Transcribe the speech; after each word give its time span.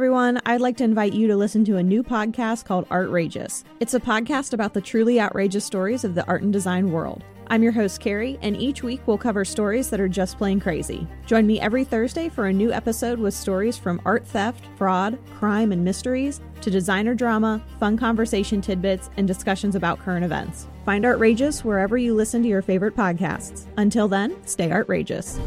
everyone. 0.00 0.40
I'd 0.46 0.62
like 0.62 0.78
to 0.78 0.84
invite 0.84 1.12
you 1.12 1.26
to 1.26 1.36
listen 1.36 1.62
to 1.66 1.76
a 1.76 1.82
new 1.82 2.02
podcast 2.02 2.64
called 2.64 2.86
Artrageous. 2.90 3.64
It's 3.80 3.92
a 3.92 4.00
podcast 4.00 4.54
about 4.54 4.72
the 4.72 4.80
truly 4.80 5.20
outrageous 5.20 5.62
stories 5.62 6.04
of 6.04 6.14
the 6.14 6.26
art 6.26 6.40
and 6.40 6.50
design 6.50 6.90
world. 6.90 7.22
I'm 7.48 7.62
your 7.62 7.72
host, 7.72 8.00
Carrie, 8.00 8.38
and 8.40 8.56
each 8.56 8.82
week 8.82 9.02
we'll 9.04 9.18
cover 9.18 9.44
stories 9.44 9.90
that 9.90 10.00
are 10.00 10.08
just 10.08 10.38
plain 10.38 10.58
crazy. 10.58 11.06
Join 11.26 11.46
me 11.46 11.60
every 11.60 11.84
Thursday 11.84 12.30
for 12.30 12.46
a 12.46 12.52
new 12.52 12.72
episode 12.72 13.18
with 13.18 13.34
stories 13.34 13.76
from 13.76 14.00
art 14.06 14.26
theft, 14.26 14.64
fraud, 14.78 15.18
crime, 15.34 15.70
and 15.70 15.84
mysteries 15.84 16.40
to 16.62 16.70
designer 16.70 17.14
drama, 17.14 17.62
fun 17.78 17.98
conversation 17.98 18.62
tidbits, 18.62 19.10
and 19.18 19.28
discussions 19.28 19.74
about 19.74 19.98
current 19.98 20.24
events. 20.24 20.66
Find 20.86 21.04
Artrageous 21.04 21.62
wherever 21.62 21.98
you 21.98 22.14
listen 22.14 22.40
to 22.40 22.48
your 22.48 22.62
favorite 22.62 22.96
podcasts. 22.96 23.66
Until 23.76 24.08
then, 24.08 24.34
stay 24.46 24.72
outrageous. 24.72 25.38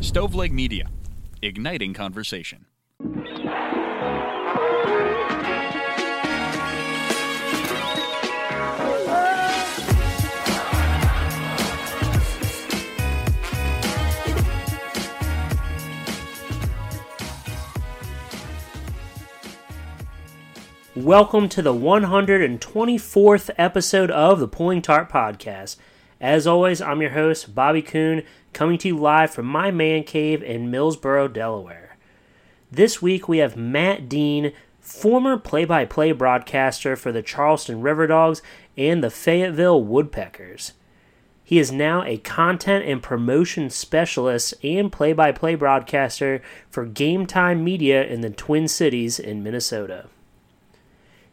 Stoveleg 0.00 0.50
Media, 0.50 0.88
igniting 1.42 1.92
conversation. 1.92 2.64
Welcome 20.96 21.50
to 21.50 21.60
the 21.60 21.74
124th 21.74 23.50
episode 23.58 24.10
of 24.10 24.40
the 24.40 24.48
Pulling 24.48 24.80
Tarp 24.80 25.12
Podcast. 25.12 25.76
As 26.20 26.46
always, 26.46 26.82
I'm 26.82 27.00
your 27.00 27.12
host, 27.12 27.54
Bobby 27.54 27.80
Coon, 27.80 28.22
coming 28.52 28.78
to 28.78 28.88
you 28.88 28.96
live 28.96 29.30
from 29.30 29.46
my 29.46 29.70
man 29.70 30.04
cave 30.04 30.42
in 30.42 30.70
Millsboro, 30.70 31.32
Delaware. 31.32 31.96
This 32.70 33.02
week 33.02 33.28
we 33.28 33.38
have 33.38 33.56
Matt 33.56 34.08
Dean, 34.08 34.52
former 34.80 35.36
play 35.36 35.64
by 35.64 35.84
play 35.84 36.12
broadcaster 36.12 36.96
for 36.96 37.12
the 37.12 37.22
Charleston 37.22 37.80
River 37.80 38.06
Dogs 38.06 38.42
and 38.76 39.02
the 39.02 39.10
Fayetteville 39.10 39.82
Woodpeckers. 39.82 40.72
He 41.42 41.58
is 41.58 41.72
now 41.72 42.04
a 42.04 42.18
content 42.18 42.84
and 42.84 43.02
promotion 43.02 43.70
specialist 43.70 44.54
and 44.62 44.92
play 44.92 45.12
by 45.12 45.32
play 45.32 45.56
broadcaster 45.56 46.42
for 46.68 46.86
Game 46.86 47.26
Time 47.26 47.64
Media 47.64 48.04
in 48.04 48.20
the 48.20 48.30
Twin 48.30 48.68
Cities 48.68 49.18
in 49.18 49.42
Minnesota. 49.42 50.06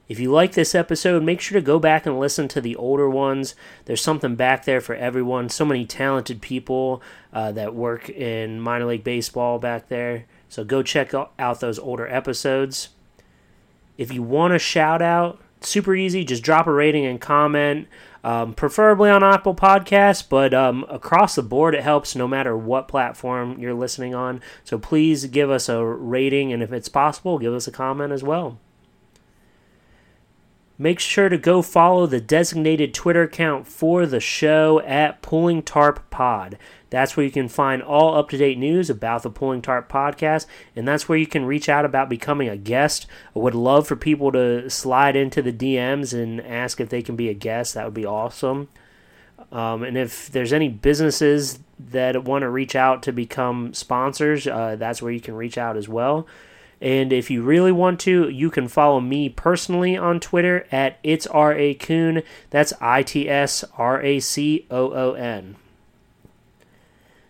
If 0.08 0.20
you 0.20 0.32
like 0.32 0.54
this 0.54 0.74
episode, 0.74 1.24
make 1.24 1.42
sure 1.42 1.60
to 1.60 1.66
go 1.66 1.80
back 1.80 2.06
and 2.06 2.20
listen 2.20 2.48
to 2.50 2.62
the 2.62 2.76
older 2.78 3.10
ones. 3.10 3.56
There's 3.86 4.02
something 4.02 4.36
back 4.36 4.64
there 4.64 4.80
for 4.80 4.96
everyone. 4.96 5.50
So 5.50 5.66
many 5.66 5.86
talented 5.86 6.42
people 6.42 7.02
uh, 7.34 7.52
that 7.54 7.76
work 7.76 8.10
in 8.10 8.62
minor 8.62 8.86
league 8.86 9.04
baseball 9.04 9.60
back 9.60 9.90
there. 9.90 10.26
So 10.48 10.64
go 10.64 10.82
check 10.82 11.14
out 11.14 11.60
those 11.60 11.78
older 11.78 12.08
episodes. 12.08 12.90
If 13.98 14.14
you 14.14 14.24
want 14.24 14.54
a 14.54 14.60
shout 14.60 15.02
out, 15.02 15.42
super 15.60 15.94
easy. 15.96 16.24
Just 16.24 16.44
drop 16.44 16.68
a 16.68 16.72
rating 16.72 17.06
and 17.06 17.20
comment, 17.20 17.88
um, 18.24 18.54
preferably 18.54 19.10
on 19.10 19.24
Apple 19.24 19.56
Podcasts, 19.56 20.24
but 20.28 20.54
um, 20.54 20.86
across 20.90 21.36
the 21.36 21.44
board, 21.44 21.76
it 21.76 21.84
helps 21.84 22.16
no 22.16 22.28
matter 22.28 22.56
what 22.56 22.88
platform 22.88 23.60
you're 23.60 23.74
listening 23.74 24.16
on. 24.16 24.42
So 24.64 24.78
please 24.78 25.26
give 25.26 25.50
us 25.50 25.68
a 25.68 25.84
rating, 25.84 26.54
and 26.54 26.64
if 26.64 26.72
it's 26.72 26.90
possible, 26.90 27.40
give 27.40 27.54
us 27.54 27.68
a 27.68 27.72
comment 27.72 28.14
as 28.14 28.24
well. 28.24 28.60
Make 30.80 31.00
sure 31.00 31.28
to 31.28 31.40
go 31.40 31.64
follow 31.64 32.06
the 32.06 32.22
designated 32.22 32.94
Twitter 32.94 33.24
account 33.24 33.68
for 33.68 34.06
the 34.06 34.20
show 34.20 34.80
at 34.82 35.24
Pulling 35.24 35.64
Tarp 35.64 36.08
Pod. 36.12 36.60
That's 36.92 37.18
where 37.18 37.26
you 37.26 37.32
can 37.32 37.50
find 37.50 37.82
all 37.82 38.16
up 38.16 38.30
to 38.30 38.38
date 38.38 38.60
news 38.60 38.88
about 38.88 39.24
the 39.24 39.32
Pulling 39.32 39.64
Tarp 39.64 39.90
podcast, 39.90 40.46
and 40.76 40.88
that's 40.88 41.10
where 41.10 41.18
you 41.18 41.26
can 41.26 41.46
reach 41.46 41.68
out 41.68 41.84
about 41.84 42.10
becoming 42.10 42.48
a 42.48 42.56
guest. 42.56 43.08
I 43.36 43.40
would 43.40 43.56
love 43.56 43.88
for 43.88 43.96
people 43.96 44.32
to 44.34 44.70
slide 44.70 45.16
into 45.16 45.42
the 45.42 45.52
DMs 45.52 46.14
and 46.14 46.40
ask 46.42 46.80
if 46.80 46.90
they 46.90 47.02
can 47.02 47.16
be 47.16 47.30
a 47.30 47.34
guest. 47.34 47.74
That 47.74 47.86
would 47.86 47.96
be 47.96 48.06
awesome. 48.06 48.70
Um, 49.52 49.84
and 49.84 49.98
if 49.98 50.30
there's 50.32 50.54
any 50.54 50.70
businesses 50.70 51.60
that 51.80 52.24
want 52.24 52.44
to 52.44 52.50
reach 52.50 52.76
out 52.76 53.02
to 53.04 53.12
become 53.12 53.74
sponsors, 53.74 54.46
uh, 54.46 54.76
that's 54.78 55.02
where 55.02 55.12
you 55.12 55.22
can 55.22 55.36
reach 55.36 55.58
out 55.58 55.76
as 55.76 55.90
well. 55.90 56.28
And 56.80 57.12
if 57.12 57.32
you 57.32 57.42
really 57.42 57.72
want 57.72 58.00
to, 58.02 58.30
you 58.30 58.52
can 58.52 58.68
follow 58.68 59.00
me 59.00 59.30
personally 59.30 59.98
on 59.98 60.20
Twitter 60.20 60.68
at 60.72 61.00
it's 61.04 61.26
R 61.28 61.54
A 61.54 61.74
Coon. 61.74 62.22
That's 62.52 62.74
I 62.80 63.04
T 63.04 63.28
S 63.30 63.64
R 63.78 64.02
A 64.02 64.20
C 64.20 64.68
O 64.70 64.94
O 64.94 65.14
N. 65.14 65.56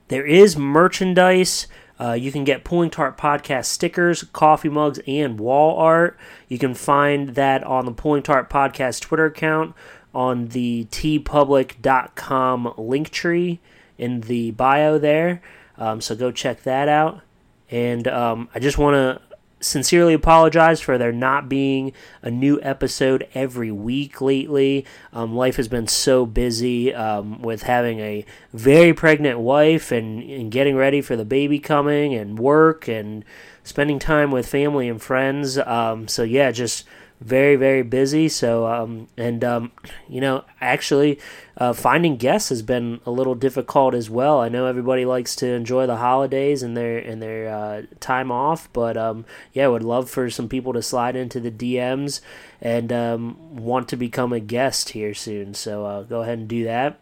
There 0.10 0.26
is 0.26 0.58
merchandise. 0.58 1.68
Uh, 2.00 2.14
you 2.14 2.32
can 2.32 2.44
get 2.44 2.64
Pulling 2.64 2.92
Tarp 2.92 3.20
Podcast 3.20 3.66
stickers, 3.66 4.24
coffee 4.26 4.70
mugs, 4.70 5.00
and 5.08 5.40
wall 5.40 5.78
art. 5.78 6.18
You 6.48 6.60
can 6.60 6.76
find 6.76 7.30
that 7.30 7.64
on 7.64 7.86
the 7.86 7.92
Pulling 7.92 8.24
Tarp 8.24 8.50
Podcast 8.50 9.02
Twitter 9.02 9.26
account 9.26 9.74
on 10.14 10.50
the 10.50 10.88
teepublic.com 10.92 12.74
link 12.78 13.10
tree 13.10 13.60
in 13.98 14.22
the 14.22 14.52
bio 14.52 14.98
there. 15.00 15.42
Um, 15.78 16.02
so 16.02 16.16
go 16.16 16.32
check 16.32 16.64
that 16.64 16.88
out. 16.88 17.22
And 17.70 18.08
um, 18.08 18.50
I 18.54 18.60
just 18.60 18.78
want 18.78 18.94
to 18.94 19.27
sincerely 19.60 20.14
apologize 20.14 20.80
for 20.80 20.98
there 20.98 21.12
not 21.12 21.50
being 21.50 21.94
a 22.22 22.30
new 22.30 22.60
episode 22.62 23.28
every 23.34 23.72
week 23.72 24.22
lately. 24.22 24.86
Um, 25.12 25.36
life 25.36 25.56
has 25.56 25.68
been 25.68 25.88
so 25.88 26.26
busy 26.26 26.94
um, 26.94 27.42
with 27.42 27.64
having 27.64 28.00
a 28.00 28.26
very 28.54 28.94
pregnant 28.94 29.40
wife 29.40 29.92
and, 29.92 30.22
and 30.24 30.52
getting 30.52 30.76
ready 30.76 31.02
for 31.02 31.16
the 31.16 31.26
baby 31.26 31.60
coming 31.60 32.14
and 32.14 32.38
work 32.38 32.88
and 32.88 33.26
spending 33.64 34.00
time 34.00 34.32
with 34.32 34.48
family 34.48 34.88
and 34.88 35.02
friends. 35.02 35.58
Um, 35.58 36.08
so, 36.08 36.24
yeah, 36.24 36.52
just 36.52 36.86
very 37.20 37.56
very 37.56 37.82
busy. 37.82 38.30
So 38.30 38.68
um, 38.68 39.08
and 39.18 39.44
um, 39.44 39.72
you 40.08 40.22
know 40.22 40.44
actually 40.62 41.20
uh, 41.58 41.74
finding 41.74 42.18
guests 42.18 42.50
has 42.50 42.62
been 42.62 43.00
a 43.06 43.12
little 43.12 43.36
difficult 43.36 43.94
as 43.94 44.10
well. 44.10 44.40
I 44.40 44.50
know 44.50 44.66
everybody 44.66 45.06
likes 45.06 45.36
to 45.38 45.48
enjoy 45.48 45.88
the 45.88 45.98
holidays 45.98 46.62
and 46.64 46.78
their 46.78 46.98
and 46.98 47.22
their 47.22 47.50
uh, 47.54 47.82
time 48.00 48.32
off 48.32 48.70
but 48.74 48.98
um, 48.98 49.26
yeah 49.54 49.68
would 49.68 49.84
love 49.84 50.10
for 50.10 50.30
some 50.30 50.48
people 50.48 50.74
to 50.74 50.82
slide 50.82 51.16
into 51.16 51.40
the 51.40 51.52
dms 51.52 52.22
and 52.62 52.92
um, 52.92 53.56
want 53.56 53.88
to 53.90 53.96
become 53.96 54.34
a 54.34 54.40
guest 54.40 54.90
here 54.90 55.14
soon. 55.14 55.54
So 55.54 55.86
uh, 55.86 56.04
go 56.04 56.22
ahead 56.22 56.40
and 56.40 56.48
do 56.48 56.64
that. 56.66 57.00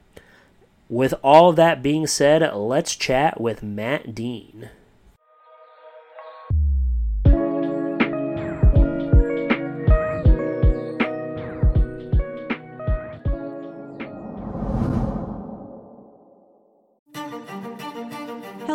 With 0.87 1.15
all 1.23 1.51
that 1.53 1.81
being 1.81 2.07
said 2.07 2.41
let's 2.53 2.95
chat 2.95 3.41
with 3.41 3.63
matt 3.63 4.13
dean 4.13 4.69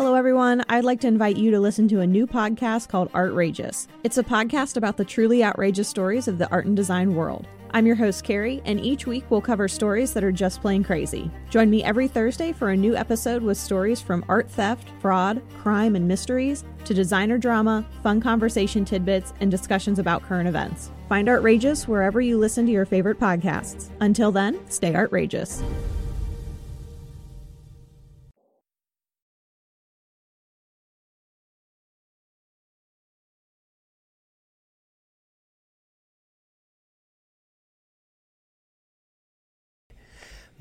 Hello, 0.00 0.14
everyone. 0.14 0.64
I'd 0.70 0.86
like 0.86 1.00
to 1.00 1.08
invite 1.08 1.36
you 1.36 1.50
to 1.50 1.60
listen 1.60 1.86
to 1.88 2.00
a 2.00 2.06
new 2.06 2.26
podcast 2.26 2.88
called 2.88 3.10
Artrageous. 3.12 3.86
It's 4.02 4.16
a 4.16 4.22
podcast 4.22 4.78
about 4.78 4.96
the 4.96 5.04
truly 5.04 5.44
outrageous 5.44 5.90
stories 5.90 6.26
of 6.26 6.38
the 6.38 6.50
art 6.50 6.64
and 6.64 6.74
design 6.74 7.14
world. 7.14 7.46
I'm 7.72 7.86
your 7.86 7.96
host, 7.96 8.24
Carrie, 8.24 8.62
and 8.64 8.80
each 8.80 9.06
week 9.06 9.24
we'll 9.28 9.42
cover 9.42 9.68
stories 9.68 10.14
that 10.14 10.24
are 10.24 10.32
just 10.32 10.62
plain 10.62 10.82
crazy. 10.82 11.30
Join 11.50 11.68
me 11.68 11.84
every 11.84 12.08
Thursday 12.08 12.50
for 12.50 12.70
a 12.70 12.76
new 12.78 12.96
episode 12.96 13.42
with 13.42 13.58
stories 13.58 14.00
from 14.00 14.24
art 14.26 14.50
theft, 14.50 14.88
fraud, 15.00 15.42
crime, 15.58 15.94
and 15.94 16.08
mysteries 16.08 16.64
to 16.86 16.94
designer 16.94 17.36
drama, 17.36 17.86
fun 18.02 18.22
conversation 18.22 18.86
tidbits, 18.86 19.34
and 19.40 19.50
discussions 19.50 19.98
about 19.98 20.22
current 20.22 20.48
events. 20.48 20.90
Find 21.10 21.28
Artrageous 21.28 21.86
wherever 21.86 22.22
you 22.22 22.38
listen 22.38 22.64
to 22.64 22.72
your 22.72 22.86
favorite 22.86 23.20
podcasts. 23.20 23.90
Until 24.00 24.32
then, 24.32 24.66
stay 24.70 24.94
outrageous. 24.94 25.62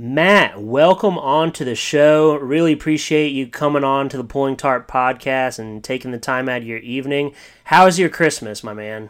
Matt, 0.02 0.62
welcome 0.62 1.18
on 1.18 1.52
to 1.52 1.66
the 1.66 1.76
show. 1.76 2.38
Really 2.38 2.72
appreciate 2.72 3.34
you 3.34 3.48
coming 3.48 3.84
on 3.84 4.08
to 4.08 4.16
the 4.16 4.24
Pulling 4.24 4.56
Tarp 4.56 4.90
podcast 4.90 5.60
and 5.60 5.84
taking 5.84 6.12
the 6.12 6.18
time 6.18 6.48
out 6.48 6.62
of 6.62 6.68
your 6.68 6.78
evening. 6.78 7.34
How 7.66 7.84
was 7.84 8.00
your 8.00 8.08
Christmas, 8.08 8.64
my 8.64 8.74
man? 8.74 9.10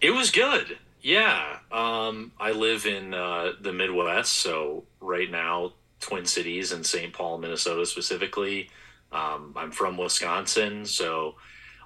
It 0.00 0.12
was 0.12 0.30
good. 0.30 0.78
Yeah. 1.02 1.56
Um, 1.72 2.30
I 2.38 2.52
live 2.52 2.86
in 2.86 3.12
uh, 3.12 3.54
the 3.60 3.72
Midwest, 3.72 4.32
so 4.32 4.84
right 5.00 5.28
now, 5.28 5.72
Twin 5.98 6.24
Cities 6.24 6.70
and 6.70 6.86
St. 6.86 7.12
Paul, 7.12 7.38
Minnesota 7.38 7.84
specifically. 7.84 8.70
Um, 9.10 9.54
I'm 9.56 9.72
from 9.72 9.96
Wisconsin, 9.96 10.86
so 10.86 11.34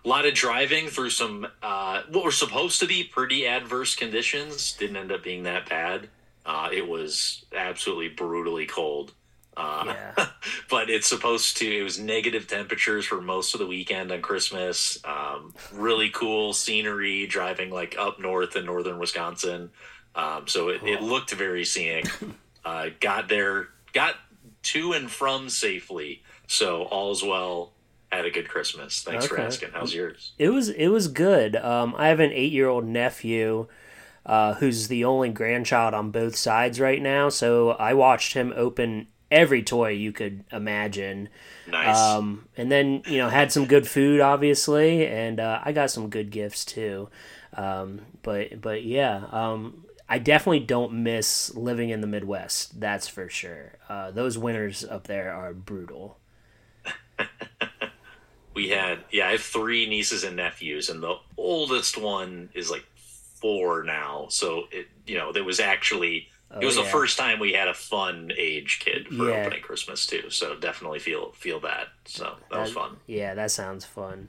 a 0.05 0.09
lot 0.09 0.27
of 0.27 0.35
driving 0.35 0.89
through 0.89 1.09
some 1.09 1.47
uh, 1.63 2.03
what 2.11 2.23
were 2.23 2.33
supposed 2.33 2.81
to 2.81 2.87
be 2.87 3.03
pretty 3.03 3.47
adverse 3.47 3.97
conditions. 3.97 4.75
Didn't 4.75 4.99
end 4.99 5.11
up 5.11 5.23
being 5.23 5.45
that 5.45 5.67
bad. 5.71 6.11
Uh, 6.45 6.69
it 6.73 6.87
was 6.89 7.45
absolutely 7.55 8.09
brutally 8.09 8.67
cold. 8.67 9.13
Uh, 9.57 9.85
Yeah. 9.87 10.27
but 10.71 10.91
it's 10.91 11.07
supposed 11.07 11.59
to. 11.59 11.67
It 11.79 11.83
was 11.83 11.99
negative 11.99 12.47
temperatures 12.49 13.05
for 13.05 13.21
most 13.21 13.55
of 13.55 13.61
the 13.61 13.67
weekend 13.67 14.11
on 14.11 14.23
Christmas. 14.23 14.99
Um, 15.05 15.55
really 15.73 16.11
cool 16.11 16.53
scenery, 16.53 17.27
driving 17.27 17.71
like 17.71 17.97
up 17.99 18.19
north 18.19 18.57
in 18.57 18.65
northern 18.67 18.99
Wisconsin. 18.99 19.71
Um, 20.15 20.49
so 20.49 20.69
it, 20.69 20.83
it 20.83 21.03
looked 21.03 21.33
very 21.33 21.65
scenic. 21.65 22.07
Uh, 22.65 22.91
got 23.01 23.29
there, 23.29 23.71
got 23.93 24.15
to 24.63 24.93
and 24.93 25.11
from 25.11 25.49
safely. 25.49 26.23
So 26.47 26.85
all's 26.85 27.25
well. 27.25 27.73
Had 28.13 28.25
a 28.25 28.31
good 28.31 28.49
Christmas. 28.49 29.03
Thanks 29.03 29.27
for 29.27 29.41
asking. 29.41 29.71
How's 29.73 29.93
yours? 29.93 30.31
It 30.39 30.51
was 30.51 30.69
it 30.69 30.87
was 30.87 31.09
good. 31.09 31.57
Um, 31.57 31.93
I 31.99 32.07
have 32.07 32.21
an 32.21 32.31
eight 32.31 32.53
year 32.53 32.69
old 32.69 32.85
nephew, 32.87 33.67
uh, 34.25 34.55
who's 34.55 34.89
the 34.89 35.05
only 35.05 35.31
grandchild 35.31 35.95
on 35.95 36.11
both 36.11 36.37
sides 36.37 36.81
right 36.81 37.03
now. 37.03 37.29
So 37.29 37.71
I 37.71 37.95
watched 37.95 38.35
him 38.35 38.53
open 38.57 39.09
every 39.31 39.63
toy 39.63 39.91
you 39.91 40.13
could 40.13 40.45
imagine. 40.53 41.29
Nice. 41.67 41.97
Um, 41.97 42.49
and 42.57 42.71
then 42.71 43.03
you 43.07 43.19
know 43.19 43.29
had 43.29 43.51
some 43.51 43.67
good 43.67 43.89
food, 43.89 44.21
obviously, 44.21 45.07
and 45.07 45.41
uh, 45.41 45.61
I 45.65 45.73
got 45.73 45.91
some 45.91 46.09
good 46.09 46.31
gifts 46.31 46.65
too. 46.65 47.09
Um, 47.55 48.03
but 48.23 48.61
but 48.61 48.85
yeah, 48.85 49.25
um, 49.31 49.85
I 50.09 50.19
definitely 50.19 50.61
don't 50.61 51.03
miss 51.03 51.55
living 51.55 51.91
in 51.91 52.01
the 52.01 52.07
Midwest. 52.07 52.81
That's 52.81 53.09
for 53.09 53.29
sure. 53.29 53.79
Uh, 53.89 54.11
those 54.11 54.39
winters 54.39 54.85
up 54.85 55.07
there 55.07 55.33
are 55.33 55.53
brutal. 55.53 56.19
we 58.55 58.69
had 58.69 58.99
yeah 59.11 59.29
i 59.29 59.33
have 59.33 59.41
three 59.41 59.89
nieces 59.89 60.25
and 60.25 60.37
nephews 60.37 60.89
and 60.89 61.03
the 61.03 61.15
oldest 61.37 61.97
one 61.97 62.49
is 62.55 62.71
like 62.71 62.85
four 63.43 63.83
now 63.85 64.27
so 64.31 64.65
it 64.73 64.87
you 65.07 65.19
know 65.19 65.33
there 65.33 65.45
was 65.45 65.61
actually 65.61 66.29
it 66.61 66.65
was 66.67 66.79
Oh, 66.79 66.83
the 66.85 66.89
first 66.91 67.19
time 67.19 67.41
we 67.41 67.53
had 67.53 67.69
a 67.69 67.75
fun 67.75 68.31
age 68.39 68.81
kid 68.85 69.09
for 69.09 69.29
Yeah. 69.31 69.41
opening 69.43 69.63
christmas 69.63 70.07
too 70.07 70.31
so 70.31 70.55
definitely 70.57 71.01
feel 71.01 71.33
feel 71.33 71.61
that 71.61 71.89
so 72.07 72.37
that 72.51 72.61
was 72.61 72.71
fun 72.73 72.97
Yeah, 73.07 73.35
that 73.35 73.51
sounds 73.51 73.85
fun. 73.85 74.29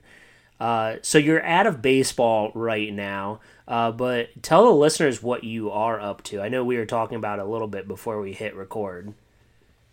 Uh, 0.59 0.97
so 1.01 1.17
you're 1.17 1.43
out 1.45 1.67
of 1.67 1.81
baseball 1.81 2.51
right 2.55 2.93
now, 2.93 3.41
uh, 3.67 3.91
but 3.91 4.29
tell 4.43 4.63
the 4.65 4.71
listeners 4.71 5.21
what 5.21 5.43
you 5.43 5.69
are 5.71 5.99
up 5.99 6.23
to. 6.23 6.39
I 6.41 6.47
know 6.49 6.63
we 6.63 6.77
were 6.77 6.85
talking 6.85 7.17
about 7.17 7.39
a 7.39 7.45
little 7.45 7.67
bit 7.67 7.87
before 7.87 8.21
we 8.21 8.33
hit 8.33 8.55
record. 8.55 9.13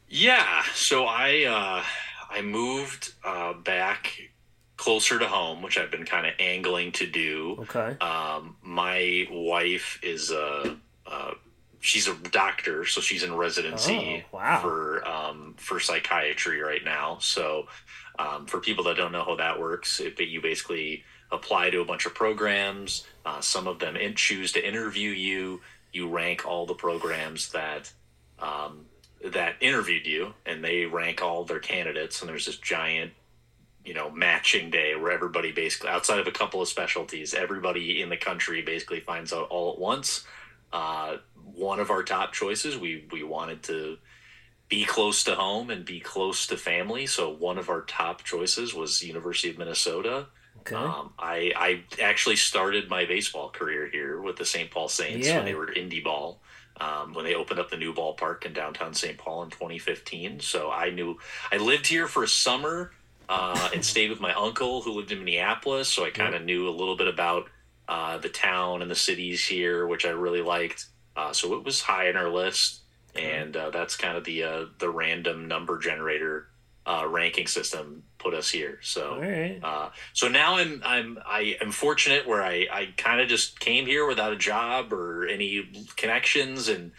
yeah 0.09 0.63
so 0.75 1.05
i 1.07 1.45
uh 1.45 1.83
i 2.31 2.41
moved 2.43 3.15
uh 3.25 3.53
back 3.53 4.19
closer 4.81 5.19
to 5.19 5.27
home 5.29 5.61
which 5.63 5.77
i've 5.79 5.91
been 5.91 6.07
kind 6.07 6.27
of 6.27 6.33
angling 6.39 6.91
to 6.93 7.07
do 7.07 7.57
Okay. 7.61 7.91
Um, 8.01 8.57
my 8.63 9.27
wife 9.31 9.99
is 10.03 10.31
a, 10.31 10.77
uh, 11.07 11.33
she's 11.81 12.09
a 12.09 12.15
doctor, 12.15 12.87
so 12.87 13.01
she's 13.01 13.23
in 13.23 13.35
residency 13.35 14.25
Oh, 14.33 14.37
wow. 14.39 14.61
for 14.63 15.07
um, 15.07 15.55
for 15.59 15.79
psychiatry 15.81 16.61
right 16.63 16.85
now. 16.85 17.19
So, 17.21 17.67
um, 18.19 18.47
for 18.47 18.59
people 18.61 18.85
that 18.85 18.97
don't 18.97 19.13
know 19.13 19.25
how 19.25 19.37
that 19.37 19.61
works, 19.61 20.01
it, 20.01 20.19
you 20.21 20.41
basically 20.41 21.05
apply 21.31 21.71
to 21.71 21.81
a 21.81 21.85
bunch 21.85 22.07
of 22.07 22.15
programs. 22.15 23.07
Uh, 23.27 23.41
some 23.41 23.67
of 23.67 23.79
them 23.79 23.97
in, 23.97 24.15
choose 24.15 24.53
to 24.53 24.67
interview 24.67 25.11
you. 25.11 25.61
You 25.93 26.09
rank 26.09 26.47
all 26.47 26.65
the 26.67 26.75
programs 26.75 27.51
that 27.53 27.93
um, 28.39 28.87
that 29.37 29.57
interviewed 29.61 30.07
you, 30.07 30.33
and 30.47 30.65
they 30.65 30.87
rank 30.87 31.23
all 31.23 31.45
their 31.45 31.61
candidates. 31.61 32.21
And 32.21 32.29
there's 32.29 32.47
this 32.47 32.57
giant 32.57 33.13
you 33.85 33.95
know 33.95 34.11
matching 34.11 34.71
day 34.71 34.95
where 34.95 35.11
everybody 35.13 35.53
basically 35.53 35.89
outside 35.89 36.19
of 36.19 36.27
a 36.27 36.31
couple 36.33 36.61
of 36.61 36.69
specialties 36.69 37.33
everybody 37.35 38.03
in 38.03 38.09
the 38.11 38.17
country 38.17 38.63
basically 38.63 39.01
finds 39.01 39.33
out 39.33 39.49
all 39.49 39.73
at 39.73 39.79
once 39.79 40.25
uh, 40.73 41.17
one 41.55 41.81
of 41.81 41.91
our 41.91 42.03
top 42.03 42.33
choices 42.33 42.77
we 42.79 43.07
we 43.11 43.23
wanted 43.23 43.63
to 43.63 43.97
be 44.69 44.85
close 44.85 45.25
to 45.25 45.35
home 45.35 45.71
and 45.71 45.85
be 45.85 45.99
close 45.99 46.47
to 46.47 46.57
family 46.57 47.07
so 47.07 47.31
one 47.33 47.59
of 47.59 47.69
our 47.71 47.81
top 47.83 48.23
choices 48.23 48.75
was 48.75 49.03
university 49.03 49.51
of 49.51 49.59
minnesota 49.59 50.27
Okay. 50.61 50.77
um, 50.77 51.15
I, 51.19 51.53
I 51.57 51.85
actually 52.03 52.37
started 52.37 52.91
my 52.91 53.07
baseball 53.07 53.49
career 53.49 53.89
here 53.91 54.21
with 54.21 54.37
the 54.37 54.45
St. 54.45 54.71
Paul 54.71 54.89
Saints 54.89 55.27
Yeah. 55.27 55.37
when 55.37 55.47
they 55.47 55.55
were 55.55 55.69
indie 55.69 56.05
ball. 56.05 56.43
Um, 56.79 57.15
when 57.15 57.25
they 57.25 57.35
opened 57.35 57.61
up 57.61 57.71
the 57.71 57.79
new 57.79 57.95
ballpark 57.95 58.45
in 58.45 58.53
downtown 58.53 58.93
St. 58.93 59.17
Paul 59.17 59.45
in 59.45 59.49
2015. 59.51 60.41
So 60.41 60.71
I 60.71 60.91
knew 60.91 61.19
I 61.51 61.57
lived 61.57 61.87
here 61.87 62.07
for 62.07 62.25
a 62.25 62.29
summer 62.29 62.91
uh, 63.31 63.71
and 63.73 63.85
stayed 63.85 64.11
with 64.11 64.21
my 64.21 64.35
uncle 64.35 64.83
who 64.83 64.93
lived 64.93 65.13
in 65.13 65.21
Minneapolis. 65.21 65.89
So 65.89 66.05
I 66.05 66.11
kind 66.11 66.35
of 66.35 66.45
knew 66.45 66.69
a 66.69 66.71
little 66.71 66.97
bit 66.97 67.07
about 67.07 67.49
uh, 67.89 68.19
the 68.19 68.29
town 68.29 68.83
and 68.83 68.91
the 68.91 68.97
cities 68.97 69.47
here, 69.47 69.87
which 69.87 70.05
I 70.05 70.11
really 70.11 70.43
liked. 70.43 70.87
Uh, 71.17 71.33
so 71.33 71.55
it 71.55 71.65
was 71.65 71.81
high 71.81 72.09
on 72.09 72.17
our 72.17 72.29
list, 72.29 72.81
and 73.15 73.57
uh, 73.57 73.71
that's 73.71 73.97
kind 73.97 74.17
of 74.17 74.25
the 74.25 74.43
uh, 74.43 74.65
the 74.79 74.91
random 74.91 75.47
number 75.47 75.79
generator 75.79 76.49
uh, 76.87 77.07
ranking 77.07 77.47
system 77.47 78.03
put 78.19 78.35
us 78.35 78.51
here. 78.51 78.81
So 78.83 79.21
right. 79.21 79.61
uh, 79.63 79.91
so 80.13 80.27
now 80.27 80.57
I'm 80.57 80.83
I'm 80.85 81.19
I 81.25 81.57
am 81.61 81.71
fortunate 81.71 82.27
where 82.27 82.43
I 82.43 82.67
I 82.73 82.89
kind 82.97 83.21
of 83.21 83.29
just 83.29 83.61
came 83.61 83.87
here 83.87 84.07
without 84.07 84.33
a 84.33 84.37
job 84.37 84.93
or 84.93 85.27
any 85.27 85.71
connections 85.97 86.69
and 86.69 86.91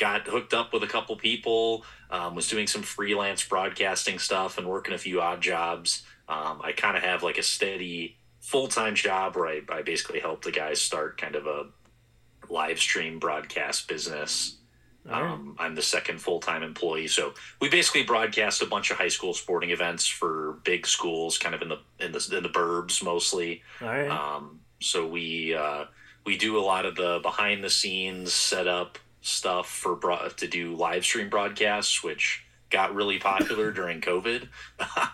got 0.00 0.26
hooked 0.26 0.54
up 0.54 0.72
with 0.72 0.82
a 0.82 0.86
couple 0.88 1.14
people. 1.14 1.84
Um, 2.10 2.34
was 2.34 2.48
doing 2.48 2.66
some 2.66 2.82
freelance 2.82 3.44
broadcasting 3.46 4.18
stuff 4.18 4.58
and 4.58 4.66
working 4.66 4.94
a 4.94 4.98
few 4.98 5.20
odd 5.20 5.40
jobs. 5.40 6.02
Um, 6.28 6.60
I 6.64 6.72
kind 6.72 6.96
of 6.96 7.04
have 7.04 7.22
like 7.22 7.38
a 7.38 7.42
steady 7.42 8.16
full 8.40 8.66
time 8.66 8.96
job 8.96 9.36
where 9.36 9.46
I, 9.46 9.60
I 9.68 9.82
basically 9.82 10.18
help 10.18 10.42
the 10.42 10.50
guys 10.50 10.80
start 10.80 11.20
kind 11.20 11.36
of 11.36 11.46
a 11.46 11.66
live 12.48 12.80
stream 12.80 13.20
broadcast 13.20 13.86
business. 13.86 14.56
Right. 15.04 15.22
Um, 15.22 15.56
I'm 15.58 15.74
the 15.74 15.82
second 15.82 16.20
full 16.20 16.40
time 16.40 16.62
employee, 16.62 17.08
so 17.08 17.32
we 17.60 17.68
basically 17.68 18.02
broadcast 18.02 18.60
a 18.60 18.66
bunch 18.66 18.90
of 18.90 18.98
high 18.98 19.08
school 19.08 19.32
sporting 19.32 19.70
events 19.70 20.06
for 20.06 20.58
big 20.64 20.86
schools, 20.86 21.38
kind 21.38 21.54
of 21.54 21.62
in 21.62 21.68
the 21.68 21.78
in 22.00 22.12
the 22.12 22.36
in 22.36 22.42
the 22.42 22.50
burbs 22.50 23.02
mostly. 23.02 23.62
All 23.80 23.88
right. 23.88 24.10
Um, 24.10 24.60
so 24.80 25.06
we 25.06 25.54
uh, 25.54 25.84
we 26.26 26.36
do 26.36 26.58
a 26.58 26.60
lot 26.60 26.84
of 26.84 26.96
the 26.96 27.20
behind 27.22 27.64
the 27.64 27.70
scenes 27.70 28.32
setup 28.32 28.98
stuff 29.20 29.68
for 29.68 29.94
bro- 29.94 30.28
to 30.28 30.46
do 30.46 30.74
live 30.74 31.04
stream 31.04 31.28
broadcasts, 31.28 32.02
which 32.02 32.44
got 32.70 32.94
really 32.94 33.18
popular 33.18 33.72
during 33.72 34.00
COVID. 34.00 34.48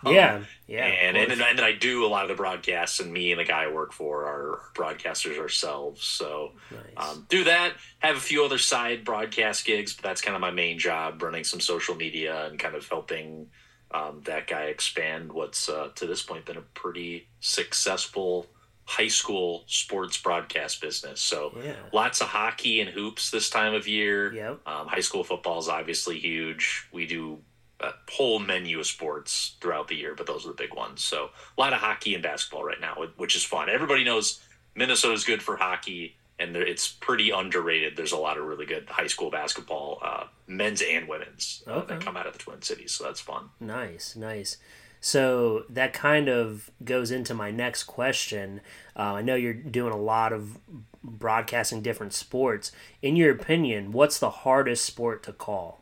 Yeah. 0.05 0.43
Yeah. 0.67 0.85
and, 0.85 1.17
and, 1.17 1.41
and 1.41 1.59
I 1.59 1.73
do 1.73 2.05
a 2.05 2.07
lot 2.07 2.23
of 2.23 2.29
the 2.29 2.35
broadcasts, 2.35 2.99
and 2.99 3.11
me 3.11 3.31
and 3.31 3.39
the 3.39 3.45
guy 3.45 3.63
I 3.63 3.71
work 3.71 3.93
for 3.93 4.25
are 4.25 4.61
broadcasters 4.75 5.39
ourselves. 5.39 6.03
So 6.03 6.53
nice. 6.71 7.09
um, 7.09 7.25
do 7.29 7.45
that. 7.45 7.73
Have 7.99 8.15
a 8.15 8.21
few 8.21 8.45
other 8.45 8.59
side 8.59 9.03
broadcast 9.03 9.65
gigs, 9.65 9.93
but 9.93 10.03
that's 10.03 10.21
kind 10.21 10.35
of 10.35 10.41
my 10.41 10.51
main 10.51 10.79
job, 10.79 11.21
running 11.21 11.43
some 11.43 11.59
social 11.59 11.95
media 11.95 12.45
and 12.45 12.59
kind 12.59 12.75
of 12.75 12.87
helping 12.87 13.47
um, 13.91 14.21
that 14.25 14.47
guy 14.47 14.65
expand 14.65 15.31
what's 15.31 15.69
uh, 15.69 15.89
to 15.95 16.05
this 16.05 16.21
point 16.21 16.45
been 16.45 16.57
a 16.57 16.61
pretty 16.61 17.27
successful 17.39 18.47
high 18.87 19.09
school 19.09 19.65
sports 19.67 20.17
broadcast 20.17 20.79
business. 20.79 21.19
So 21.19 21.51
yeah. 21.61 21.75
lots 21.91 22.21
of 22.21 22.27
hockey 22.27 22.79
and 22.79 22.89
hoops 22.89 23.29
this 23.29 23.49
time 23.49 23.73
of 23.73 23.85
year. 23.85 24.33
Yep. 24.33 24.59
Um, 24.65 24.87
high 24.87 25.01
school 25.01 25.25
football 25.25 25.59
is 25.59 25.67
obviously 25.67 26.17
huge. 26.17 26.87
We 26.93 27.05
do 27.05 27.39
a 27.81 27.91
whole 28.09 28.39
menu 28.39 28.79
of 28.79 28.87
sports 28.87 29.57
throughout 29.59 29.89
the 29.89 29.95
year, 29.95 30.15
but 30.15 30.25
those 30.25 30.45
are 30.45 30.49
the 30.49 30.55
big 30.55 30.73
ones. 30.73 31.03
So 31.03 31.31
a 31.57 31.61
lot 31.61 31.73
of 31.73 31.79
hockey 31.79 32.13
and 32.13 32.23
basketball 32.23 32.63
right 32.63 32.79
now, 32.79 32.95
which 33.17 33.35
is 33.35 33.43
fun. 33.43 33.69
Everybody 33.69 34.05
knows 34.05 34.39
Minnesota's 34.73 35.25
good 35.25 35.43
for 35.43 35.57
hockey, 35.57 36.15
and 36.39 36.55
it's 36.55 36.87
pretty 36.87 37.31
underrated. 37.31 37.97
There's 37.97 38.13
a 38.13 38.17
lot 38.17 38.37
of 38.37 38.45
really 38.45 38.65
good 38.65 38.87
high 38.87 39.07
school 39.07 39.29
basketball, 39.29 39.99
uh, 40.01 40.23
men's 40.47 40.81
and 40.81 41.09
women's, 41.09 41.61
uh, 41.67 41.81
that 41.81 41.99
come 41.99 42.15
out 42.15 42.25
of 42.25 42.31
the 42.31 42.39
Twin 42.39 42.61
Cities. 42.61 42.93
So 42.93 43.03
that's 43.03 43.19
fun. 43.19 43.49
Nice, 43.59 44.15
nice. 44.15 44.57
So 44.99 45.63
that 45.69 45.93
kind 45.93 46.27
of 46.27 46.71
goes 46.83 47.11
into 47.11 47.33
my 47.33 47.51
next 47.51 47.83
question. 47.83 48.61
Uh, 48.95 49.15
I 49.15 49.21
know 49.21 49.35
you're 49.35 49.53
doing 49.53 49.93
a 49.93 49.97
lot 49.97 50.33
of 50.33 50.57
broadcasting 51.03 51.81
different 51.81 52.13
sports. 52.13 52.71
In 53.01 53.15
your 53.15 53.31
opinion, 53.31 53.91
what's 53.91 54.19
the 54.19 54.29
hardest 54.29 54.85
sport 54.85 55.23
to 55.23 55.33
call? 55.33 55.81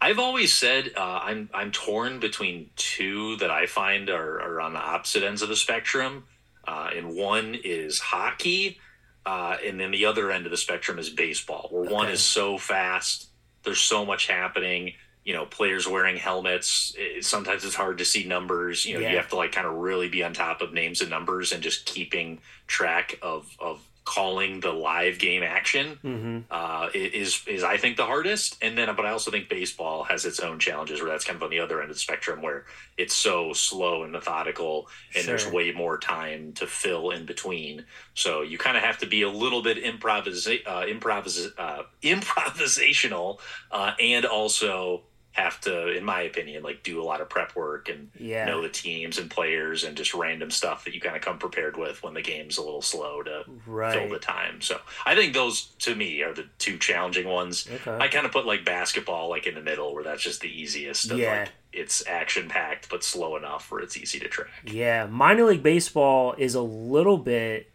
I've 0.00 0.18
always 0.18 0.52
said 0.52 0.92
uh, 0.96 1.20
I'm 1.22 1.50
I'm 1.52 1.72
torn 1.72 2.20
between 2.20 2.70
two 2.76 3.36
that 3.36 3.50
I 3.50 3.66
find 3.66 4.08
are, 4.08 4.40
are 4.40 4.60
on 4.60 4.72
the 4.72 4.78
opposite 4.78 5.22
ends 5.22 5.42
of 5.42 5.50
the 5.50 5.56
spectrum, 5.56 6.24
uh, 6.66 6.90
and 6.96 7.14
one 7.14 7.54
is 7.54 8.00
hockey, 8.00 8.78
uh, 9.26 9.58
and 9.64 9.78
then 9.78 9.90
the 9.90 10.06
other 10.06 10.30
end 10.30 10.46
of 10.46 10.50
the 10.50 10.56
spectrum 10.56 10.98
is 10.98 11.10
baseball, 11.10 11.68
where 11.70 11.90
one 11.90 12.08
is 12.08 12.22
so 12.22 12.56
fast, 12.56 13.28
there's 13.62 13.80
so 13.80 14.06
much 14.06 14.26
happening. 14.26 14.94
You 15.24 15.34
know, 15.34 15.44
players 15.46 15.86
wearing 15.86 16.16
helmets. 16.16 16.94
It, 16.96 17.24
sometimes 17.24 17.64
it's 17.64 17.74
hard 17.74 17.98
to 17.98 18.04
see 18.04 18.24
numbers. 18.24 18.86
You 18.86 18.94
know, 18.94 19.00
Yeah. 19.00 19.10
you 19.10 19.16
have 19.18 19.28
to 19.30 19.36
like 19.36 19.52
kind 19.52 19.66
of 19.66 19.74
really 19.74 20.08
be 20.08 20.22
on 20.24 20.32
top 20.32 20.60
of 20.62 20.72
names 20.72 21.00
and 21.02 21.10
numbers 21.10 21.52
and 21.52 21.62
just 21.62 21.84
keeping 21.86 22.40
track 22.66 23.18
of 23.22 23.54
of 23.60 23.86
calling 24.06 24.58
the 24.60 24.72
live 24.72 25.18
game 25.20 25.42
action 25.42 25.98
Mm-hmm. 26.02 26.38
uh, 26.50 26.88
is 26.94 27.42
is 27.46 27.62
I 27.62 27.76
think 27.76 27.96
the 27.98 28.06
hardest. 28.06 28.56
And 28.62 28.76
then, 28.76 28.92
but 28.96 29.04
I 29.04 29.10
also 29.10 29.30
think 29.30 29.48
baseball 29.50 30.04
has 30.04 30.24
its 30.24 30.40
own 30.40 30.58
challenges 30.58 31.00
where 31.00 31.10
that's 31.10 31.24
kind 31.24 31.36
of 31.36 31.42
on 31.42 31.50
the 31.50 31.60
other 31.60 31.80
end 31.82 31.90
of 31.90 31.96
the 31.96 32.00
spectrum 32.00 32.40
where 32.42 32.64
it's 32.96 33.14
so 33.14 33.52
slow 33.52 34.02
and 34.02 34.10
methodical, 34.10 34.88
and 35.14 35.28
there's 35.28 35.46
way 35.46 35.70
more 35.72 35.98
time 35.98 36.54
to 36.54 36.66
fill 36.66 37.10
in 37.10 37.26
between. 37.26 37.84
So 38.14 38.40
you 38.40 38.56
kind 38.58 38.76
of 38.78 38.82
have 38.82 38.98
to 38.98 39.06
be 39.06 39.20
a 39.22 39.28
little 39.30 39.62
bit 39.62 39.76
improvisa- 39.84 40.66
uh, 40.66 40.86
improvis- 40.86 41.52
uh, 41.58 41.82
improvisational, 42.02 43.38
uh, 43.70 43.92
and 44.00 44.24
also 44.24 45.02
have 45.32 45.60
to, 45.60 45.88
in 45.96 46.04
my 46.04 46.22
opinion, 46.22 46.62
like 46.64 46.82
do 46.82 47.00
a 47.00 47.04
lot 47.04 47.20
of 47.20 47.28
prep 47.28 47.54
work 47.54 47.88
and 47.88 48.10
Yeah. 48.18 48.46
know 48.46 48.62
the 48.62 48.68
teams 48.68 49.16
and 49.16 49.30
players 49.30 49.84
and 49.84 49.96
just 49.96 50.12
random 50.12 50.50
stuff 50.50 50.84
that 50.84 50.92
you 50.94 51.00
kind 51.00 51.14
of 51.14 51.22
come 51.22 51.38
prepared 51.38 51.76
with 51.76 52.02
when 52.02 52.14
the 52.14 52.22
game's 52.22 52.58
a 52.58 52.62
little 52.62 52.82
slow 52.82 53.22
to 53.22 53.44
fill 53.64 54.08
the 54.08 54.18
time. 54.20 54.60
So 54.60 54.80
I 55.06 55.14
think 55.14 55.32
those 55.32 55.66
to 55.80 55.94
me 55.94 56.22
are 56.22 56.34
the 56.34 56.46
two 56.58 56.78
challenging 56.78 57.28
ones. 57.28 57.68
Okay. 57.72 57.96
I 58.04 58.08
kind 58.08 58.26
of 58.26 58.32
put 58.32 58.44
like 58.44 58.64
basketball 58.64 59.28
like 59.30 59.46
in 59.46 59.54
the 59.54 59.60
middle 59.62 59.94
where 59.94 60.02
that's 60.02 60.22
just 60.22 60.40
the 60.40 60.48
easiest. 60.48 61.10
Of, 61.10 61.18
Yeah. 61.18 61.40
Like, 61.42 61.48
it's 61.72 62.04
action 62.08 62.48
packed 62.48 62.88
but 62.90 63.04
slow 63.04 63.36
enough 63.36 63.70
where 63.70 63.80
it's 63.80 63.96
easy 63.96 64.18
to 64.18 64.26
track. 64.28 64.48
Yeah, 64.64 65.06
minor 65.06 65.44
league 65.44 65.62
baseball 65.62 66.34
is 66.36 66.56
a 66.56 66.60
little 66.62 67.18
bit 67.18 67.70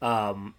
um, 0.00 0.54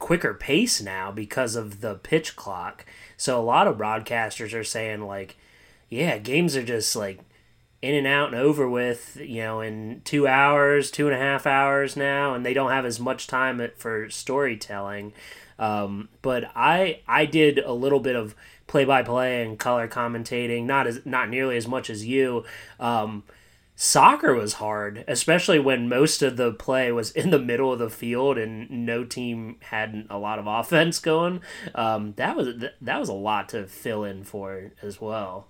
quicker 0.00 0.34
pace 0.34 0.80
now 0.82 1.12
because 1.12 1.54
of 1.54 1.80
the 1.80 1.94
pitch 1.94 2.34
clock. 2.34 2.84
So 3.16 3.38
a 3.40 3.44
lot 3.44 3.68
of 3.68 3.76
broadcasters 3.78 4.52
are 4.54 4.64
saying 4.64 5.02
like, 5.02 5.36
yeah, 5.90 6.18
games 6.18 6.56
are 6.56 6.62
just 6.62 6.94
like 6.96 7.20
in 7.82 7.94
and 7.94 8.06
out 8.06 8.32
and 8.32 8.36
over 8.40 8.68
with, 8.68 9.16
you 9.20 9.42
know, 9.42 9.60
in 9.60 10.02
two 10.04 10.26
hours, 10.26 10.90
two 10.90 11.06
and 11.06 11.16
a 11.16 11.18
half 11.18 11.46
hours 11.46 11.96
now, 11.96 12.34
and 12.34 12.46
they 12.46 12.54
don't 12.54 12.70
have 12.70 12.86
as 12.86 13.00
much 13.00 13.26
time 13.26 13.60
for 13.76 14.08
storytelling. 14.08 15.12
Um, 15.58 16.08
but 16.22 16.50
I 16.54 17.00
I 17.06 17.26
did 17.26 17.58
a 17.58 17.72
little 17.72 18.00
bit 18.00 18.16
of 18.16 18.34
play 18.66 18.84
by 18.84 19.02
play 19.02 19.42
and 19.42 19.58
color 19.58 19.88
commentating, 19.88 20.64
not 20.64 20.86
as 20.86 21.04
not 21.04 21.28
nearly 21.28 21.56
as 21.56 21.66
much 21.66 21.90
as 21.90 22.06
you. 22.06 22.44
Um, 22.78 23.24
soccer 23.74 24.34
was 24.34 24.54
hard, 24.54 25.04
especially 25.08 25.58
when 25.58 25.88
most 25.88 26.22
of 26.22 26.36
the 26.36 26.52
play 26.52 26.92
was 26.92 27.10
in 27.12 27.30
the 27.30 27.38
middle 27.38 27.72
of 27.72 27.78
the 27.78 27.90
field 27.90 28.38
and 28.38 28.70
no 28.70 29.04
team 29.04 29.56
had 29.60 30.06
a 30.08 30.18
lot 30.18 30.38
of 30.38 30.46
offense 30.46 30.98
going. 31.00 31.40
Um, 31.74 32.14
that 32.16 32.36
was 32.36 32.48
that 32.80 33.00
was 33.00 33.08
a 33.08 33.14
lot 33.14 33.48
to 33.50 33.66
fill 33.66 34.04
in 34.04 34.22
for 34.22 34.70
as 34.82 35.00
well. 35.00 35.48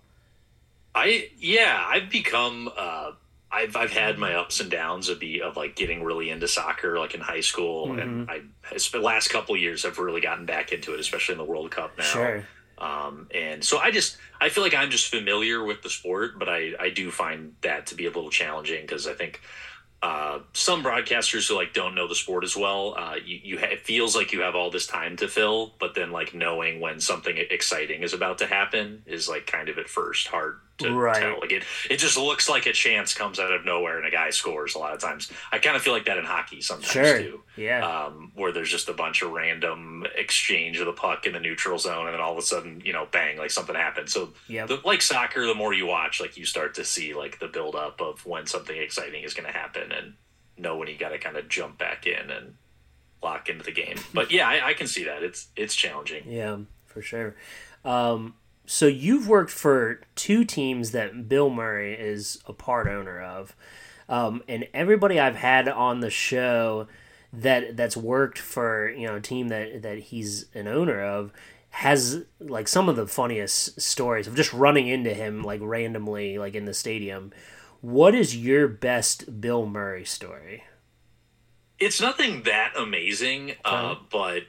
I 1.01 1.29
yeah, 1.39 1.83
I've 1.87 2.11
become 2.11 2.71
uh 2.77 3.13
I've 3.51 3.75
I've 3.75 3.93
had 3.93 4.19
my 4.19 4.35
ups 4.35 4.61
and 4.61 4.71
downs 4.71 5.09
of 5.09 5.19
be 5.19 5.41
of 5.41 5.57
like 5.57 5.75
getting 5.75 6.05
really 6.05 6.31
into 6.31 6.47
soccer 6.47 6.99
like 6.99 7.15
in 7.15 7.21
high 7.21 7.41
school 7.41 7.99
and 7.99 8.31
I 8.31 8.43
the 8.71 8.99
last 8.99 9.29
couple 9.29 9.55
of 9.55 9.61
years 9.61 9.85
I've 9.85 9.99
really 9.99 10.21
gotten 10.21 10.47
back 10.47 10.73
into 10.73 10.95
it, 10.95 11.01
especially 11.01 11.33
in 11.33 11.39
the 11.39 11.45
World 11.45 11.71
Cup 11.71 11.97
now. 11.97 12.05
Sure. 12.05 12.47
Um, 12.79 13.29
and 13.35 13.65
so 13.65 13.79
I 13.79 13.91
just 13.91 14.19
I 14.41 14.51
feel 14.51 14.63
like 14.63 14.75
I'm 14.75 14.91
just 14.91 15.09
familiar 15.09 15.65
with 15.65 15.83
the 15.83 15.91
sport, 15.91 16.39
but 16.39 16.49
I 16.49 16.73
I 16.79 16.91
do 16.91 17.11
find 17.11 17.55
that 17.63 17.87
to 17.89 17.95
be 17.95 18.05
a 18.05 18.11
little 18.11 18.31
challenging 18.31 18.83
because 18.83 19.07
I 19.07 19.15
think 19.15 19.41
uh, 20.03 20.39
some 20.55 20.83
broadcasters 20.83 21.49
who 21.49 21.55
like 21.55 21.75
don't 21.75 21.95
know 21.95 22.09
the 22.09 22.15
sport 22.15 22.43
as 22.43 22.57
well, 22.57 22.95
uh, 22.97 23.17
you, 23.23 23.39
you 23.43 23.59
ha- 23.59 23.73
it 23.73 23.81
feels 23.81 24.17
like 24.17 24.33
you 24.33 24.41
have 24.41 24.55
all 24.55 24.71
this 24.71 24.87
time 24.87 25.17
to 25.17 25.29
fill, 25.29 25.75
but 25.79 25.95
then 25.95 26.11
like 26.11 26.33
knowing 26.33 26.81
when 26.81 27.01
something 27.01 27.37
exciting 27.37 28.03
is 28.03 28.15
about 28.15 28.39
to 28.39 28.47
happen 28.47 29.03
is 29.05 29.29
like 29.29 29.47
kind 29.47 29.69
of 29.69 29.77
at 29.77 29.89
first 29.89 30.29
hard 30.29 30.61
to 30.81 30.93
Right. 30.95 31.21
tell. 31.21 31.41
Like 31.41 31.53
it, 31.53 31.65
it 31.91 31.97
just 31.99 32.17
looks 32.17 32.49
like 32.49 32.67
a 32.67 32.73
chance 32.73 33.15
comes 33.15 33.39
out 33.39 33.53
of 33.53 33.65
nowhere 33.65 33.99
and 33.99 34.07
a 34.07 34.11
guy 34.11 34.31
scores 34.31 34.75
a 34.75 34.79
lot 34.79 34.93
of 34.93 35.01
times. 35.01 35.31
I 35.53 35.59
kind 35.59 35.77
of 35.77 35.83
feel 35.83 35.93
like 35.93 36.07
that 36.07 36.19
in 36.19 36.25
hockey 36.25 36.61
sometimes 36.61 36.91
Sure. 36.93 37.19
too 37.19 37.43
Yeah. 37.57 37.87
um, 37.87 38.33
where 38.35 38.53
there's 38.53 38.71
just 38.71 38.89
a 38.89 38.93
bunch 38.95 39.23
of 39.23 39.31
random 39.31 40.05
exchange 40.17 40.79
of 40.79 40.87
the 40.87 40.93
puck 40.93 41.27
in 41.27 41.33
the 41.33 41.41
neutral 41.41 41.79
zone, 41.79 42.07
and 42.07 42.15
then 42.15 42.21
all 42.21 42.33
of 42.33 42.39
a 42.39 42.43
sudden, 42.43 42.81
you 42.85 42.93
know, 42.93 43.07
bang, 43.11 43.37
like 43.39 43.51
something 43.51 43.75
happens. 43.77 44.13
So, 44.13 44.33
Yep. 44.49 44.69
the, 44.69 44.81
like 44.85 45.03
soccer, 45.03 45.47
the 45.47 45.55
more 45.55 45.73
you 45.73 45.87
watch, 45.87 46.21
like 46.21 46.37
you 46.37 46.45
start 46.45 46.75
to 46.75 46.85
see 46.85 47.15
like 47.15 47.39
the 47.39 47.49
build 47.49 47.75
up 47.75 48.01
of 48.01 48.25
when 48.27 48.47
something 48.47 48.77
exciting 48.77 49.23
is 49.25 49.35
going 49.35 49.47
to 49.51 49.57
happen, 49.57 49.93
and 49.93 50.15
know 50.57 50.77
when 50.77 50.89
you 50.89 50.97
got 50.97 51.09
to 51.11 51.19
kind 51.19 51.37
of 51.37 51.49
jump 51.49 51.79
back 51.79 52.07
in 52.07 52.31
and 52.31 52.55
lock 53.23 53.49
into 53.49 53.63
the 53.65 53.73
game. 53.73 53.97
But 54.15 54.31
yeah, 54.31 54.49
I, 54.49 54.69
I 54.69 54.75
can 54.75 54.87
see 54.87 55.05
that 55.05 55.23
it's 55.23 55.49
it's 55.57 55.75
challenging. 55.75 56.25
Yeah, 56.31 56.59
for 56.87 57.03
sure. 57.03 57.35
Um, 57.85 58.35
so 58.71 58.87
you've 58.87 59.27
worked 59.27 59.51
for 59.51 60.01
two 60.15 60.45
teams 60.45 60.93
that 60.93 61.29
Bill 61.29 61.51
Murray 61.51 61.93
is 61.95 62.39
a 62.47 62.53
part 62.53 62.87
owner 62.87 63.21
of, 63.21 63.57
um, 64.09 64.45
and 64.47 64.69
everybody 64.73 65.19
I've 65.19 65.35
had 65.35 65.69
on 65.69 65.99
the 65.99 66.09
show 66.09 66.87
that 67.33 67.77
that's 67.77 67.97
worked 67.97 68.39
for 68.39 68.89
you 68.91 69.09
know 69.09 69.17
a 69.17 69.21
team 69.21 69.49
that 69.49 69.83
that 69.83 69.99
he's 69.99 70.47
an 70.55 70.69
owner 70.69 71.03
of 71.03 71.33
has 71.71 72.23
like 72.39 72.69
some 72.69 72.89
of 72.89 72.95
the 72.95 73.09
funniest 73.09 73.81
stories 73.81 74.29
of 74.29 74.37
just 74.37 74.53
running 74.53 74.87
into 74.87 75.15
him 75.15 75.43
like 75.43 75.61
randomly 75.61 76.39
like 76.39 76.55
in 76.55 76.65
the 76.65 76.75
stadium. 76.75 77.33
What 77.81 78.15
is 78.15 78.37
your 78.37 78.69
best 78.69 79.41
Bill 79.41 79.67
Murray 79.67 80.05
story? 80.05 80.63
it's 81.81 82.01
nothing 82.01 82.43
that 82.43 82.75
amazing, 82.77 83.55
uh, 83.65 83.97
but 84.11 84.43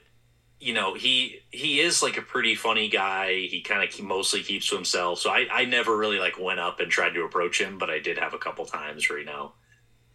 you 0.62 0.74
know 0.74 0.94
he 0.94 1.42
he 1.50 1.80
is 1.80 2.04
like 2.04 2.18
a 2.18 2.22
pretty 2.22 2.56
funny 2.56 2.88
guy. 2.88 3.34
He 3.34 3.62
kind 3.62 3.84
of 3.84 4.02
mostly 4.02 4.44
keeps 4.44 4.70
to 4.70 4.76
himself, 4.76 5.20
so 5.20 5.32
I 5.32 5.48
I 5.52 5.66
never 5.66 5.98
really 5.98 6.20
like 6.20 6.40
went 6.40 6.60
up 6.60 6.80
and 6.80 6.90
tried 6.90 7.16
to 7.16 7.24
approach 7.24 7.60
him, 7.60 7.78
but 7.80 7.90
I 7.90 8.00
did 8.00 8.20
have 8.20 8.34
a 8.34 8.38
couple 8.38 8.66
times 8.66 9.10
where 9.10 9.20
you 9.20 9.26
know, 9.26 9.54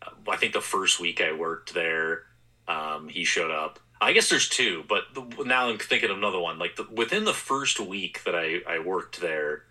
uh, 0.00 0.10
I 0.30 0.36
think 0.36 0.52
the 0.52 0.60
first 0.60 1.00
week 1.00 1.20
I 1.20 1.32
worked 1.32 1.74
there, 1.74 2.22
um, 2.68 3.08
he 3.08 3.24
showed 3.24 3.50
up. 3.50 3.80
I 4.00 4.12
guess 4.12 4.28
there's 4.28 4.48
two, 4.48 4.84
but 4.88 5.04
the, 5.14 5.44
now 5.44 5.68
I'm 5.68 5.78
thinking 5.78 6.10
of 6.10 6.18
another 6.18 6.38
one. 6.38 6.58
Like 6.58 6.76
the, 6.76 6.86
within 6.92 7.24
the 7.24 7.34
first 7.34 7.80
week 7.80 8.22
that 8.24 8.36
I 8.36 8.60
I 8.68 8.78
worked 8.78 9.20
there, 9.20 9.64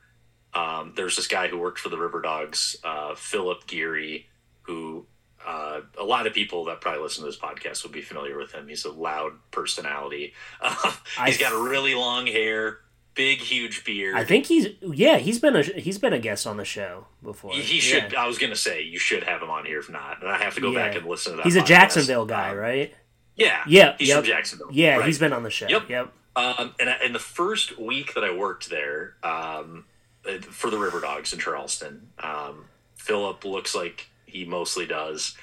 um, 0.54 0.92
there's 0.98 1.16
this 1.16 1.28
guy 1.28 1.48
who 1.48 1.58
worked 1.58 1.80
for 1.80 1.90
the 1.90 1.98
River 1.98 2.22
Dogs, 2.22 2.76
uh, 2.84 3.16
Philip 3.16 3.66
Geary, 3.66 4.28
who 4.64 5.08
uh, 5.46 5.82
a 6.00 6.04
lot 6.04 6.28
of 6.28 6.34
people 6.34 6.66
that 6.66 6.82
probably 6.82 7.02
listen 7.02 7.24
to 7.24 7.30
this 7.30 7.40
podcast 7.40 7.84
would 7.84 7.92
be 7.92 8.02
familiar 8.02 8.38
with 8.38 8.52
him. 8.52 8.68
He's 8.68 8.86
a 8.86 8.92
loud 8.92 9.34
personality. 9.52 10.34
Uh, 10.62 10.92
he's 11.26 11.38
got 11.38 11.54
a 11.54 11.70
really 11.70 11.96
long 11.96 12.28
hair, 12.28 12.80
big, 13.14 13.40
huge 13.40 13.84
beard. 13.86 14.16
I 14.16 14.24
think 14.24 14.46
he's 14.48 14.68
yeah 14.82 15.18
he's 15.18 15.40
been 15.40 15.56
a 15.56 15.62
he's 15.64 15.98
been 15.98 16.14
a 16.14 16.20
guest 16.20 16.46
on 16.48 16.58
the 16.58 16.66
show 16.66 17.08
before. 17.24 17.54
he, 17.54 17.62
he 17.62 17.80
should. 17.80 18.12
Yeah. 18.14 18.24
I 18.24 18.28
was 18.28 18.38
gonna 18.38 18.56
say 18.56 18.82
you 18.84 19.00
should 19.00 19.24
have 19.24 19.42
him 19.42 19.50
on 19.50 19.66
here 19.66 19.80
if 19.80 19.90
not, 19.90 20.22
and 20.22 20.30
I 20.30 20.38
have 20.38 20.56
to 20.56 20.62
go 20.62 20.74
back 20.74 20.96
and 20.96 21.06
listen 21.06 21.32
to 21.34 21.38
that. 21.38 21.46
He's 21.46 21.56
a 21.56 21.62
podcast. 21.62 21.66
Jacksonville 21.68 22.26
guy, 22.26 22.50
Um, 22.52 22.58
right? 22.58 22.94
Yeah, 23.36 23.64
Yeah, 23.68 23.96
He's 23.98 24.08
yep. 24.10 24.18
from 24.20 24.26
Jacksonville. 24.26 24.70
Yeah, 24.72 24.98
right. 24.98 25.06
he's 25.06 25.20
been 25.20 25.34
on 25.34 25.44
the 25.44 25.50
show. 25.50 25.68
Yep. 25.68 25.90
Yep. 25.90 26.14
Um, 26.38 26.74
and 26.80 26.90
in 27.06 27.14
the 27.14 27.20
first 27.20 27.78
week 27.80 28.14
that 28.16 28.24
I 28.24 28.34
worked 28.34 28.70
there 28.70 29.16
um, 29.24 29.86
uh, 30.28 30.38
for 30.42 30.70
the 30.70 30.78
River 30.78 31.00
Dogs 31.02 31.32
in 31.34 31.40
Charleston, 31.40 32.10
um, 32.20 32.66
Philip 32.96 33.44
looks 33.46 33.74
like 33.76 34.08
he 34.26 34.46
mostly 34.46 34.86
does, 34.86 35.36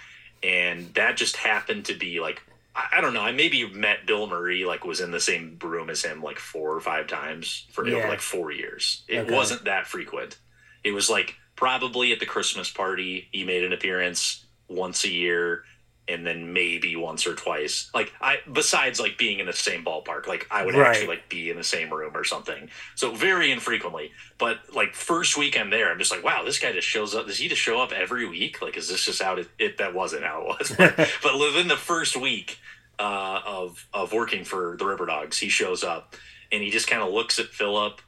and 0.43 0.93
that 0.95 1.17
just 1.17 1.37
happened 1.37 1.85
to 1.87 1.95
be 1.95 2.21
like 2.21 2.43
I, 2.75 3.03
don't 3.03 3.13
know. 3.13 3.21
I 3.21 3.33
maybe 3.33 3.69
met 3.69 4.07
Bill 4.07 4.27
Murray, 4.27 4.65
like 4.65 4.87
was 4.87 5.01
in 5.01 5.11
the 5.11 5.21
same 5.21 5.59
room 5.63 5.91
as 5.91 6.03
him 6.05 6.23
like 6.23 6.39
four 6.39 6.75
or 6.75 6.81
five 6.81 7.07
times 7.07 7.67
for 7.71 7.87
Yeah. 7.87 7.97
over 7.97 8.09
like 8.09 8.21
four 8.23 8.51
years. 8.51 9.05
It 9.09 9.19
Okay. 9.19 9.35
wasn't 9.35 9.65
that 9.65 9.87
frequent. 9.87 10.39
It 10.83 10.93
was 10.93 11.11
like 11.11 11.35
probably 11.55 12.13
at 12.13 12.19
the 12.21 12.25
Christmas 12.25 12.71
party 12.71 13.29
he 13.31 13.45
made 13.45 13.63
an 13.63 13.75
appearance 13.75 14.47
once 14.69 15.05
a 15.05 15.11
year 15.11 15.65
and 16.09 16.27
then 16.27 16.53
maybe 16.53 16.97
once 16.97 17.27
or 17.27 17.35
twice. 17.35 17.91
Like 17.95 18.13
I 18.21 18.39
besides 18.53 18.99
like 18.99 19.17
being 19.19 19.39
in 19.39 19.47
the 19.47 19.53
same 19.53 19.85
ballpark, 19.85 20.27
like 20.27 20.47
I 20.51 20.65
would 20.65 20.75
Right. 20.75 20.89
actually 20.89 21.07
like 21.09 21.29
be 21.29 21.49
in 21.51 21.57
the 21.57 21.65
same 21.65 21.93
room 21.93 22.17
or 22.17 22.25
something. 22.25 22.69
So 22.97 23.13
very 23.15 23.51
infrequently. 23.53 24.11
But 24.39 24.59
like 24.75 24.95
first 24.95 25.37
week 25.39 25.57
I'm 25.59 25.71
there, 25.71 25.91
I'm 25.91 25.99
just 25.99 26.11
like, 26.11 26.25
wow, 26.25 26.43
this 26.45 26.59
guy 26.59 26.73
just 26.73 26.89
shows 26.89 27.15
up. 27.15 27.27
Does 27.27 27.39
he 27.39 27.49
just 27.49 27.63
show 27.63 27.81
up 27.81 27.93
every 27.93 28.29
week? 28.29 28.61
Like 28.61 28.77
is 28.77 28.89
this 28.89 29.05
just 29.05 29.23
how 29.23 29.37
it, 29.37 29.49
it 29.59 29.79
that 29.79 29.95
wasn't 29.95 30.25
how 30.25 30.43
it 30.43 30.47
was. 30.47 30.71
But, 30.77 30.97
but 31.23 31.39
within 31.39 31.69
the 31.69 31.77
first 31.77 32.17
week 32.17 32.59
uh, 32.99 33.41
of 33.47 33.87
of 33.95 34.13
working 34.13 34.45
for 34.45 34.77
the 34.79 34.85
River 34.87 35.07
Dogs, 35.07 35.39
he 35.39 35.49
shows 35.49 35.85
up 35.85 36.17
and 36.51 36.63
he 36.63 36.71
just 36.71 36.89
kind 36.89 37.03
of 37.03 37.13
looks 37.13 37.39
at 37.39 37.47
Philip 37.47 38.01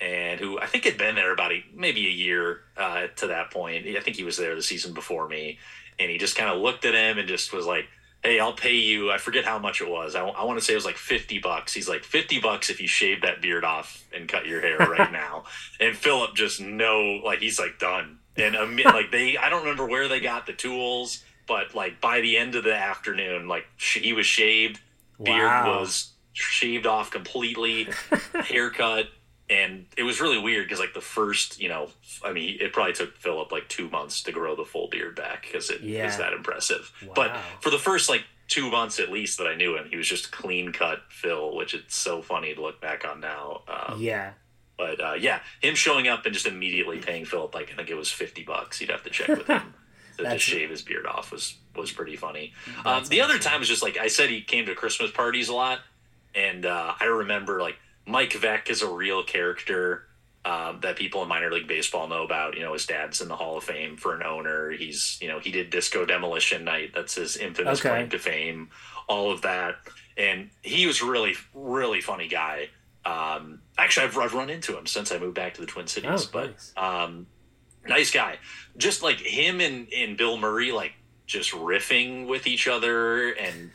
and 0.00 0.40
who 0.40 0.58
I 0.58 0.66
think 0.66 0.84
had 0.84 0.96
been 0.96 1.14
there 1.14 1.32
about 1.32 1.52
a, 1.52 1.62
maybe 1.74 2.06
a 2.06 2.10
year 2.10 2.60
uh, 2.76 3.08
to 3.16 3.26
that 3.28 3.50
point. 3.50 3.86
I 3.86 4.00
think 4.00 4.16
he 4.16 4.24
was 4.24 4.36
there 4.38 4.54
the 4.54 4.62
season 4.62 4.94
before 4.94 5.28
me, 5.28 5.58
and 6.00 6.10
he 6.10 6.18
just 6.18 6.34
kind 6.36 6.50
of 6.50 6.60
looked 6.60 6.84
at 6.84 6.94
him 6.94 7.18
and 7.18 7.28
just 7.28 7.52
was 7.52 7.66
like, 7.66 7.86
"Hey, 8.22 8.40
I'll 8.40 8.52
pay 8.54 8.74
you." 8.74 9.10
I 9.12 9.18
forget 9.18 9.44
how 9.44 9.58
much 9.58 9.80
it 9.80 9.88
was. 9.88 10.14
I, 10.14 10.22
want 10.22 10.58
to 10.58 10.64
say 10.64 10.72
it 10.72 10.76
was 10.76 10.84
like 10.84 10.96
fifty 10.96 11.38
bucks. 11.38 11.72
He's 11.74 11.88
like 11.88 12.02
fifty 12.02 12.40
bucks 12.40 12.70
if 12.70 12.80
you 12.80 12.88
shave 12.88 13.22
that 13.22 13.40
beard 13.42 13.64
off 13.64 14.02
and 14.14 14.26
cut 14.28 14.46
your 14.46 14.60
hair 14.60 14.78
right 14.78 15.12
now. 15.26 15.44
And 15.78 15.94
Philip 15.96 16.34
just 16.34 16.60
no, 16.60 17.20
like 17.24 17.40
he's 17.40 17.58
like 17.58 17.78
done. 17.78 18.18
And 18.36 18.54
like 18.84 19.10
they, 19.12 19.36
I 19.36 19.48
don't 19.50 19.62
remember 19.62 19.86
where 19.86 20.08
they 20.08 20.20
got 20.20 20.46
the 20.46 20.52
tools, 20.54 21.22
but 21.46 21.74
like 21.74 22.00
by 22.00 22.20
the 22.20 22.36
end 22.38 22.54
of 22.54 22.64
the 22.64 22.74
afternoon, 22.74 23.46
like 23.48 23.66
sh- 23.76 23.98
he 23.98 24.12
was 24.12 24.26
shaved, 24.26 24.80
beard 25.22 25.42
Wow. 25.42 25.80
was 25.80 26.12
shaved 26.32 26.86
off 26.86 27.10
completely, 27.10 27.88
haircut, 28.44 29.06
and 29.50 29.86
it 29.96 30.04
was 30.04 30.20
really 30.20 30.38
weird 30.38 30.64
because 30.66 30.78
like 30.78 30.94
the 30.94 31.00
first, 31.00 31.60
you 31.60 31.68
know, 31.68 31.88
I 32.24 32.32
mean, 32.32 32.56
it 32.60 32.72
probably 32.72 32.92
took 32.92 33.16
Philip 33.16 33.50
like 33.52 33.68
two 33.68 33.90
months 33.90 34.22
to 34.22 34.32
grow 34.32 34.54
the 34.56 34.64
full 34.64 34.88
beard 34.88 35.16
back 35.16 35.42
because 35.42 35.70
it 35.70 35.80
Yeah. 35.80 36.14
that 36.18 36.32
impressive. 36.32 36.92
But 37.14 37.36
for 37.60 37.70
the 37.70 37.78
first 37.78 38.08
like 38.08 38.22
two 38.48 38.70
months 38.70 38.98
at 39.00 39.10
least 39.10 39.38
that 39.38 39.46
I 39.46 39.54
knew 39.56 39.76
him, 39.76 39.88
he 39.90 39.96
was 39.96 40.08
just 40.08 40.30
clean 40.32 40.72
cut 40.72 41.00
Phil, 41.10 41.54
which 41.56 41.74
it's 41.74 41.94
so 41.96 42.22
funny 42.22 42.54
to 42.54 42.60
look 42.62 42.80
back 42.80 43.04
on 43.06 43.20
now. 43.20 43.62
Um, 43.68 44.00
Yeah. 44.00 44.32
But 44.78 45.00
uh, 45.00 45.12
yeah, 45.18 45.40
him 45.60 45.74
showing 45.74 46.08
up 46.08 46.24
and 46.24 46.32
just 46.32 46.46
immediately 46.46 46.98
paying 47.00 47.24
Philip 47.26 47.54
like 47.54 47.70
I 47.72 47.76
think 47.76 47.90
it 47.90 47.96
was 47.96 48.10
fifty 48.10 48.44
bucks. 48.44 48.80
You'd 48.80 48.90
have 48.90 49.02
to 49.04 49.10
check 49.10 49.28
with 49.28 49.46
him 49.46 49.74
to 50.16 50.24
just 50.24 50.44
shave 50.44 50.70
his 50.70 50.80
beard 50.82 51.06
off 51.06 51.30
was 51.32 51.56
was 51.76 51.92
pretty 51.92 52.16
funny. 52.16 52.52
Um, 52.84 53.04
the 53.06 53.20
other 53.20 53.38
time 53.38 53.58
was 53.60 53.68
just 53.68 53.82
like 53.82 53.98
I 53.98 54.06
said, 54.08 54.30
he 54.30 54.40
came 54.40 54.64
to 54.66 54.74
Christmas 54.74 55.10
parties 55.10 55.48
a 55.50 55.54
lot, 55.54 55.80
and 56.34 56.64
uh, 56.64 56.94
I 56.98 57.04
remember 57.04 57.60
like 57.60 57.76
Mike 58.06 58.30
Veeck 58.32 58.68
is 58.70 58.82
a 58.82 58.88
real 58.90 59.22
character. 59.22 60.06
um, 60.42 60.80
that 60.80 60.96
people 60.96 61.22
in 61.22 61.28
minor 61.28 61.52
league 61.52 61.68
baseball 61.68 62.08
know 62.08 62.22
about. 62.24 62.54
You 62.56 62.62
know, 62.62 62.72
his 62.72 62.86
dad's 62.86 63.20
in 63.20 63.28
the 63.28 63.36
Hall 63.36 63.58
of 63.58 63.64
Fame 63.64 63.98
for 63.98 64.14
an 64.16 64.22
owner. 64.22 64.70
He's, 64.70 65.18
you 65.20 65.28
know, 65.28 65.38
he 65.38 65.50
did 65.50 65.68
Disco 65.68 66.06
Demolition 66.06 66.64
Night. 66.64 66.92
That's 66.94 67.14
his 67.16 67.36
infamous 67.36 67.80
Okay. 67.80 67.90
claim 67.90 68.08
to 68.08 68.18
fame. 68.18 68.70
All 69.06 69.30
of 69.30 69.42
that, 69.42 69.76
and 70.16 70.48
he 70.62 70.86
was 70.86 71.02
really, 71.02 71.34
really 71.52 72.00
funny 72.00 72.26
guy. 72.26 72.70
Um, 73.04 73.60
actually, 73.76 74.06
I've, 74.06 74.16
I've 74.16 74.32
run 74.32 74.48
into 74.48 74.78
him 74.78 74.86
since 74.86 75.12
I 75.12 75.18
moved 75.18 75.34
back 75.34 75.52
to 75.54 75.60
the 75.60 75.66
Twin 75.66 75.86
Cities, 75.86 76.10
Oh, 76.10 76.30
but 76.32 76.50
nice. 76.52 76.72
um, 76.76 77.26
nice 77.86 78.10
guy. 78.10 78.38
Just 78.78 79.02
like 79.02 79.18
him 79.20 79.60
and, 79.60 79.92
and 79.92 80.16
Bill 80.16 80.38
Murray, 80.38 80.72
like 80.72 80.92
just 81.26 81.50
riffing 81.52 82.26
with 82.28 82.46
each 82.46 82.66
other. 82.66 83.28
And 83.32 83.70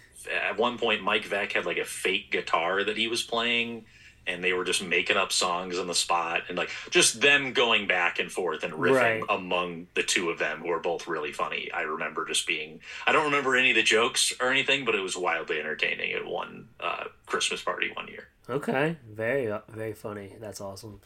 at 0.48 0.58
one 0.58 0.80
point, 0.80 1.04
Mike 1.04 1.26
Veeck 1.26 1.52
had 1.52 1.66
like 1.68 1.78
a 1.78 1.86
fake 1.86 2.32
guitar 2.32 2.84
that 2.84 2.98
he 2.98 3.08
was 3.08 3.22
playing, 3.22 3.86
and 4.28 4.44
they 4.44 4.54
were 4.54 4.64
just 4.64 4.84
making 4.84 5.18
up 5.18 5.32
songs 5.32 5.78
on 5.80 5.88
the 5.88 5.96
spot, 5.96 6.44
and 6.50 6.58
like 6.58 6.70
just 6.90 7.22
them 7.22 7.54
going 7.54 7.88
back 7.88 8.20
and 8.20 8.32
forth 8.32 8.64
and 8.64 8.74
riffing 8.74 8.96
Right. 9.22 9.24
among 9.30 9.88
the 9.94 10.04
two 10.04 10.30
of 10.30 10.40
them, 10.40 10.62
who 10.62 10.72
are 10.72 10.80
both 10.80 11.08
really 11.08 11.32
funny. 11.32 11.70
I 11.72 11.82
remember 11.82 12.26
just 12.26 12.48
being, 12.48 12.80
I 13.08 13.12
don't 13.12 13.26
remember 13.26 13.56
any 13.56 13.72
of 13.72 13.76
the 13.76 13.84
jokes 13.84 14.34
or 14.40 14.52
anything, 14.52 14.86
but 14.86 14.96
it 14.96 15.02
was 15.02 15.16
wildly 15.18 15.60
entertaining 15.60 16.14
at 16.14 16.26
one 16.26 16.68
uh, 16.80 17.06
Christmas 17.26 17.62
party 17.62 17.92
one 17.94 18.08
year. 18.08 18.28
Okay, 18.50 18.98
very 19.10 19.52
uh, 19.52 19.60
very 19.70 19.94
funny. 19.94 20.34
That's 20.40 20.62
awesome. 20.62 21.02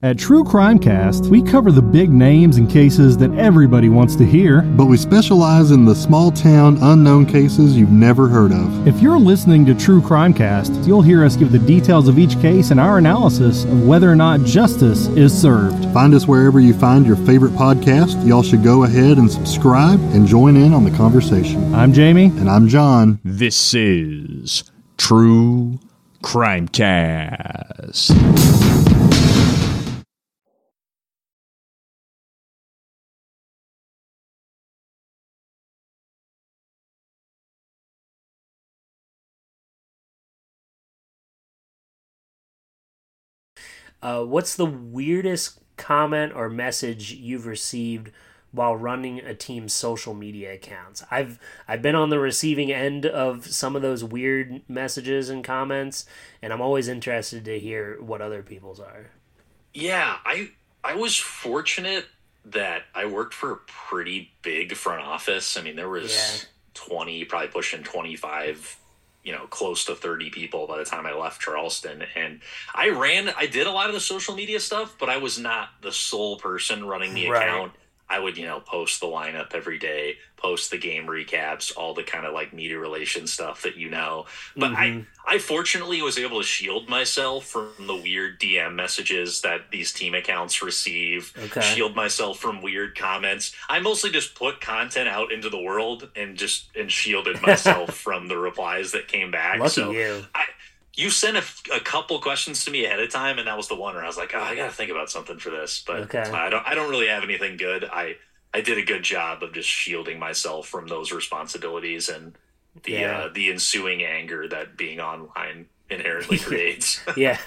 At 0.00 0.16
True 0.16 0.44
Crime 0.44 0.78
Cast, 0.78 1.24
we 1.26 1.42
cover 1.42 1.72
the 1.72 1.82
big 1.82 2.08
names 2.10 2.56
and 2.56 2.70
cases 2.70 3.18
that 3.18 3.34
everybody 3.34 3.88
wants 3.88 4.14
to 4.14 4.24
hear. 4.24 4.60
but 4.62 4.86
we 4.86 4.96
specialize 4.96 5.72
in 5.72 5.84
the 5.84 5.92
small 5.92 6.30
town 6.30 6.78
unknown 6.80 7.26
cases 7.26 7.76
you've 7.76 7.90
never 7.90 8.28
heard 8.28 8.52
of. 8.52 8.86
If 8.86 9.00
you're 9.02 9.18
listening 9.18 9.66
to 9.66 9.74
True 9.74 10.00
Crime 10.00 10.32
Cast, 10.32 10.72
you'll 10.86 11.02
hear 11.02 11.24
us 11.24 11.34
give 11.34 11.50
the 11.50 11.58
details 11.58 12.06
of 12.06 12.16
each 12.16 12.40
case 12.40 12.70
and 12.70 12.78
our 12.78 12.98
analysis 12.98 13.64
of 13.64 13.88
whether 13.88 14.08
or 14.08 14.14
not 14.14 14.44
justice 14.44 15.08
is 15.08 15.36
served. 15.36 15.84
Find 15.92 16.14
us 16.14 16.28
wherever 16.28 16.60
you 16.60 16.74
find 16.74 17.04
your 17.04 17.16
favorite 17.16 17.54
podcast. 17.54 18.24
Y'all 18.24 18.44
should 18.44 18.62
go 18.62 18.84
ahead 18.84 19.18
and 19.18 19.28
subscribe 19.28 19.98
and 20.14 20.28
join 20.28 20.56
in 20.56 20.74
on 20.74 20.84
the 20.84 20.96
conversation. 20.96 21.74
I'm 21.74 21.92
Jamie. 21.92 22.26
And 22.26 22.48
I'm 22.48 22.68
John. 22.68 23.18
This 23.24 23.74
is 23.74 24.62
True 24.96 25.80
Crime 26.22 26.68
Cast. 26.68 28.12
Uh, 44.02 44.24
what's 44.24 44.54
the 44.56 44.66
weirdest 44.66 45.58
comment 45.76 46.32
or 46.34 46.48
message 46.48 47.12
you've 47.12 47.46
received 47.46 48.10
while 48.50 48.74
running 48.74 49.20
a 49.20 49.34
team's 49.34 49.72
social 49.72 50.14
media 50.14 50.52
accounts? 50.54 51.04
I've 51.10 51.38
I've 51.66 51.82
been 51.82 51.94
on 51.94 52.10
the 52.10 52.18
receiving 52.18 52.72
end 52.72 53.06
of 53.06 53.46
some 53.46 53.76
of 53.76 53.82
those 53.82 54.04
weird 54.04 54.62
messages 54.68 55.28
and 55.28 55.42
comments, 55.44 56.06
and 56.42 56.52
I'm 56.52 56.60
always 56.60 56.88
interested 56.88 57.44
to 57.44 57.58
hear 57.58 58.00
what 58.00 58.20
other 58.20 58.42
people's 58.42 58.80
are. 58.80 59.10
Yeah, 59.74 60.16
I 60.24 60.50
I 60.84 60.94
was 60.94 61.16
fortunate 61.16 62.06
that 62.44 62.82
I 62.94 63.04
worked 63.06 63.34
for 63.34 63.52
a 63.52 63.56
pretty 63.66 64.32
big 64.42 64.74
front 64.74 65.02
office. 65.02 65.56
I 65.58 65.62
mean, 65.62 65.76
there 65.76 65.88
was 65.88 66.14
Yeah. 66.14 66.48
20, 66.74 67.24
probably 67.24 67.48
pushing 67.48 67.82
25, 67.82 68.76
you 69.28 69.34
know, 69.34 69.46
close 69.48 69.84
to 69.84 69.94
30 69.94 70.30
people 70.30 70.66
by 70.66 70.78
the 70.78 70.86
time 70.86 71.04
I 71.04 71.12
left 71.12 71.42
Charleston. 71.42 72.02
And 72.16 72.40
I 72.74 72.88
ran, 72.88 73.28
I 73.36 73.44
did 73.44 73.66
a 73.66 73.70
lot 73.70 73.88
of 73.88 73.94
the 73.94 74.00
social 74.00 74.34
media 74.34 74.58
stuff, 74.58 74.96
but 74.98 75.10
I 75.10 75.18
was 75.18 75.38
not 75.38 75.68
the 75.82 75.92
sole 75.92 76.38
person 76.38 76.86
running 76.86 77.12
the 77.12 77.28
Right. 77.28 77.42
account. 77.42 77.72
I 78.10 78.18
would, 78.18 78.38
you 78.38 78.46
know, 78.46 78.60
post 78.60 79.00
the 79.00 79.06
lineup 79.06 79.54
every 79.54 79.78
day, 79.78 80.16
post 80.36 80.70
the 80.70 80.78
game 80.78 81.06
recaps, 81.06 81.76
all 81.76 81.92
the 81.92 82.02
kind 82.02 82.24
of 82.24 82.32
like 82.32 82.52
media 82.54 82.78
relations 82.78 83.32
stuff 83.32 83.62
that 83.62 83.76
you 83.76 83.90
know. 83.90 84.24
But 84.56 84.70
Mhm. 84.72 85.06
I, 85.26 85.34
I 85.34 85.38
fortunately 85.38 86.00
was 86.00 86.16
able 86.18 86.38
to 86.40 86.46
shield 86.46 86.88
myself 86.88 87.44
from 87.46 87.72
the 87.86 87.94
weird 87.96 88.40
DM 88.40 88.74
messages 88.74 89.42
that 89.42 89.70
these 89.70 89.92
team 89.92 90.14
accounts 90.14 90.62
receive. 90.62 91.32
Okay. 91.36 91.60
Shield 91.60 91.94
myself 91.94 92.38
from 92.38 92.62
weird 92.62 92.96
comments. 92.96 93.54
I 93.68 93.78
mostly 93.80 94.10
just 94.10 94.34
put 94.34 94.60
content 94.60 95.08
out 95.08 95.30
into 95.30 95.50
the 95.50 95.60
world 95.60 96.08
and 96.16 96.36
just 96.36 96.66
and 96.74 96.90
shielded 96.90 97.42
myself 97.42 97.90
from 97.94 98.28
the 98.28 98.38
replies 98.38 98.92
that 98.92 99.08
came 99.08 99.30
back. 99.30 99.58
Lucky 99.58 99.70
so 99.70 99.90
you. 99.90 100.24
I, 100.34 100.44
you 100.98 101.10
sent 101.10 101.36
a, 101.36 101.44
a 101.76 101.80
couple 101.80 102.18
questions 102.18 102.64
to 102.64 102.70
me 102.72 102.84
ahead 102.84 102.98
of 102.98 103.08
time, 103.10 103.38
and 103.38 103.46
that 103.46 103.56
was 103.56 103.68
the 103.68 103.76
one 103.76 103.94
where 103.94 104.02
I 104.02 104.08
was 104.08 104.16
like, 104.16 104.32
"Oh, 104.34 104.40
I 104.40 104.56
got 104.56 104.66
to 104.66 104.72
think 104.72 104.90
about 104.90 105.10
something 105.10 105.38
for 105.38 105.50
this." 105.50 105.82
But 105.86 106.00
Okay. 106.14 106.18
I 106.20 106.50
don't. 106.50 106.66
I 106.66 106.74
don't 106.74 106.90
really 106.90 107.06
have 107.06 107.22
anything 107.22 107.56
good. 107.56 107.84
I 107.84 108.16
I 108.52 108.60
did 108.62 108.78
a 108.78 108.82
good 108.84 109.04
job 109.04 109.42
of 109.44 109.52
just 109.52 109.68
shielding 109.68 110.18
myself 110.18 110.66
from 110.68 110.88
those 110.88 111.12
responsibilities 111.12 112.08
and 112.08 112.36
the 112.82 112.92
Yeah. 112.92 113.18
uh, 113.18 113.28
the 113.32 113.50
ensuing 113.50 114.02
anger 114.02 114.48
that 114.48 114.76
being 114.76 114.98
online 115.00 115.66
inherently 115.88 116.38
creates. 116.48 117.00
yeah, 117.16 117.38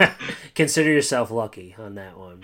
consider 0.55 0.89
yourself 0.89 1.29
lucky 1.29 1.75
on 1.77 1.95
that 1.95 2.17
one. 2.17 2.43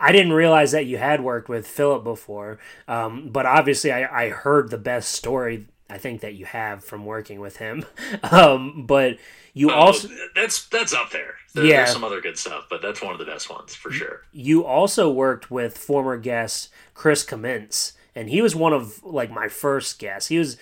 I 0.00 0.10
didn't 0.10 0.32
realize 0.32 0.72
that 0.72 0.86
you 0.86 0.96
had 0.96 1.22
worked 1.22 1.50
with 1.50 1.68
Philip 1.68 2.02
before, 2.02 2.58
um, 2.88 3.28
but 3.30 3.44
obviously 3.44 3.92
I, 3.92 4.24
I 4.26 4.28
heard 4.30 4.70
the 4.70 4.78
best 4.78 5.12
story 5.12 5.66
I 5.88 5.98
think 5.98 6.20
that 6.22 6.34
you 6.34 6.44
have 6.46 6.84
from 6.84 7.04
working 7.04 7.40
with 7.40 7.56
him. 7.58 7.84
Um, 8.32 8.86
but 8.86 9.18
you 9.54 9.70
Oh, 9.70 9.74
also 9.74 10.08
that's 10.34 10.66
that's 10.66 10.92
up 10.92 11.10
there. 11.10 11.34
there. 11.54 11.64
Yeah. 11.64 11.76
There's 11.78 11.92
some 11.92 12.04
other 12.04 12.20
good 12.20 12.36
stuff, 12.38 12.66
but 12.68 12.82
that's 12.82 13.00
one 13.02 13.12
of 13.12 13.18
the 13.18 13.24
best 13.24 13.48
ones 13.50 13.74
for 13.74 13.90
sure. 13.90 14.22
you 14.32 14.64
also 14.64 15.10
worked 15.10 15.50
with 15.50 15.78
former 15.78 16.16
guest 16.18 16.68
Chris 16.94 17.22
Cummins, 17.22 17.92
and 18.14 18.28
he 18.30 18.42
was 18.42 18.54
one 18.56 18.72
of 18.72 19.02
like 19.04 19.30
my 19.30 19.48
first 19.48 19.98
guests. 19.98 20.28
He 20.28 20.38
was 20.38 20.56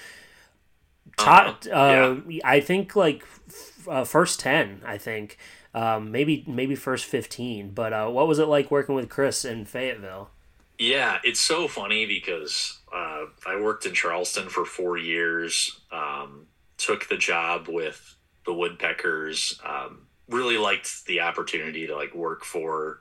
top, 1.17 1.65
Uh-huh. 1.71 1.75
uh, 1.77 2.21
I 2.45 2.61
think 2.61 2.97
like 2.97 3.25
f- 3.49 3.89
uh, 3.89 4.05
first 4.05 4.41
ten, 4.41 4.81
I 4.85 4.99
think. 4.99 5.39
Um, 5.75 6.13
maybe 6.13 6.45
maybe 6.47 6.77
first 6.77 7.05
fifteen, 7.05 7.71
but 7.71 7.93
uh, 7.93 8.09
what 8.09 8.29
was 8.29 8.39
it 8.39 8.47
like 8.47 8.71
working 8.71 8.95
with 8.95 9.09
Chris 9.09 9.45
in 9.45 9.65
Fayetteville? 9.65 10.31
Yeah, 10.79 11.19
it's 11.25 11.41
so 11.41 11.67
funny 11.69 12.07
because 12.07 12.79
uh, 12.95 13.27
I 13.47 13.61
worked 13.61 13.87
in 13.87 13.93
Charleston 13.95 14.49
for 14.49 14.65
four 14.65 14.97
years. 14.97 15.81
Um, 15.91 16.47
took 16.79 17.09
the 17.09 17.17
job 17.17 17.67
with 17.69 18.17
the 18.47 18.55
Woodpeckers. 18.55 19.61
Um, 19.65 20.07
really 20.29 20.59
liked 20.59 21.07
the 21.07 21.21
opportunity 21.21 21.87
to 21.87 21.97
like 21.97 22.15
work 22.15 22.45
for 22.45 23.01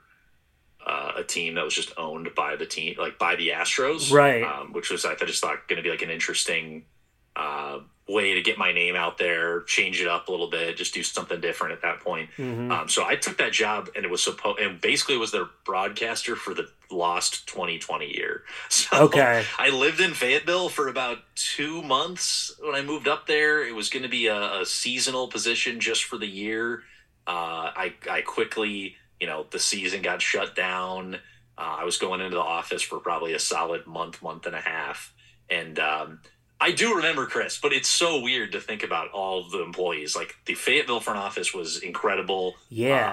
uh, 0.86 1.14
a 1.18 1.24
team 1.24 1.56
that 1.56 1.64
was 1.64 1.76
just 1.76 1.94
owned 1.98 2.30
by 2.36 2.56
the 2.56 2.66
team, 2.66 2.96
like 2.98 3.18
by 3.20 3.36
the 3.36 3.50
Astros, 3.50 4.12
Right. 4.12 4.44
Um, 4.44 4.74
which 4.74 4.90
was 4.90 5.06
I 5.06 5.16
just 5.16 5.42
thought 5.42 5.68
going 5.68 5.78
to 5.78 5.84
be 5.84 5.90
like 5.90 6.02
an 6.02 6.10
interesting 6.10 6.86
uh, 7.36 7.80
way 8.08 8.34
to 8.34 8.42
get 8.42 8.58
my 8.58 8.74
name 8.74 8.96
out 8.96 9.18
there, 9.18 9.62
change 9.62 10.02
it 10.02 10.08
up 10.08 10.28
a 10.28 10.32
little 10.32 10.50
bit, 10.50 10.76
just 10.76 10.94
do 10.94 11.02
something 11.04 11.40
different 11.40 11.72
at 11.74 11.82
that 11.84 12.02
point. 12.02 12.30
Mhm. 12.38 12.70
Um, 12.70 12.90
so 12.90 13.06
I 13.06 13.16
took 13.16 13.38
that 13.38 13.54
job, 13.54 13.90
and 13.96 14.04
it 14.04 14.12
was 14.12 14.22
supposed, 14.22 14.60
and 14.60 14.82
basically 14.82 15.16
was 15.18 15.32
their 15.32 15.46
broadcaster 15.64 16.36
for 16.36 16.54
the 16.54 16.70
lost 16.92 17.48
2020 17.48 18.14
year. 18.14 18.44
So 18.70 19.04
Okay. 19.06 19.46
I 19.58 19.70
lived 19.70 20.02
in 20.02 20.14
Fayetteville 20.14 20.68
for 20.70 20.90
about 20.90 21.20
two 21.36 21.82
months 21.82 22.52
when 22.62 22.76
I 22.76 22.82
moved 22.82 23.08
up 23.08 23.26
there. 23.26 23.66
It 23.66 23.74
was 23.74 23.90
going 23.90 24.04
to 24.04 24.10
be 24.10 24.28
a, 24.28 24.62
a 24.62 24.66
seasonal 24.66 25.28
position 25.30 25.80
just 25.80 26.04
for 26.04 26.18
the 26.18 26.28
year. 26.28 26.84
Uh, 27.26 27.72
I 27.76 27.94
I 28.12 28.22
quickly, 28.22 28.98
you 29.22 29.28
know, 29.28 29.46
the 29.50 29.60
season 29.60 30.02
got 30.02 30.22
shut 30.22 30.56
down. 30.56 31.16
Uh, 31.58 31.78
I 31.80 31.84
was 31.86 31.98
going 31.98 32.20
into 32.20 32.36
the 32.36 32.42
office 32.42 32.82
for 32.82 33.00
probably 33.00 33.34
a 33.34 33.40
solid 33.40 33.88
month, 33.88 34.22
month 34.22 34.46
and 34.46 34.56
a 34.56 34.60
half, 34.62 35.14
and 35.50 35.80
um, 35.80 36.20
I 36.64 36.72
do 36.72 36.96
remember 36.96 37.26
Chris, 37.26 37.60
but 37.62 37.74
it's 37.74 37.90
so 37.90 38.22
weird 38.22 38.54
to 38.54 38.62
think 38.62 38.84
about 38.84 39.12
all 39.12 39.50
the 39.50 39.62
employees. 39.62 40.16
Like 40.16 40.38
the 40.46 40.54
Fayetteville 40.54 41.02
front 41.02 41.20
office 41.20 41.54
was 41.54 41.80
incredible. 41.84 42.56
Yeah. 42.70 43.06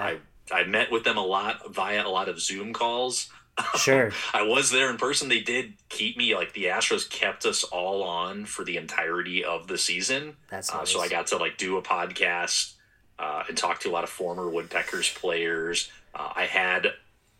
Uh, 0.51 0.53
I 0.53 0.61
I 0.61 0.63
met 0.63 0.89
with 0.89 1.03
them 1.03 1.17
a 1.17 1.25
lot 1.25 1.73
via 1.73 2.05
a 2.05 2.07
lot 2.07 2.29
of 2.29 2.39
Zoom 2.39 2.71
calls. 2.71 3.29
Sure. 3.75 4.11
I 4.33 4.43
was 4.43 4.71
there 4.71 4.89
in 4.89 4.95
person. 4.95 5.27
They 5.27 5.41
did 5.41 5.73
keep 5.89 6.15
me 6.15 6.33
like 6.33 6.53
the 6.53 6.65
Astros 6.65 7.09
kept 7.09 7.45
us 7.45 7.65
all 7.65 8.03
on 8.03 8.45
for 8.45 8.63
the 8.63 8.77
entirety 8.77 9.43
of 9.43 9.67
the 9.67 9.77
season. 9.77 10.37
That's 10.49 10.71
Uh, 10.73 10.85
so 10.85 11.01
I 11.01 11.09
got 11.09 11.27
to 11.27 11.37
like 11.37 11.57
do 11.57 11.75
a 11.75 11.81
podcast 11.81 12.75
uh, 13.19 13.43
and 13.49 13.57
talk 13.57 13.81
to 13.81 13.89
a 13.89 13.91
lot 13.91 14.05
of 14.05 14.09
former 14.09 14.49
Woodpeckers 14.49 15.09
players. 15.09 15.91
Uh, 16.15 16.31
I 16.33 16.45
had 16.45 16.87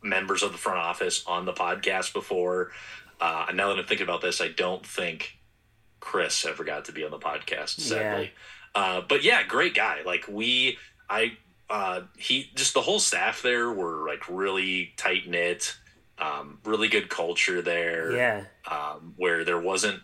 members 0.03 0.43
of 0.43 0.51
the 0.51 0.57
front 0.57 0.79
office 0.79 1.23
on 1.25 1.45
the 1.45 1.53
podcast 1.53 2.11
before. 2.11 2.71
Uh, 3.21 3.45
and 3.47 3.55
now 3.55 3.69
that 3.69 3.79
I'm 3.79 3.85
thinking 3.85 4.05
about 4.05 4.21
this, 4.21 4.41
I 4.41 4.49
don't 4.49 4.85
think 4.85 5.37
Chris 6.01 6.45
ever 6.45 6.65
got 6.65 6.85
to 6.85 6.91
be 6.91 7.05
on 7.05 7.11
the 7.11 7.19
podcast, 7.19 7.79
sadly. 7.79 8.31
Uh, 8.75 9.01
but 9.07 9.23
yeah, 9.23 9.43
great 9.43 9.73
guy. 9.73 9.99
Like 10.05 10.25
we, 10.27 10.77
I, 11.09 11.37
uh, 11.69 12.01
he, 12.17 12.49
just 12.55 12.73
the 12.73 12.81
whole 12.81 12.99
staff 12.99 13.41
there 13.41 13.71
were 13.71 14.05
like 14.07 14.27
really 14.29 14.91
tight 14.97 15.27
knit. 15.27 15.77
Um, 16.17 16.59
really 16.65 16.87
good 16.87 17.09
culture 17.09 17.61
there. 17.61 18.11
Yeah. 18.11 18.43
Um, 18.69 19.13
where 19.17 19.43
there 19.43 19.59
wasn't 19.59 20.01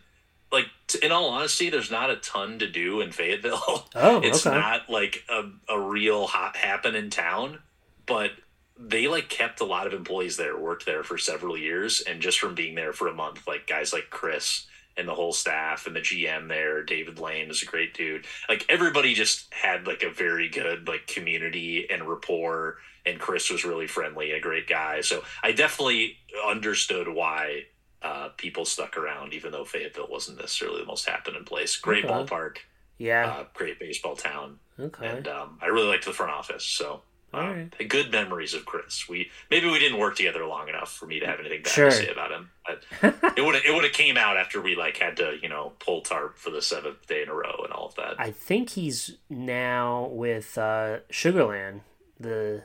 like 0.51 0.65
t- 0.87 0.99
in 1.03 1.11
all 1.11 1.29
honesty, 1.29 1.69
there's 1.69 1.91
not 1.91 2.09
a 2.09 2.15
ton 2.15 2.59
to 2.59 2.67
do 2.67 3.01
in 3.01 3.11
Fayetteville. 3.11 3.85
Oh, 3.95 4.21
it's 4.21 4.45
okay. 4.45 4.55
not 4.55 4.89
like 4.89 5.23
a, 5.27 5.49
a 5.69 5.79
real 5.79 6.27
hot 6.27 6.55
happen 6.55 6.95
in 6.95 7.09
town, 7.09 7.59
but 8.05 8.31
they 8.79 9.07
like 9.07 9.27
kept 9.27 9.59
a 9.59 9.65
lot 9.65 9.87
of 9.87 9.93
employees 9.93 10.37
there, 10.37 10.55
worked 10.57 10.85
there 10.85 11.03
for 11.03 11.17
several 11.17 11.57
years, 11.57 12.01
and 12.01 12.21
just 12.21 12.39
from 12.39 12.53
being 12.53 12.75
there 12.75 12.93
for 12.93 13.07
a 13.07 13.13
month, 13.13 13.47
like 13.47 13.65
guys 13.65 13.91
like 13.91 14.09
Chris 14.11 14.67
and 14.97 15.07
the 15.07 15.13
whole 15.13 15.33
staff 15.33 15.85
and 15.87 15.95
the 15.95 15.99
GM 16.01 16.47
there, 16.47 16.83
David 16.83 17.19
Lane 17.19 17.49
is 17.49 17.61
a 17.61 17.65
great 17.65 17.93
dude. 17.93 18.25
Like 18.49 18.65
everybody 18.69 19.13
just 19.13 19.53
had 19.53 19.85
like 19.87 20.03
a 20.03 20.09
very 20.09 20.49
good 20.49 20.87
like 20.87 21.07
community 21.07 21.87
and 21.89 22.07
rapport, 22.09 22.77
and 23.05 23.19
Chris 23.19 23.49
was 23.49 23.63
really 23.63 23.87
friendly, 23.87 24.31
a 24.31 24.39
great 24.39 24.67
guy. 24.67 25.01
So 25.01 25.23
I 25.43 25.51
definitely 25.51 26.17
understood 26.47 27.07
why 27.07 27.63
uh, 28.01 28.29
people 28.37 28.65
stuck 28.65 28.97
around, 28.97 29.33
even 29.33 29.51
though 29.51 29.65
Fayetteville 29.65 30.07
wasn't 30.09 30.39
necessarily 30.39 30.81
the 30.81 30.85
most 30.87 31.07
happening 31.07 31.43
place. 31.43 31.75
Great 31.77 32.05
Okay. 32.05 32.13
ballpark, 32.13 32.57
Yeah. 32.97 33.27
uh, 33.27 33.45
great 33.53 33.79
baseball 33.79 34.15
town, 34.15 34.59
okay. 34.79 35.07
and 35.07 35.27
um, 35.27 35.57
I 35.61 35.67
really 35.67 35.87
liked 35.87 36.05
the 36.05 36.13
front 36.13 36.31
office. 36.31 36.65
So. 36.65 37.01
All 37.33 37.41
Um, 37.41 37.69
right. 37.79 37.89
Good 37.89 38.11
memories 38.11 38.53
of 38.53 38.65
Chris. 38.65 39.07
We 39.09 39.29
maybe 39.51 39.67
we 39.69 39.79
didn't 39.79 39.97
work 39.99 40.15
together 40.15 40.45
long 40.45 40.69
enough 40.69 40.93
for 40.93 41.05
me 41.05 41.19
to 41.19 41.25
have 41.27 41.39
anything 41.39 41.61
bad 41.63 41.73
Sure. 41.73 41.89
to 41.89 41.95
say 41.95 42.07
about 42.09 42.31
him. 42.31 42.51
But 42.65 42.83
it 43.37 43.41
would 43.43 43.55
it 43.55 43.73
would 43.73 43.83
have 43.83 43.93
came 43.93 44.17
out 44.17 44.37
after 44.37 44.61
we 44.61 44.75
like 44.75 44.97
had 44.97 45.17
to 45.17 45.35
you 45.41 45.49
know 45.49 45.73
pull 45.79 46.01
tarp 46.01 46.37
for 46.37 46.51
the 46.51 46.61
seventh 46.61 47.05
day 47.07 47.23
in 47.23 47.29
a 47.29 47.33
row 47.33 47.61
and 47.63 47.73
all 47.73 47.87
of 47.87 47.95
that. 47.95 48.15
I 48.19 48.31
think 48.31 48.69
he's 48.71 49.17
now 49.29 50.07
with 50.11 50.57
uh, 50.57 50.99
Sugar 51.09 51.43
Land, 51.45 51.81
the 52.19 52.63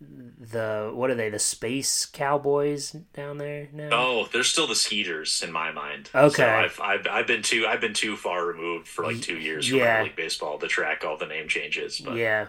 the 0.00 0.92
what 0.94 1.10
are 1.10 1.14
they? 1.16 1.28
The 1.28 1.38
Space 1.40 2.06
Cowboys 2.06 2.92
down 3.14 3.38
there 3.38 3.68
now. 3.72 3.88
Oh, 3.92 4.28
there's 4.32 4.46
still 4.48 4.68
the 4.68 4.76
Skeeters 4.76 5.42
in 5.44 5.50
my 5.52 5.72
mind. 5.72 6.08
Okay. 6.14 6.36
so 6.36 6.48
I've, 6.48 6.80
I've 6.80 7.06
I've 7.10 7.26
been 7.26 7.42
too 7.42 7.66
I've 7.68 7.80
been 7.80 7.94
too 7.94 8.16
far 8.16 8.46
removed 8.46 8.86
for 8.86 9.04
like 9.04 9.20
two 9.20 9.36
years 9.38 9.66
from 9.68 9.78
Yeah. 9.78 9.94
minor 9.94 10.04
league 10.04 10.16
baseball 10.16 10.58
to 10.60 10.68
track 10.68 11.04
all 11.04 11.16
the 11.16 11.26
name 11.26 11.48
changes. 11.48 12.00
But 12.00 12.16
yeah. 12.16 12.46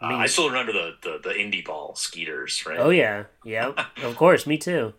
Uh, 0.00 0.06
I 0.06 0.26
still 0.26 0.48
remember 0.48 0.72
the, 0.72 0.94
the 1.02 1.20
the 1.28 1.34
indie 1.34 1.64
ball 1.64 1.94
Skeeters, 1.94 2.64
right? 2.66 2.78
Oh 2.78 2.90
yeah, 2.90 3.24
yeah, 3.44 3.72
of 4.02 4.16
course, 4.16 4.46
me 4.46 4.58
too. 4.58 4.94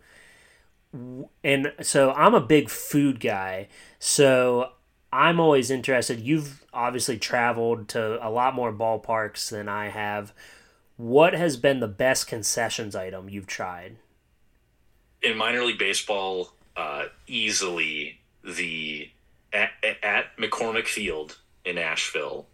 And 1.44 1.72
so 1.82 2.12
I'm 2.12 2.34
a 2.34 2.40
big 2.40 2.68
food 2.68 3.20
guy, 3.20 3.68
so 3.98 4.70
I'm 5.12 5.38
always 5.38 5.70
interested. 5.70 6.20
You've 6.20 6.64
obviously 6.72 7.18
traveled 7.18 7.88
to 7.90 8.26
a 8.26 8.28
lot 8.28 8.54
more 8.54 8.72
ballparks 8.72 9.50
than 9.50 9.68
I 9.68 9.88
have. 9.88 10.32
What 10.96 11.32
has 11.32 11.56
been 11.56 11.80
the 11.80 11.88
best 11.88 12.26
concessions 12.26 12.94
item 12.94 13.28
you've 13.28 13.46
tried? 13.46 13.96
in 15.22 15.36
minor 15.36 15.64
league 15.64 15.78
baseball, 15.78 16.52
uh, 16.76 17.04
easily 17.26 18.20
the 18.42 19.10
at, 19.52 19.70
at 20.02 20.36
McCormick 20.36 20.86
Field 20.86 21.38
in 21.64 21.78
Asheville, 21.78 22.46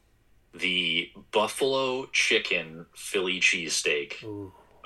the 0.58 1.10
Buffalo 1.32 2.06
Chicken 2.12 2.86
Philly 2.94 3.40
cheesesteak 3.40 4.24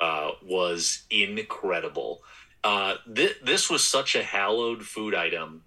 uh, 0.00 0.30
was 0.44 1.02
incredible. 1.10 2.22
Uh, 2.62 2.94
th- 3.14 3.38
this 3.42 3.70
was 3.70 3.86
such 3.86 4.14
a 4.14 4.22
hallowed 4.22 4.82
food 4.84 5.14
item. 5.14 5.62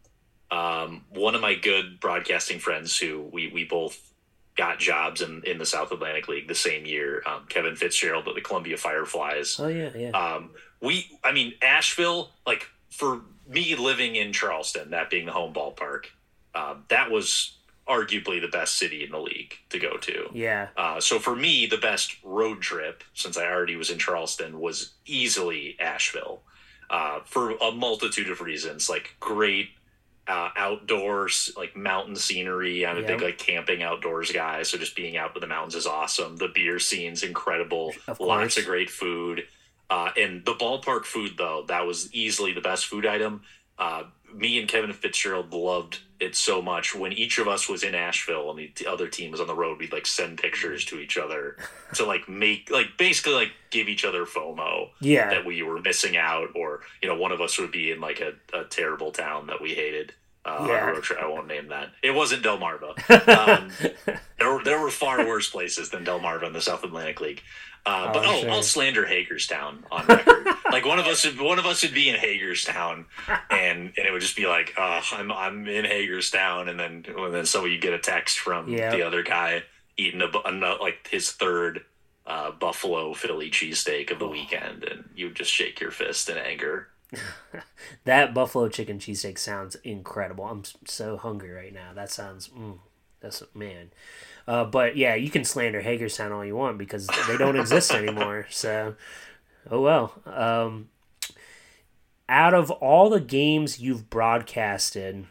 Um, 0.52 1.06
one 1.10 1.34
of 1.36 1.42
my 1.42 1.56
good 1.56 2.00
broadcasting 2.00 2.60
friends, 2.60 2.98
who 2.98 3.22
we 3.32 3.48
we 3.52 3.64
both 3.64 4.00
got 4.56 4.78
jobs 4.80 5.22
in 5.22 5.42
in 5.46 5.58
the 5.58 5.66
South 5.66 5.92
Atlantic 5.92 6.28
League 6.28 6.48
the 6.48 6.56
same 6.56 6.86
year, 6.86 7.24
um, 7.26 7.46
Kevin 7.50 7.76
Fitzgerald 7.76 8.28
at 8.28 8.36
the 8.36 8.42
Columbia 8.42 8.78
Fireflies. 8.78 9.60
Oh 9.60 9.68
yeah, 9.68 9.90
yeah. 9.96 10.10
Um, 10.12 10.52
we, 10.82 11.18
I 11.24 11.32
mean, 11.32 11.54
Asheville, 11.62 12.30
like 12.46 12.68
for 12.90 13.22
me 13.48 13.76
living 13.76 14.16
in 14.16 14.32
Charleston, 14.32 14.92
that 14.92 15.10
being 15.10 15.26
the 15.26 15.32
home 15.32 15.54
ballpark, 15.54 16.06
um, 16.54 16.84
that 16.90 17.10
was 17.10 17.58
arguably 17.88 18.40
the 18.40 18.48
best 18.48 18.76
city 18.78 19.04
in 19.04 19.12
the 19.12 19.20
league 19.20 19.56
to 19.70 19.78
go 19.80 19.98
to. 19.98 20.30
yeah. 20.34 20.70
Uh, 20.78 21.00
so 21.02 21.20
for 21.20 21.36
me, 21.36 21.66
the 21.66 21.78
best 21.78 22.16
road 22.24 22.62
trip, 22.62 23.04
since 23.14 23.38
I 23.38 23.46
already 23.46 23.76
was 23.76 23.90
in 23.90 23.98
Charleston, 24.00 24.60
was 24.60 24.94
easily 25.06 25.76
Asheville 25.80 26.42
uh, 26.90 27.20
for 27.26 27.52
a 27.52 27.72
multitude 27.72 28.30
of 28.30 28.40
reasons, 28.42 28.90
like 28.90 29.16
great 29.20 29.70
uh, 30.28 30.50
outdoors, 30.56 31.52
like 31.58 31.76
mountain 31.76 32.16
scenery. 32.16 32.86
I'm 32.86 32.96
a 32.98 33.02
Yep. 33.02 33.08
big 33.10 33.22
like 33.22 33.38
camping 33.38 33.84
outdoors 33.84 34.32
guy, 34.32 34.64
so 34.64 34.78
just 34.78 34.96
being 34.96 35.18
out 35.18 35.34
with 35.34 35.42
the 35.42 35.48
mountains 35.48 35.76
is 35.76 35.86
awesome. 35.86 36.38
The 36.38 36.48
beer 36.48 36.80
scene's 36.80 37.24
incredible. 37.24 37.94
Of 38.08 38.20
Lots 38.22 38.58
of 38.58 38.66
great 38.66 38.90
food. 38.90 39.44
Uh, 39.90 40.12
and 40.18 40.46
the 40.46 40.54
ballpark 40.54 41.04
food, 41.04 41.32
though, 41.38 41.66
that 41.68 41.86
was 41.86 42.14
easily 42.14 42.54
the 42.54 42.62
best 42.62 42.86
food 42.86 43.06
item. 43.06 43.42
Uh, 43.78 44.04
me 44.34 44.58
and 44.60 44.68
Kevin 44.70 44.94
Fitzgerald 44.94 45.54
loved 45.54 46.00
it 46.24 46.36
so 46.36 46.62
much. 46.62 46.96
When 46.96 47.12
each 47.14 47.38
of 47.38 47.48
us 47.48 47.70
was 47.70 47.84
in 47.84 47.94
Asheville 47.94 48.50
and 48.52 48.70
the 48.76 48.88
other 48.88 49.08
team 49.08 49.32
was 49.32 49.40
on 49.42 49.48
the 49.48 49.56
road, 49.56 49.80
we'd 49.80 49.94
like 49.94 50.06
send 50.08 50.40
pictures 50.40 50.84
to 50.86 51.00
each 51.00 51.18
other 51.18 51.58
to 51.96 52.06
like 52.06 52.28
make 52.28 52.70
like 52.72 52.98
basically 52.98 53.34
like 53.34 53.52
give 53.70 53.88
each 53.90 54.06
other 54.06 54.26
FOMO 54.26 54.90
Yeah. 55.02 55.30
that 55.30 55.46
we 55.46 55.62
were 55.64 55.80
missing 55.82 56.18
out, 56.18 56.50
or 56.56 56.82
you 57.02 57.08
know, 57.10 57.16
one 57.16 57.32
of 57.32 57.42
us 57.42 57.58
would 57.60 57.72
be 57.72 57.92
in 57.92 58.00
like 58.02 58.22
a, 58.22 58.34
a 58.58 58.64
terrible 58.66 59.12
town 59.12 59.48
that 59.48 59.62
we 59.62 59.74
hated. 59.76 60.14
Uh, 60.46 60.66
Yeah. 60.68 60.94
I 61.22 61.28
won't 61.28 61.48
name 61.48 61.70
that. 61.70 61.90
It 62.02 62.12
wasn't 62.12 62.44
Delmarva. 62.44 62.94
Um, 63.34 63.72
there 64.40 64.54
were 64.54 64.64
there 64.64 64.80
were 64.82 64.90
far 64.92 65.26
worse 65.28 65.50
places 65.50 65.90
than 65.90 66.04
Delmarva 66.06 66.44
in 66.44 66.54
the 66.54 66.62
South 66.62 66.84
Atlantic 66.84 67.22
League. 67.22 67.42
Uh, 67.86 68.14
but 68.14 68.26
Oh, 68.26 68.30
oh, 68.32 68.42
sure. 68.42 68.50
I'll 68.52 68.64
slander 68.64 69.06
Hagerstown 69.06 69.84
on 69.92 70.06
record. 70.06 70.48
like 70.72 70.86
one 70.86 71.00
of 71.00 71.06
us, 71.06 71.26
would, 71.26 71.40
one 71.40 71.60
of 71.60 71.66
us 71.66 71.84
would 71.84 71.94
be 71.94 72.08
in 72.10 72.16
Hagerstown, 72.16 73.06
and 73.50 73.92
and 73.98 74.06
it 74.08 74.12
would 74.12 74.22
just 74.22 74.38
be 74.38 74.48
like, 74.48 74.74
uh, 74.78 75.02
I'm 75.12 75.32
I'm 75.32 75.68
in 75.68 75.84
Hagerstown, 75.86 76.70
and 76.70 76.80
then 76.80 77.06
and 77.18 77.34
then 77.34 77.46
so 77.46 77.66
you 77.66 77.78
get 77.80 77.94
a 77.94 78.00
text 78.00 78.40
from 78.40 78.70
Yeah. 78.70 78.92
the 78.92 79.02
other 79.04 79.22
guy 79.24 79.64
eating 79.98 80.22
a, 80.22 80.28
a 80.46 80.52
like 80.82 81.08
his 81.12 81.32
third 81.32 81.84
uh, 82.26 82.52
Buffalo 82.52 83.14
Philly 83.14 83.50
cheesesteak 83.52 84.10
Oh. 84.12 84.14
of 84.14 84.20
the 84.20 84.28
weekend, 84.30 84.86
and 84.86 85.10
you 85.16 85.26
would 85.28 85.36
just 85.36 85.52
shake 85.52 85.82
your 85.82 85.92
fist 85.92 86.30
in 86.30 86.38
anger. 86.38 86.88
That 88.06 88.34
buffalo 88.34 88.68
chicken 88.70 89.00
cheesesteak 89.00 89.38
sounds 89.38 89.76
incredible. 89.84 90.46
I'm 90.46 90.64
so 90.86 91.18
hungry 91.18 91.52
right 91.52 91.74
now. 91.74 91.94
That 91.94 92.12
sounds, 92.12 92.50
mm, 92.50 92.80
that's 93.22 93.44
man. 93.54 93.92
Uh, 94.48 94.66
but 94.66 94.98
yeah, 94.98 95.16
you 95.16 95.30
can 95.30 95.46
slander 95.46 95.82
Hagerstown 95.82 96.32
all 96.32 96.44
you 96.44 96.56
want 96.56 96.78
because 96.78 97.08
they 97.28 97.38
don't 97.38 97.58
exist 97.58 97.92
anymore. 97.94 98.48
So, 98.50 98.96
oh 99.70 99.82
well. 99.82 100.14
Um, 100.26 100.90
out 102.28 102.54
of 102.54 102.72
all 102.72 103.10
the 103.10 103.22
games 103.22 103.80
you've 103.80 104.10
broadcasted, 104.10 105.26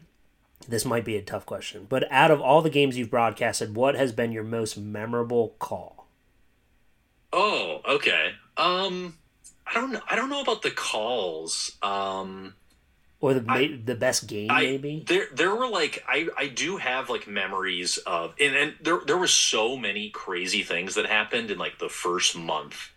this 0.68 0.85
might 0.85 1.05
be 1.05 1.16
a 1.16 1.23
tough 1.23 1.45
question, 1.45 1.87
but 1.88 2.11
out 2.11 2.31
of 2.31 2.40
all 2.40 2.62
the 2.62 2.71
games 2.71 2.97
you've 2.97 3.11
broadcasted, 3.11 3.75
what 3.75 3.95
has 3.95 4.12
been 4.12 4.33
your 4.33 4.45
most 4.45 4.79
memorable 4.79 5.57
call? 5.59 6.07
Oh, 7.33 7.81
okay. 7.87 8.33
Um, 8.57 9.18
I 9.73 9.81
don't 9.81 9.93
know. 9.93 10.01
I 10.09 10.17
don't 10.17 10.31
know 10.31 10.41
about 10.43 10.63
the 10.63 10.71
calls. 10.71 11.77
Um. 11.83 12.55
Or 13.21 13.35
the 13.35 13.45
I- 13.49 13.81
the 13.85 13.95
best 13.95 14.27
game, 14.27 14.51
I, 14.51 14.63
maybe? 14.63 15.05
there 15.07 15.27
there 15.33 15.55
were 15.55 15.69
like 15.69 16.03
I 16.09 16.29
I 16.37 16.49
do 16.49 16.77
have 16.77 17.09
like 17.09 17.29
memories 17.29 17.97
of 17.99 18.35
and, 18.41 18.57
and 18.57 18.75
there 18.81 18.99
there 19.07 19.17
were 19.17 19.29
so 19.29 19.77
many 19.77 20.11
crazy 20.11 20.65
things 20.65 20.97
that 20.97 21.07
happened 21.07 21.53
in 21.53 21.57
like 21.57 21.79
the 21.79 21.89
first 21.89 22.37
month 22.37 22.91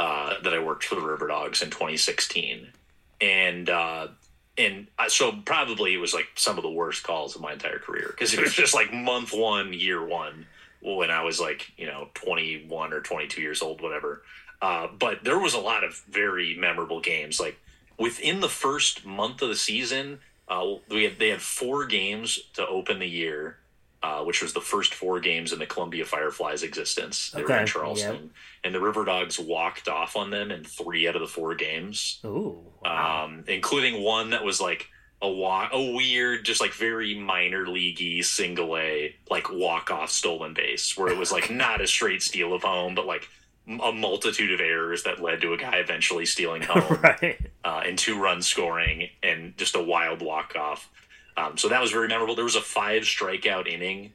uh, 0.00 0.34
that 0.42 0.52
I 0.52 0.58
worked 0.58 0.82
for 0.82 0.96
the 0.96 1.00
River 1.00 1.28
Dogs 1.28 1.62
in 1.62 1.70
2016, 1.70 2.72
and 3.20 3.70
uh, 3.70 4.08
and 4.56 4.88
I, 4.98 5.06
so 5.06 5.30
probably 5.44 5.94
it 5.94 5.98
was 5.98 6.12
like 6.12 6.26
some 6.34 6.56
of 6.56 6.64
the 6.64 6.70
worst 6.70 7.04
calls 7.04 7.36
of 7.36 7.42
my 7.42 7.52
entire 7.52 7.78
career 7.78 8.08
because 8.10 8.34
it 8.34 8.40
was 8.40 8.54
just 8.54 8.74
like 8.74 8.92
month 8.92 9.32
one, 9.32 9.72
year 9.72 10.04
one 10.04 10.46
when 10.82 11.12
I 11.12 11.22
was 11.22 11.38
like 11.38 11.70
you 11.76 11.86
know 11.86 12.08
21 12.14 12.92
or 12.92 13.00
22 13.00 13.40
years 13.40 13.62
old, 13.62 13.80
whatever. 13.80 14.22
Uh, 14.60 14.88
but 14.98 15.22
there 15.24 15.38
was 15.38 15.54
a 15.54 15.58
lot 15.58 15.84
of 15.84 16.02
very 16.10 16.56
memorable 16.56 17.00
games 17.00 17.38
like 17.38 17.58
within 17.98 18.40
the 18.40 18.48
first 18.48 19.04
month 19.04 19.42
of 19.42 19.48
the 19.48 19.56
season, 19.56 20.20
uh, 20.48 20.74
we 20.90 21.04
had, 21.04 21.18
they 21.18 21.28
had 21.28 21.42
four 21.42 21.84
games 21.86 22.38
to 22.54 22.66
open 22.66 22.98
the 23.00 23.06
year, 23.08 23.58
uh, 24.02 24.22
which 24.22 24.40
was 24.40 24.52
the 24.52 24.60
first 24.60 24.94
four 24.94 25.20
games 25.20 25.52
in 25.52 25.58
the 25.58 25.66
Columbia 25.66 26.04
Fireflies' 26.04 26.62
existence. 26.62 27.30
They 27.32 27.42
were 27.42 27.48
Okay, 27.52 27.60
in 27.62 27.66
Charleston, 27.66 28.30
and 28.64 28.74
the 28.74 28.80
River 28.80 29.04
Dogs 29.04 29.38
walked 29.38 29.88
off 29.88 30.16
on 30.16 30.30
them 30.30 30.50
in 30.50 30.64
three 30.64 31.08
out 31.08 31.16
of 31.16 31.20
the 31.20 31.26
four 31.26 31.54
games, 31.54 32.20
Ooh. 32.24 32.58
wow. 32.82 33.24
um, 33.24 33.44
including 33.48 34.02
one 34.02 34.30
that 34.30 34.44
was 34.44 34.60
like 34.60 34.86
a 35.20 35.28
walk, 35.28 35.70
a 35.72 35.92
weird, 35.94 36.44
just 36.44 36.60
like 36.60 36.72
very 36.72 37.14
minor 37.18 37.66
leaguey 37.66 38.22
single 38.24 38.76
A, 38.76 39.14
like 39.28 39.50
walk 39.50 39.90
off 39.90 40.10
stolen 40.10 40.54
base, 40.54 40.96
where 40.96 41.08
it 41.08 41.18
was 41.18 41.32
like 41.32 41.50
not 41.64 41.80
a 41.80 41.86
straight 41.88 42.22
steal 42.22 42.54
of 42.54 42.62
home, 42.62 42.94
but 42.94 43.04
like 43.06 43.28
a 43.68 43.92
multitude 43.92 44.52
of 44.52 44.60
errors 44.60 45.02
that 45.02 45.20
led 45.20 45.40
to 45.42 45.52
a 45.52 45.56
guy 45.56 45.76
eventually 45.76 46.26
stealing 46.26 46.62
home 46.68 47.00
right. 47.02 47.38
uh, 47.64 47.82
and 47.84 47.98
two 47.98 48.20
run 48.20 48.42
scoring 48.42 49.10
and 49.22 49.56
just 49.56 49.74
a 49.74 49.82
wild 49.82 50.22
walk 50.22 50.54
off. 50.56 50.90
Um, 51.36 51.56
so 51.56 51.68
that 51.68 51.80
was 51.80 51.92
very 51.92 52.08
memorable. 52.08 52.34
There 52.34 52.44
was 52.44 52.56
a 52.56 52.60
five 52.60 53.02
strikeout 53.02 53.68
inning 53.68 54.12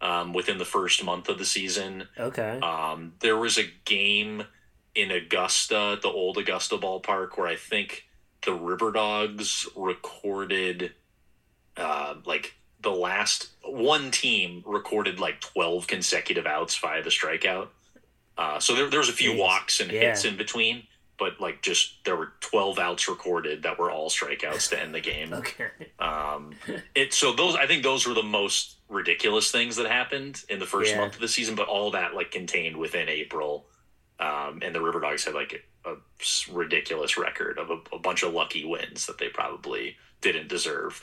um, 0.00 0.32
within 0.32 0.58
the 0.58 0.64
first 0.64 1.02
month 1.02 1.28
of 1.28 1.38
the 1.38 1.44
season. 1.44 2.08
Okay. 2.18 2.58
Um, 2.60 3.14
there 3.20 3.36
was 3.36 3.58
a 3.58 3.64
game 3.84 4.44
in 4.94 5.10
Augusta, 5.10 5.98
the 6.00 6.08
old 6.08 6.38
Augusta 6.38 6.76
ballpark, 6.76 7.36
where 7.36 7.46
I 7.46 7.56
think 7.56 8.04
the 8.44 8.54
River 8.54 8.92
Dogs 8.92 9.66
recorded 9.74 10.92
uh, 11.76 12.14
like 12.24 12.54
the 12.80 12.90
last 12.90 13.50
one 13.62 14.10
team 14.10 14.62
recorded 14.66 15.18
like 15.18 15.40
12 15.40 15.86
consecutive 15.86 16.46
outs 16.46 16.76
via 16.78 17.02
the 17.02 17.10
strikeout. 17.10 17.68
Uh, 18.38 18.58
so 18.60 18.74
there, 18.74 18.88
there 18.90 19.00
was 19.00 19.08
a 19.08 19.12
few 19.14 19.32
Jeez. 19.32 19.38
walks 19.38 19.80
and 19.80 19.90
Yeah. 19.90 20.00
hits 20.00 20.24
in 20.24 20.36
between, 20.36 20.86
but 21.18 21.40
like 21.40 21.62
just 21.62 22.04
there 22.04 22.16
were 22.16 22.32
12 22.40 22.78
outs 22.78 23.08
recorded 23.08 23.62
that 23.62 23.78
were 23.78 23.90
all 23.90 24.10
strikeouts 24.10 24.68
to 24.70 24.80
end 24.80 24.94
the 24.94 25.00
game. 25.00 25.32
Okay. 25.32 25.68
Um, 25.98 26.54
it 26.94 27.12
so 27.14 27.32
those 27.32 27.56
I 27.56 27.66
think 27.66 27.82
those 27.82 28.06
were 28.06 28.14
the 28.14 28.22
most 28.22 28.76
ridiculous 28.88 29.50
things 29.50 29.76
that 29.76 29.86
happened 29.86 30.42
in 30.48 30.58
the 30.58 30.66
first 30.66 30.90
Yeah. 30.92 31.00
month 31.00 31.14
of 31.14 31.20
the 31.20 31.28
season, 31.28 31.54
but 31.54 31.66
all 31.68 31.90
that 31.92 32.14
like 32.14 32.30
contained 32.30 32.76
within 32.76 33.08
April. 33.08 33.66
Um, 34.18 34.60
and 34.62 34.74
the 34.74 34.80
River 34.80 35.00
Dogs 35.00 35.24
had 35.24 35.34
like 35.34 35.62
a 35.84 35.94
ridiculous 36.50 37.16
record 37.18 37.58
of 37.58 37.70
a, 37.70 37.78
a 37.94 37.98
bunch 37.98 38.22
of 38.22 38.32
lucky 38.32 38.64
wins 38.64 39.06
that 39.06 39.18
they 39.18 39.28
probably 39.28 39.96
didn't 40.22 40.48
deserve, 40.48 41.02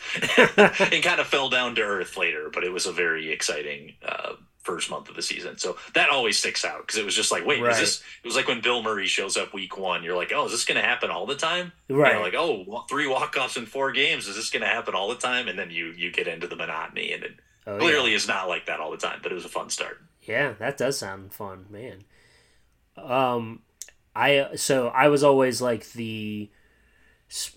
and 0.57 1.03
kind 1.03 1.19
of 1.21 1.27
fell 1.27 1.47
down 1.49 1.75
to 1.75 1.81
earth 1.81 2.17
later. 2.17 2.49
But 2.51 2.63
it 2.63 2.71
was 2.71 2.85
a 2.87 2.91
very 2.91 3.31
exciting 3.31 3.93
uh, 4.03 4.33
first 4.63 4.89
month 4.89 5.09
of 5.09 5.15
the 5.15 5.21
season, 5.21 5.57
so 5.57 5.77
that 5.93 6.09
always 6.09 6.39
sticks 6.39 6.63
out 6.65 6.81
because 6.87 6.97
it 6.97 7.05
was 7.05 7.15
just 7.15 7.31
like, 7.31 7.45
wait, 7.45 7.61
Right. 7.61 7.73
is 7.73 7.79
this? 7.79 8.03
It 8.23 8.27
was 8.27 8.35
like 8.35 8.47
when 8.47 8.61
Bill 8.61 8.81
Murray 8.81 9.07
shows 9.07 9.37
up 9.37 9.53
week 9.53 9.77
one, 9.77 10.03
you're 10.03 10.15
like, 10.15 10.31
oh, 10.33 10.45
is 10.45 10.51
this 10.51 10.65
going 10.65 10.79
to 10.81 10.87
happen 10.87 11.09
all 11.11 11.25
the 11.25 11.35
time? 11.35 11.71
Right. 11.89 12.19
Like 12.19 12.33
oh, 12.35 12.85
three 12.89 13.07
wa- 13.07 13.19
walk 13.19 13.35
offs 13.37 13.57
in 13.57 13.65
four 13.65 13.91
games. 13.91 14.27
Is 14.27 14.35
this 14.35 14.49
going 14.49 14.61
to 14.63 14.67
happen 14.67 14.95
all 14.95 15.09
the 15.09 15.15
time? 15.15 15.47
And 15.47 15.59
then 15.59 15.69
you 15.69 15.87
you 15.97 16.11
get 16.11 16.27
into 16.27 16.47
the 16.47 16.55
monotony, 16.55 17.13
and 17.13 17.23
it 17.23 17.31
Oh, 17.67 17.73
yeah. 17.75 17.79
clearly 17.79 18.13
is 18.13 18.27
not 18.27 18.47
like 18.49 18.65
that 18.65 18.79
all 18.79 18.91
the 18.91 18.97
time. 18.97 19.19
But 19.21 19.31
it 19.31 19.35
was 19.35 19.45
a 19.45 19.49
fun 19.49 19.69
start. 19.69 20.01
Yeah, 20.21 20.53
that 20.59 20.77
does 20.77 20.97
sound 20.97 21.33
fun, 21.33 21.65
man. 21.69 22.03
Um, 22.97 23.61
I 24.15 24.49
so 24.55 24.87
I 24.89 25.07
was 25.09 25.23
always 25.23 25.61
like 25.61 25.91
the 25.93 26.49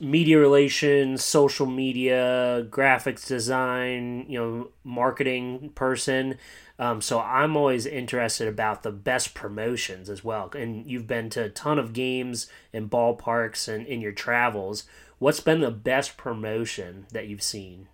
media 0.00 0.38
relations, 0.38 1.22
social 1.24 1.66
media, 1.66 2.66
graphics 2.70 3.26
design, 3.26 4.24
you 4.28 4.38
know, 4.38 4.68
marketing 4.84 5.70
person. 5.74 6.38
Um, 6.78 7.00
so 7.00 7.20
I'm 7.20 7.56
always 7.56 7.86
interested 7.86 8.48
about 8.48 8.82
the 8.82 8.92
best 8.92 9.34
promotions 9.34 10.10
as 10.10 10.22
well. 10.22 10.50
And 10.54 10.86
you've 10.86 11.06
been 11.06 11.30
to 11.30 11.44
a 11.44 11.48
ton 11.48 11.78
of 11.78 11.92
games 11.92 12.48
and 12.72 12.90
ballparks 12.90 13.66
and 13.72 13.86
in 13.86 14.00
your 14.00 14.12
travels. 14.12 14.84
What's 15.18 15.40
been 15.40 15.60
the 15.60 15.70
best 15.70 16.16
promotion 16.16 17.06
that 17.12 17.28
you've 17.28 17.42
seen? 17.42 17.88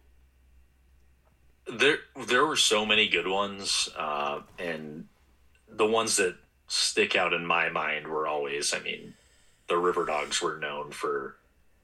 There 1.66 1.98
there 2.26 2.44
were 2.44 2.56
so 2.56 2.84
many 2.84 3.08
good 3.08 3.28
ones, 3.28 3.88
uh, 3.96 4.40
and 4.58 5.06
the 5.68 5.86
ones 5.86 6.16
that 6.16 6.34
stick 6.66 7.14
out 7.14 7.32
in 7.32 7.46
my 7.46 7.68
mind 7.68 8.08
were 8.08 8.26
always. 8.26 8.74
I 8.74 8.80
mean, 8.80 9.14
the 9.68 9.78
River 9.78 10.04
Dogs 10.04 10.42
were 10.42 10.58
known 10.58 10.90
for 10.90 11.36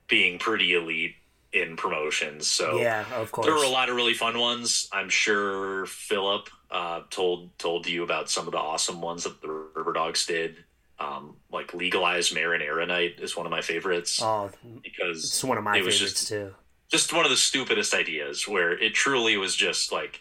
being 0.08 0.40
pretty 0.40 0.74
elite 0.74 1.14
in 1.52 1.76
promotions. 1.76 2.46
So 2.46 2.78
yeah, 2.78 3.04
of 3.14 3.32
course. 3.32 3.46
There 3.46 3.54
were 3.54 3.64
a 3.64 3.68
lot 3.68 3.88
of 3.88 3.96
really 3.96 4.14
fun 4.14 4.38
ones. 4.38 4.88
I'm 4.92 5.08
sure 5.08 5.86
Philip 5.86 6.48
uh, 6.70 7.02
told 7.10 7.58
told 7.58 7.86
you 7.86 8.02
about 8.02 8.28
some 8.30 8.46
of 8.46 8.52
the 8.52 8.58
awesome 8.58 9.00
ones 9.00 9.24
that 9.24 9.40
the 9.40 9.48
River 9.48 9.92
Dogs 9.92 10.26
did. 10.26 10.64
Um, 11.00 11.36
like 11.52 11.74
legalized 11.74 12.34
marinara 12.34 12.86
night 12.88 13.20
is 13.20 13.36
one 13.36 13.46
of 13.46 13.52
my 13.52 13.60
favorites 13.62 14.20
Oh, 14.20 14.50
because 14.82 15.22
it's 15.24 15.44
one 15.44 15.56
of 15.56 15.62
my 15.62 15.78
it 15.78 15.84
was 15.84 15.94
favorites 15.94 16.14
just 16.14 16.28
too. 16.28 16.54
just 16.90 17.12
one 17.12 17.24
of 17.24 17.30
the 17.30 17.36
stupidest 17.36 17.94
ideas 17.94 18.48
where 18.48 18.72
it 18.72 18.94
truly 18.94 19.36
was 19.36 19.54
just 19.54 19.92
like 19.92 20.20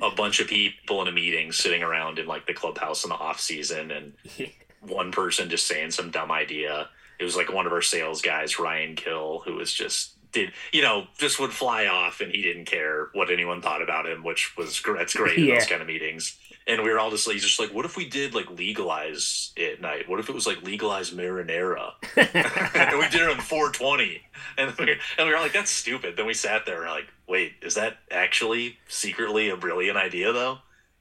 a 0.00 0.10
bunch 0.10 0.40
of 0.40 0.46
people 0.48 1.02
in 1.02 1.08
a 1.08 1.12
meeting 1.12 1.52
sitting 1.52 1.82
around 1.82 2.18
in 2.18 2.26
like 2.26 2.46
the 2.46 2.54
clubhouse 2.54 3.04
in 3.04 3.10
the 3.10 3.14
off 3.16 3.38
season 3.38 3.90
and 3.90 4.14
one 4.80 5.12
person 5.12 5.50
just 5.50 5.66
saying 5.66 5.90
some 5.90 6.10
dumb 6.10 6.32
idea. 6.32 6.88
It 7.20 7.24
was 7.24 7.36
like 7.36 7.52
one 7.52 7.66
of 7.66 7.72
our 7.74 7.82
sales 7.82 8.22
guys, 8.22 8.58
Ryan 8.58 8.96
Kill, 8.96 9.42
who 9.44 9.56
was 9.56 9.70
just 9.74 10.14
did 10.32 10.52
you 10.72 10.82
know 10.82 11.06
just 11.18 11.38
would 11.40 11.52
fly 11.52 11.86
off 11.86 12.20
and 12.20 12.32
he 12.32 12.42
didn't 12.42 12.64
care 12.64 13.08
what 13.12 13.30
anyone 13.30 13.62
thought 13.62 13.82
about 13.82 14.06
him, 14.06 14.24
which 14.24 14.56
was 14.56 14.80
that's 14.82 15.14
great 15.14 15.38
in 15.38 15.46
those 15.54 15.66
kind 15.66 15.80
of 15.82 15.88
meetings. 15.88 16.38
And 16.64 16.82
we 16.84 16.90
were 16.90 17.00
all 17.00 17.10
just 17.10 17.26
like, 17.26 17.38
just 17.38 17.58
like, 17.58 17.74
what 17.74 17.84
if 17.84 17.96
we 17.96 18.08
did 18.08 18.34
like 18.36 18.48
legalize 18.50 19.52
it 19.56 19.80
night? 19.80 20.08
What 20.08 20.20
if 20.20 20.28
it 20.28 20.34
was 20.34 20.46
like 20.46 20.62
legalized 20.62 21.12
marinara? 21.12 21.92
and 22.16 22.98
we 22.98 23.08
did 23.08 23.22
it 23.22 23.28
on 23.28 23.40
420, 23.40 24.22
and 24.58 24.72
we, 24.78 24.92
and 25.18 25.26
we 25.26 25.34
were 25.34 25.40
like, 25.40 25.52
that's 25.52 25.72
stupid. 25.72 26.16
Then 26.16 26.26
we 26.26 26.34
sat 26.34 26.64
there 26.64 26.76
and 26.76 26.84
we're 26.84 26.90
like, 26.90 27.08
wait, 27.26 27.54
is 27.62 27.74
that 27.74 27.98
actually 28.12 28.78
secretly 28.88 29.48
a 29.48 29.56
brilliant 29.56 29.96
idea 29.96 30.32
though? 30.32 30.58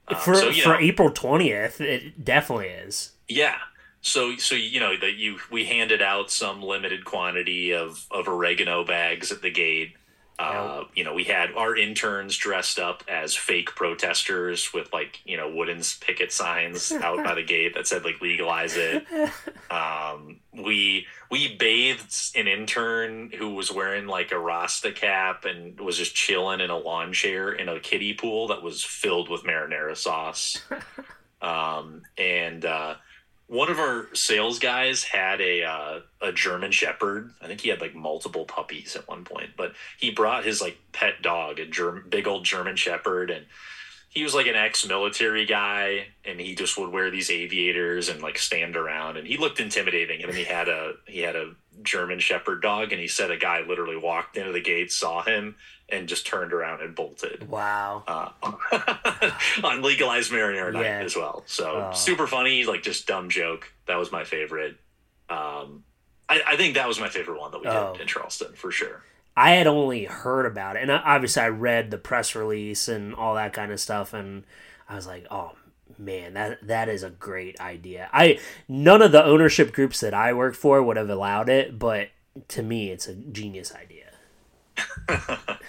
Um, 0.07 0.15
for 0.17 0.33
so, 0.33 0.51
for 0.51 0.69
know- 0.69 0.79
April 0.79 1.11
twentieth, 1.11 1.79
it 1.79 2.25
definitely 2.25 2.67
is. 2.69 3.11
yeah. 3.27 3.57
So 4.01 4.35
so 4.37 4.55
you 4.55 4.79
know 4.79 4.97
that 4.97 5.15
you 5.15 5.37
we 5.51 5.65
handed 5.65 6.01
out 6.01 6.31
some 6.31 6.61
limited 6.61 7.05
quantity 7.05 7.73
of 7.73 8.05
of 8.09 8.27
oregano 8.27 8.83
bags 8.83 9.31
at 9.31 9.41
the 9.41 9.51
gate. 9.51 9.93
Uh, 10.39 10.85
you 10.95 11.03
know, 11.03 11.13
we 11.13 11.23
had 11.23 11.51
our 11.53 11.75
interns 11.75 12.35
dressed 12.35 12.79
up 12.79 13.03
as 13.07 13.35
fake 13.35 13.75
protesters 13.75 14.73
with 14.73 14.91
like 14.91 15.19
you 15.23 15.37
know 15.37 15.53
wooden 15.53 15.83
picket 15.99 16.31
signs 16.31 16.91
out 16.91 17.23
by 17.23 17.35
the 17.35 17.43
gate 17.43 17.75
that 17.75 17.85
said 17.85 18.03
like 18.03 18.19
legalize 18.21 18.75
it. 18.75 19.05
Um, 19.71 20.41
we 20.51 21.07
we 21.29 21.55
bathed 21.55 22.13
an 22.35 22.45
intern 22.45 23.31
who 23.31 23.51
was 23.51 23.71
wearing 23.71 24.05
like 24.05 24.33
a 24.33 24.37
Rasta 24.37 24.91
cap 24.91 25.45
and 25.45 25.79
was 25.79 25.97
just 25.97 26.13
chilling 26.13 26.59
in 26.59 26.69
a 26.69 26.77
lawn 26.77 27.13
chair 27.13 27.53
in 27.53 27.69
a 27.69 27.79
kiddie 27.79 28.13
pool 28.13 28.49
that 28.49 28.61
was 28.61 28.83
filled 28.83 29.29
with 29.29 29.43
marinara 29.43 29.95
sauce. 29.95 30.61
Um, 31.41 32.03
and 32.19 32.63
uh, 32.65 32.95
one 33.51 33.69
of 33.69 33.79
our 33.79 34.07
sales 34.13 34.59
guys 34.59 35.03
had 35.03 35.41
a 35.41 35.63
uh, 35.63 35.99
a 36.21 36.31
German 36.31 36.71
Shepherd. 36.71 37.33
I 37.41 37.47
think 37.47 37.59
he 37.59 37.67
had 37.67 37.81
like 37.81 37.93
multiple 37.93 38.45
puppies 38.45 38.95
at 38.95 39.09
one 39.09 39.25
point, 39.25 39.51
but 39.57 39.73
he 39.99 40.09
brought 40.09 40.45
his 40.45 40.61
like 40.61 40.77
pet 40.93 41.21
dog, 41.21 41.59
a 41.59 41.67
big 42.09 42.27
old 42.27 42.45
German 42.45 42.77
Shepherd, 42.77 43.29
and 43.29 43.45
he 44.07 44.23
was 44.23 44.33
like 44.33 44.47
an 44.47 44.55
ex-military 44.55 45.45
guy, 45.45 46.07
and 46.23 46.39
he 46.39 46.55
just 46.55 46.77
would 46.77 46.93
wear 46.93 47.11
these 47.11 47.29
aviators 47.29 48.07
and 48.07 48.21
like 48.21 48.39
stand 48.39 48.77
around, 48.77 49.17
and 49.17 49.27
he 49.27 49.35
looked 49.35 49.59
intimidating. 49.59 50.21
And 50.21 50.31
then 50.31 50.37
he 50.37 50.45
had 50.45 50.69
a 50.69 50.93
he 51.05 51.19
had 51.19 51.35
a 51.35 51.53
German 51.83 52.19
Shepherd 52.19 52.61
dog, 52.61 52.93
and 52.93 53.01
he 53.01 53.07
said 53.09 53.31
a 53.31 53.37
guy 53.37 53.65
literally 53.67 53.97
walked 53.97 54.37
into 54.37 54.53
the 54.53 54.61
gate, 54.61 54.93
saw 54.93 55.23
him, 55.23 55.57
and 55.91 56.07
just 56.07 56.25
turned 56.25 56.53
around 56.53 56.81
and 56.81 56.95
bolted 56.95 57.49
Wow. 57.49 58.03
uh, 58.07 58.29
on 59.63 59.81
legalized 59.81 60.31
marinara 60.31 60.71
night 60.73 60.83
Yeah. 60.83 60.99
as 61.03 61.15
well. 61.15 61.43
So 61.45 61.89
Oh. 61.91 61.93
super 61.95 62.27
funny, 62.27 62.63
like 62.63 62.81
just 62.83 63.07
dumb 63.07 63.29
joke. 63.29 63.71
That 63.87 63.97
was 63.97 64.11
my 64.11 64.23
favorite. 64.23 64.77
Um, 65.29 65.83
I, 66.29 66.41
I 66.47 66.55
think 66.57 66.75
that 66.75 66.87
was 66.87 66.99
my 66.99 67.09
favorite 67.09 67.39
one 67.39 67.51
that 67.51 67.61
we 67.61 67.67
Oh. 67.67 67.91
did 67.93 68.01
in 68.01 68.07
Charleston 68.07 68.53
for 68.53 68.71
sure. 68.71 69.03
I 69.35 69.51
had 69.51 69.65
only 69.67 70.03
heard 70.05 70.45
about 70.45 70.75
it, 70.75 70.81
and 70.81 70.91
obviously 70.91 71.41
I 71.43 71.47
read 71.49 71.89
the 71.89 71.97
press 71.97 72.35
release 72.35 72.87
and 72.89 73.15
all 73.15 73.35
that 73.35 73.53
kind 73.53 73.71
of 73.71 73.79
stuff, 73.79 74.13
and 74.13 74.43
I 74.89 74.95
was 74.95 75.07
like, 75.07 75.25
"Oh 75.31 75.53
man, 75.97 76.33
that 76.33 76.67
that 76.67 76.89
is 76.89 77.01
a 77.01 77.09
great 77.09 77.57
idea." 77.61 78.09
I 78.11 78.39
none 78.67 79.01
of 79.01 79.13
the 79.13 79.23
ownership 79.23 79.71
groups 79.71 80.01
that 80.01 80.13
I 80.13 80.33
work 80.33 80.53
for 80.53 80.83
would 80.83 80.97
have 80.97 81.09
allowed 81.09 81.47
it, 81.47 81.79
but 81.79 82.09
to 82.49 82.61
me, 82.61 82.91
it's 82.91 83.07
a 83.07 83.15
genius 83.15 83.73
idea. 83.73 84.11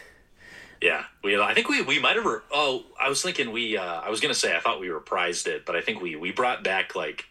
Yeah, 0.83 1.05
we. 1.23 1.41
I 1.41 1.55
think 1.55 1.69
we 1.69 1.81
we 1.83 1.99
might 2.01 2.17
have. 2.17 2.25
re- 2.27 2.41
Oh, 2.53 2.85
I 3.01 3.09
was 3.09 3.23
thinking 3.23 3.53
we. 3.53 3.77
Uh, 3.77 4.01
I 4.01 4.11
was 4.11 4.21
gonna 4.21 4.35
say 4.35 4.57
I 4.57 4.61
thought 4.61 4.81
we 4.81 4.89
reprised 4.89 5.47
it, 5.47 5.65
but 5.65 5.77
I 5.77 5.81
think 5.81 6.03
we 6.03 6.17
we 6.17 6.33
brought 6.33 6.65
back 6.65 6.97
like 6.97 7.25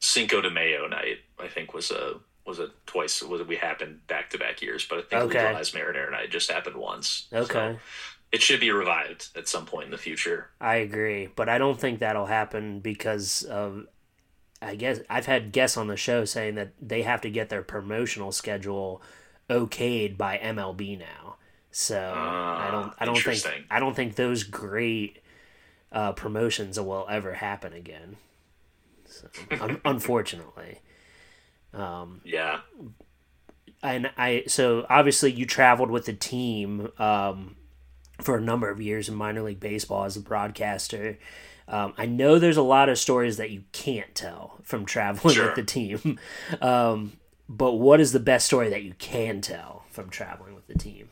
Cinco 0.00 0.40
de 0.42 0.50
Mayo 0.50 0.86
night. 0.86 1.18
I 1.40 1.48
think 1.48 1.72
was 1.72 1.90
a 1.90 2.20
was 2.46 2.58
a 2.58 2.68
twice 2.86 3.22
was 3.22 3.42
we 3.46 3.56
happened 3.56 4.06
back 4.06 4.30
to 4.30 4.38
back 4.38 4.60
years, 4.62 4.86
but 4.88 4.98
I 4.98 5.02
think 5.02 5.22
Okay. 5.22 5.38
legalized 5.44 5.74
marinara 5.74 6.10
night 6.10 6.30
just 6.30 6.50
happened 6.50 6.76
once. 6.76 7.26
So 7.30 7.38
Okay. 7.38 7.78
it 8.30 8.42
should 8.42 8.60
be 8.60 8.70
revived 8.70 9.28
at 9.36 9.48
some 9.48 9.64
point 9.64 9.86
in 9.86 9.90
the 9.90 9.98
future. 9.98 10.50
I 10.60 10.76
agree, 10.76 11.28
but 11.34 11.48
I 11.48 11.56
don't 11.58 11.80
think 11.80 11.98
that'll 12.00 12.26
happen 12.26 12.80
because 12.80 13.42
of. 13.44 13.86
I 14.60 14.74
guess 14.74 14.98
I've 15.08 15.26
had 15.26 15.52
guests 15.52 15.76
on 15.76 15.86
the 15.86 15.96
show 15.96 16.24
saying 16.24 16.56
that 16.56 16.72
they 16.82 17.02
have 17.02 17.20
to 17.20 17.30
get 17.30 17.48
their 17.48 17.62
promotional 17.62 18.32
schedule 18.32 19.00
okayed 19.48 20.16
by 20.16 20.36
MLB 20.36 20.98
now. 20.98 21.27
So 21.70 21.98
I 22.00 22.68
don't. 22.70 22.92
I 22.98 23.04
don't 23.04 23.18
think. 23.18 23.64
I 23.70 23.78
don't 23.80 23.94
think 23.94 24.14
those 24.16 24.42
great 24.42 25.18
uh, 25.92 26.12
promotions 26.12 26.78
will 26.80 27.06
ever 27.10 27.34
happen 27.34 27.72
again. 27.72 28.16
So, 29.06 29.28
un- 29.60 29.80
unfortunately, 29.84 30.80
Yeah. 32.24 32.60
and 33.82 34.10
I 34.16 34.44
so 34.46 34.86
obviously 34.90 35.32
you 35.32 35.46
traveled 35.46 35.90
with 35.90 36.06
the 36.06 36.12
team 36.12 36.90
um, 36.98 37.56
for 38.20 38.36
a 38.36 38.40
number 38.40 38.68
of 38.70 38.80
years 38.80 39.08
in 39.08 39.14
minor 39.14 39.42
league 39.42 39.60
baseball 39.60 40.04
as 40.04 40.16
a 40.16 40.20
broadcaster. 40.20 41.18
Um, 41.68 41.92
I 41.98 42.06
know 42.06 42.38
there's 42.38 42.56
a 42.56 42.62
lot 42.62 42.88
of 42.88 42.98
stories 42.98 43.36
that 43.36 43.50
you 43.50 43.64
can't 43.72 44.14
tell 44.14 44.56
from 44.62 44.86
traveling 44.86 45.34
Sure. 45.34 45.46
with 45.48 45.54
the 45.56 45.62
team, 45.64 46.18
um, 46.62 47.12
but 47.46 47.74
what 47.74 48.00
is 48.00 48.12
the 48.12 48.20
best 48.20 48.46
story 48.46 48.70
that 48.70 48.82
you 48.82 48.94
can 48.98 49.42
tell 49.42 49.84
from 49.90 50.08
traveling 50.08 50.54
with 50.54 50.66
the 50.66 50.74
team? 50.78 51.10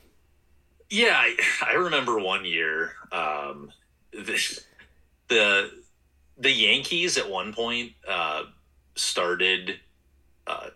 Yeah, 0.91 1.15
I, 1.17 1.37
I 1.67 1.73
remember 1.75 2.19
one 2.19 2.45
year 2.45 2.93
um, 3.13 3.73
the, 4.13 4.61
the 5.29 5.71
the 6.39 6.51
Yankees 6.53 7.17
at 7.19 7.29
one 7.29 7.53
point 7.53 7.93
uh, 8.09 8.45
started 8.95 9.81
uh, 10.47 10.69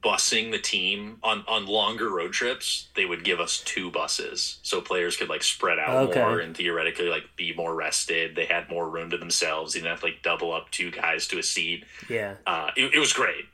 busing 0.00 0.50
the 0.50 0.58
team 0.58 1.18
on 1.22 1.44
on 1.46 1.66
longer 1.66 2.08
road 2.10 2.32
trips. 2.32 2.88
They 2.96 3.04
would 3.04 3.22
give 3.22 3.38
us 3.38 3.62
two 3.64 3.90
buses, 3.90 4.58
so 4.62 4.80
players 4.80 5.16
could 5.16 5.28
like 5.28 5.42
spread 5.42 5.78
out 5.78 6.08
Okay. 6.10 6.20
more 6.20 6.40
and 6.40 6.56
theoretically 6.56 7.08
like 7.08 7.24
be 7.36 7.54
more 7.54 7.74
rested. 7.74 8.34
They 8.34 8.46
had 8.46 8.68
more 8.68 8.88
room 8.88 9.10
to 9.10 9.18
themselves. 9.18 9.74
You 9.74 9.82
didn't 9.82 9.90
have 9.92 10.00
to 10.00 10.06
like 10.06 10.22
double 10.22 10.52
up 10.52 10.70
two 10.70 10.90
guys 10.90 11.28
to 11.28 11.38
a 11.38 11.42
seat. 11.42 11.84
Yeah. 12.08 12.34
Uh, 12.46 12.70
it, 12.76 12.94
it 12.94 12.98
was 12.98 13.12
great. 13.12 13.44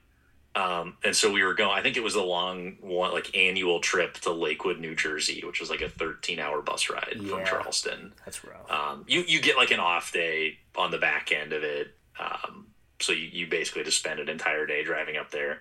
Um, 0.57 0.97
and 1.05 1.17
so 1.17 1.33
we 1.33 1.43
were 1.43 1.55
going. 1.55 1.71
I 1.77 1.83
think 1.83 1.97
it 1.97 2.03
was 2.05 2.15
a 2.15 2.23
long 2.23 2.77
one, 2.81 3.13
like 3.13 3.37
annual 3.37 3.81
trip 3.81 4.15
to 4.19 4.31
Lakewood, 4.33 4.79
New 4.79 4.95
Jersey, 4.95 5.43
which 5.45 5.59
was 5.61 5.69
like 5.69 5.81
a 5.81 5.89
13 5.89 6.39
hour 6.39 6.63
bus 6.63 6.89
ride 6.89 7.17
Yeah. 7.21 7.29
from 7.29 7.45
Charleston. 7.45 8.13
That's 8.25 8.45
rough. 8.45 8.71
Um, 8.71 9.05
you 9.09 9.25
you 9.27 9.41
get 9.41 9.57
like 9.57 9.73
an 9.73 9.81
off 9.81 10.13
day 10.13 10.59
on 10.77 10.91
the 10.93 10.99
back 10.99 11.33
end 11.33 11.53
of 11.53 11.65
it, 11.65 11.95
um, 12.21 12.69
so 13.01 13.13
you, 13.13 13.29
you 13.33 13.47
basically 13.49 13.83
just 13.83 13.99
spend 13.99 14.21
an 14.21 14.29
entire 14.29 14.65
day 14.65 14.85
driving 14.85 15.17
up 15.17 15.31
there, 15.33 15.61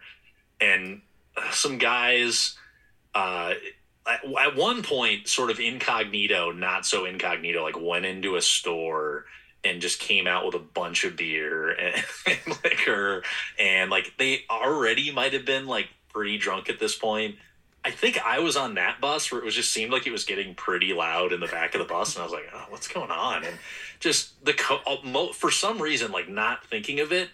and 0.62 1.01
uh, 1.36 1.49
some 1.51 1.77
guys. 1.79 2.56
Uh, 3.15 3.53
at, 4.06 4.19
at 4.25 4.56
one 4.56 4.84
point, 4.84 5.27
sort 5.27 5.49
of 5.49 5.60
incognito, 5.60 6.51
not 6.51 6.86
so 6.86 7.06
incognito, 7.06 7.63
like 7.63 7.79
went 7.79 8.06
into 8.06 8.36
a 8.36 8.41
store 8.41 9.25
and 9.63 9.82
just 9.82 9.99
came 9.99 10.28
out 10.28 10.45
with 10.45 10.56
a 10.56 10.60
bunch 10.60 11.04
of 11.04 11.15
beer 11.15 11.69
and, 11.71 12.04
and 12.28 12.58
liquor, 12.63 13.23
and 13.60 13.89
like 13.89 14.13
they 14.17 14.41
already 14.49 15.12
might 15.12 15.34
have 15.34 15.45
been 15.45 15.67
like 15.67 15.89
pretty 16.10 16.38
drunk 16.38 16.69
at 16.69 16.80
this 16.80 16.95
point. 16.95 17.36
I 17.86 17.91
think 17.91 18.17
I 18.26 18.39
was 18.39 18.56
on 18.56 18.76
that 18.76 19.02
bus 19.02 19.30
where 19.32 19.41
it 19.41 19.45
was 19.45 19.56
just 19.56 19.73
seemed 19.73 19.91
like 19.91 20.08
it 20.08 20.12
was 20.12 20.23
getting 20.23 20.56
pretty 20.56 20.93
loud 20.93 21.34
in 21.34 21.41
the 21.41 21.47
back 21.47 21.76
of 21.76 21.80
the 21.80 21.86
bus, 21.86 22.15
and 22.15 22.21
I 22.21 22.26
was 22.26 22.34
like, 22.34 22.49
"Oh, 22.54 22.65
what's 22.69 22.88
going 22.88 23.12
on?" 23.12 23.43
And 23.43 23.58
just 23.99 24.43
the 24.45 24.54
co- 24.54 24.82
uh, 24.88 24.97
mo- 25.04 25.34
for 25.34 25.52
some 25.52 25.82
reason, 25.82 26.12
like 26.12 26.30
not 26.30 26.65
thinking 26.65 26.99
of 27.02 27.12
it, 27.12 27.30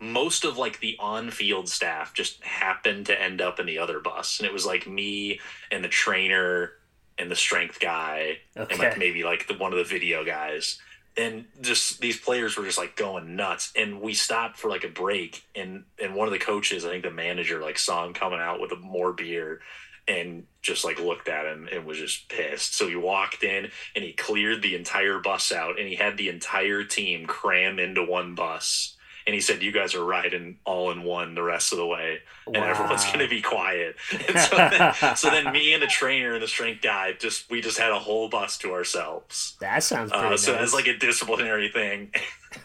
most 0.00 0.44
of 0.44 0.58
like 0.58 0.80
the 0.80 0.96
on-field 0.98 1.68
staff 1.68 2.12
just 2.12 2.42
happened 2.42 3.06
to 3.06 3.20
end 3.20 3.40
up 3.40 3.58
in 3.58 3.66
the 3.66 3.78
other 3.78 3.98
bus, 3.98 4.38
and 4.38 4.46
it 4.46 4.52
was 4.52 4.66
like 4.66 4.86
me 4.86 5.40
and 5.70 5.82
the 5.82 5.88
trainer 5.88 6.72
and 7.18 7.30
the 7.30 7.36
strength 7.36 7.80
guy 7.80 8.38
and 8.56 8.78
like 8.78 8.98
maybe 8.98 9.22
like 9.22 9.46
the 9.46 9.54
one 9.54 9.72
of 9.72 9.78
the 9.78 9.84
video 9.84 10.24
guys. 10.24 10.78
And 11.16 11.44
just 11.60 12.00
these 12.00 12.18
players 12.18 12.56
were 12.56 12.64
just 12.64 12.78
like 12.78 12.96
going 12.96 13.36
nuts, 13.36 13.72
and 13.76 14.00
we 14.00 14.14
stopped 14.14 14.58
for 14.58 14.68
like 14.68 14.82
a 14.82 14.88
break, 14.88 15.44
and 15.54 15.84
and 16.02 16.14
one 16.14 16.26
of 16.26 16.32
the 16.32 16.40
coaches, 16.40 16.84
I 16.84 16.90
think 16.90 17.04
the 17.04 17.10
manager, 17.12 17.60
like 17.60 17.78
saw 17.78 18.04
him 18.04 18.14
coming 18.14 18.40
out 18.40 18.60
with 18.60 18.72
a 18.72 18.76
more 18.76 19.12
beer, 19.12 19.60
and 20.06 20.44
just 20.62 20.84
like 20.84 20.98
looked 20.98 21.28
at 21.28 21.46
him 21.46 21.68
and 21.72 21.84
was 21.84 21.98
just 21.98 22.28
pissed. 22.28 22.74
So 22.74 22.88
he 22.88 22.96
walked 22.96 23.42
in 23.42 23.70
and 23.94 24.04
he 24.04 24.12
cleared 24.12 24.62
the 24.62 24.74
entire 24.74 25.18
bus 25.18 25.52
out 25.52 25.78
and 25.78 25.88
he 25.88 25.94
had 25.94 26.16
the 26.16 26.28
entire 26.28 26.84
team 26.84 27.26
cram 27.26 27.78
into 27.78 28.02
one 28.02 28.34
bus. 28.34 28.96
And 29.26 29.32
he 29.34 29.40
said, 29.40 29.62
"You 29.62 29.72
guys 29.72 29.94
are 29.94 30.04
riding 30.04 30.58
all 30.64 30.90
in 30.90 31.02
one 31.02 31.34
the 31.34 31.42
rest 31.42 31.72
of 31.72 31.78
the 31.78 31.86
way, 31.86 32.18
and 32.46 32.56
everyone's 32.56 33.04
going 33.06 33.20
to 33.20 33.28
be 33.28 33.40
quiet." 33.40 33.96
And 34.28 34.38
so, 34.38 34.56
then, 34.56 34.94
so 35.16 35.30
then 35.30 35.50
me 35.52 35.72
and 35.72 35.82
the 35.82 35.86
trainer 35.86 36.34
and 36.34 36.42
the 36.42 36.48
strength 36.48 36.82
guy 36.82 37.12
just 37.12 37.48
we 37.50 37.60
just 37.62 37.78
had 37.78 37.90
a 37.90 37.98
whole 37.98 38.28
bus 38.28 38.58
to 38.58 38.72
ourselves. 38.72 39.56
That 39.60 39.82
sounds 39.82 40.10
pretty 40.10 40.26
Uh, 40.26 40.36
so 40.36 40.52
nice. 40.52 40.64
it's 40.64 40.74
like 40.74 40.86
a 40.88 40.96
disciplinary 40.98 41.68
thing. 41.70 42.12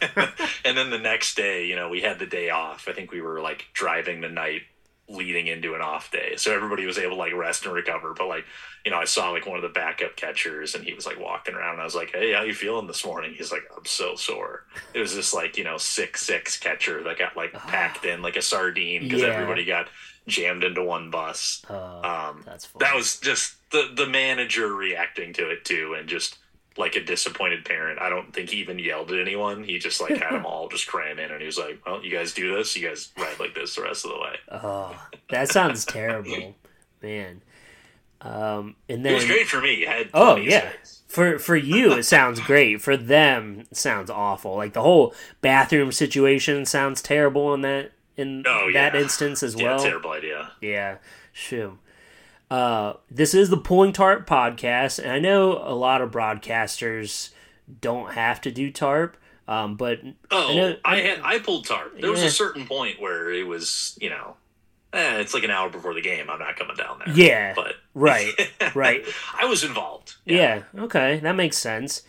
and 0.64 0.76
then 0.76 0.90
the 0.90 0.98
next 0.98 1.34
day, 1.36 1.66
you 1.66 1.76
know, 1.76 1.88
we 1.88 2.00
had 2.00 2.18
the 2.18 2.26
day 2.26 2.50
off. 2.50 2.86
I 2.88 2.92
think 2.92 3.10
we 3.10 3.20
were 3.20 3.40
like 3.40 3.66
driving 3.72 4.20
the 4.20 4.28
night 4.28 4.62
leading 5.10 5.48
into 5.48 5.74
an 5.74 5.80
off 5.80 6.10
day. 6.10 6.34
So 6.36 6.54
everybody 6.54 6.86
was 6.86 6.98
able 6.98 7.16
to 7.16 7.16
like 7.16 7.34
rest 7.34 7.64
and 7.64 7.74
recover. 7.74 8.14
But 8.16 8.28
like, 8.28 8.44
you 8.84 8.90
know, 8.92 8.98
I 8.98 9.04
saw 9.04 9.30
like 9.30 9.46
one 9.46 9.56
of 9.56 9.62
the 9.62 9.68
backup 9.68 10.16
catchers 10.16 10.74
and 10.74 10.84
he 10.84 10.94
was 10.94 11.04
like 11.06 11.18
walking 11.18 11.54
around 11.54 11.72
and 11.74 11.80
I 11.80 11.84
was 11.84 11.94
like, 11.96 12.12
Hey, 12.12 12.32
how 12.32 12.42
you 12.42 12.54
feeling 12.54 12.86
this 12.86 13.04
morning? 13.04 13.34
He's 13.36 13.50
like, 13.52 13.62
I'm 13.76 13.84
so 13.84 14.14
sore. 14.14 14.64
It 14.94 15.00
was 15.00 15.14
this 15.14 15.34
like, 15.34 15.56
you 15.58 15.64
know, 15.64 15.78
six 15.78 16.22
six 16.24 16.58
catcher 16.58 17.02
that 17.02 17.18
got 17.18 17.36
like 17.36 17.52
packed 17.66 18.04
in 18.04 18.22
like 18.22 18.36
a 18.36 18.42
sardine 18.42 19.02
because 19.02 19.22
Yeah. 19.22 19.28
everybody 19.28 19.64
got 19.64 19.88
jammed 20.28 20.62
into 20.64 20.82
one 20.84 21.10
bus. 21.10 21.62
Oh, 21.68 21.74
Um 22.02 22.44
that 22.80 22.94
was 22.94 23.18
just 23.18 23.56
the 23.72 23.90
the 23.94 24.06
manager 24.06 24.72
reacting 24.74 25.32
to 25.34 25.50
it 25.50 25.64
too 25.64 25.96
and 25.98 26.08
just 26.08 26.38
like 26.76 26.94
a 26.96 27.04
disappointed 27.04 27.64
parent 27.64 28.00
i 28.00 28.08
don't 28.08 28.32
think 28.32 28.50
he 28.50 28.58
even 28.58 28.78
yelled 28.78 29.10
at 29.10 29.18
anyone 29.20 29.64
he 29.64 29.78
just 29.78 30.00
like 30.00 30.16
had 30.16 30.32
them 30.32 30.46
all 30.46 30.68
just 30.68 30.86
cram 30.86 31.18
in 31.18 31.30
and 31.30 31.40
he 31.40 31.46
was 31.46 31.58
like 31.58 31.80
well 31.84 32.02
you 32.04 32.10
guys 32.10 32.32
do 32.32 32.54
this 32.54 32.76
you 32.76 32.88
guys 32.88 33.10
ride 33.18 33.38
like 33.40 33.54
this 33.54 33.74
the 33.74 33.82
rest 33.82 34.04
of 34.04 34.12
the 34.12 34.18
way 34.18 34.34
Oh, 34.52 34.96
that 35.30 35.48
sounds 35.48 35.84
terrible, 35.84 36.54
man. 37.02 37.42
Um, 38.22 38.76
and 38.88 39.04
then 39.04 39.12
it 39.12 39.16
was 39.16 39.24
great 39.24 39.46
for 39.46 39.60
me 39.62 39.86
Oh 40.12 40.36
yeah. 40.36 40.70
For 41.08 41.38
for 41.38 41.56
you 41.56 41.92
it 41.92 42.02
sounds 42.04 42.38
great. 42.40 42.80
For 42.82 42.96
them 42.96 43.60
it 43.70 43.76
sounds 43.76 44.10
awful. 44.10 44.56
Like 44.56 44.74
the 44.74 44.82
whole 44.82 45.14
bathroom 45.40 45.90
situation 45.92 46.66
sounds 46.66 47.00
terrible 47.02 47.54
in 47.54 47.62
that 47.62 47.92
in 48.16 48.44
Oh, 48.46 48.70
that 48.72 48.94
yeah. 48.94 49.00
instance 49.00 49.42
as 49.42 49.54
yeah 49.54 49.64
well. 49.74 49.78
terrible 49.82 50.10
idea 50.12 50.50
Yeah, 50.60 50.98
shoot. 51.32 51.78
Uh, 52.50 52.94
this 53.10 53.32
is 53.34 53.48
the 53.50 53.56
Pulling 53.56 53.92
Tarp 53.92 54.26
podcast, 54.26 54.98
and 54.98 55.12
I 55.12 55.18
know 55.20 55.52
a 55.52 55.74
lot 55.74 56.02
of 56.02 56.10
broadcasters 56.10 57.30
don't 57.80 58.12
have 58.14 58.40
to 58.40 58.50
do 58.50 58.72
tarp, 58.72 59.16
um, 59.46 59.76
but 59.76 60.00
oh 60.32 60.50
I 60.50 60.54
know- 60.54 60.76
i 60.84 60.96
had 61.00 61.20
i 61.22 61.38
pulled 61.38 61.66
tarp 61.66 62.00
there 62.00 62.10
was 62.10 62.22
a 62.24 62.30
certain 62.30 62.66
point 62.66 63.00
where 63.00 63.30
it 63.32 63.46
was 63.46 63.96
you 64.00 64.10
know 64.10 64.36
eh, 64.92 65.18
it's 65.18 65.34
like 65.34 65.44
an 65.44 65.50
hour 65.50 65.68
before 65.70 65.92
the 65.94 66.00
game 66.00 66.28
i'm 66.30 66.38
not 66.40 66.56
coming 66.56 66.76
down 66.76 67.00
there 67.04 67.14
Yeah, 67.14 67.52
but 67.54 67.74
right, 67.94 68.32
right. 68.74 69.04
i 69.38 69.44
was 69.46 69.62
involved 69.64 70.16
Yeah. 70.24 70.62
okay, 70.76 71.20
that 71.20 71.36
makes 71.36 71.56
sense. 71.58 72.02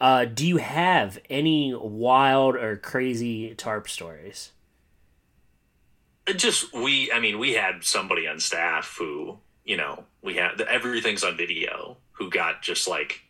Uh, 0.00 0.24
do 0.26 0.46
you 0.46 0.58
have 0.58 1.18
any 1.28 1.74
wild 1.74 2.54
or 2.54 2.76
crazy 2.76 3.52
tarp 3.56 3.88
stories? 3.88 4.52
Just 6.36 6.72
we 6.72 7.10
i 7.12 7.18
mean 7.18 7.38
we 7.40 7.54
had 7.54 7.82
somebody 7.84 8.28
on 8.28 8.38
staff 8.38 8.94
who 8.98 9.38
you 9.68 9.76
know 9.76 10.02
we 10.22 10.34
had 10.34 10.60
everything's 10.62 11.22
on 11.22 11.36
video 11.36 11.96
who 12.12 12.28
got 12.30 12.62
just 12.62 12.88
like 12.88 13.20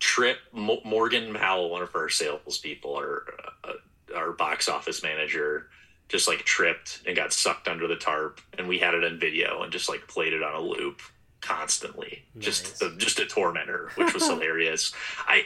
trip 0.00 0.38
Mo- 0.52 0.82
morgan 0.84 1.32
powell 1.32 1.70
one 1.70 1.80
of 1.82 1.94
our 1.94 2.10
salespeople 2.10 2.90
or 2.90 3.24
uh, 3.62 3.72
our 4.14 4.32
box 4.32 4.68
office 4.68 5.02
manager 5.02 5.68
just 6.08 6.28
like 6.28 6.40
tripped 6.40 7.00
and 7.06 7.16
got 7.16 7.32
sucked 7.32 7.68
under 7.68 7.86
the 7.86 7.96
tarp 7.96 8.40
and 8.58 8.68
we 8.68 8.78
had 8.78 8.92
it 8.92 9.04
on 9.04 9.18
video 9.18 9.62
and 9.62 9.72
just 9.72 9.88
like 9.88 10.06
played 10.08 10.34
it 10.34 10.42
on 10.42 10.54
a 10.54 10.60
loop 10.60 11.00
constantly 11.40 12.24
just 12.38 12.64
Nice. 12.64 12.78
the, 12.80 12.96
just 12.98 13.20
a 13.20 13.26
tormentor 13.26 13.90
which 13.94 14.12
was 14.12 14.26
hilarious 14.28 14.92
i 15.28 15.44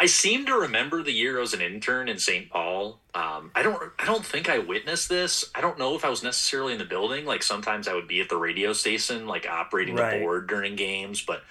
I 0.00 0.06
seem 0.06 0.46
to 0.46 0.54
remember 0.54 1.02
the 1.02 1.12
year 1.12 1.36
I 1.36 1.40
was 1.42 1.52
an 1.52 1.60
intern 1.60 2.08
in 2.08 2.18
St. 2.18 2.48
Paul. 2.48 3.00
Um, 3.14 3.50
I 3.54 3.62
don't. 3.62 3.92
I 3.98 4.06
don't 4.06 4.24
think 4.24 4.48
I 4.48 4.58
witnessed 4.58 5.10
this. 5.10 5.44
I 5.54 5.60
don't 5.60 5.78
know 5.78 5.94
if 5.94 6.06
I 6.06 6.08
was 6.08 6.22
necessarily 6.22 6.72
in 6.72 6.78
the 6.78 6.86
building. 6.86 7.26
Like 7.26 7.42
sometimes 7.42 7.86
I 7.86 7.92
would 7.92 8.08
be 8.08 8.22
at 8.22 8.30
the 8.30 8.38
radio 8.38 8.72
station, 8.72 9.26
like 9.26 9.46
operating 9.46 9.96
Right. 9.96 10.14
the 10.18 10.24
board 10.24 10.48
during 10.48 10.74
games. 10.74 11.20
But 11.20 11.42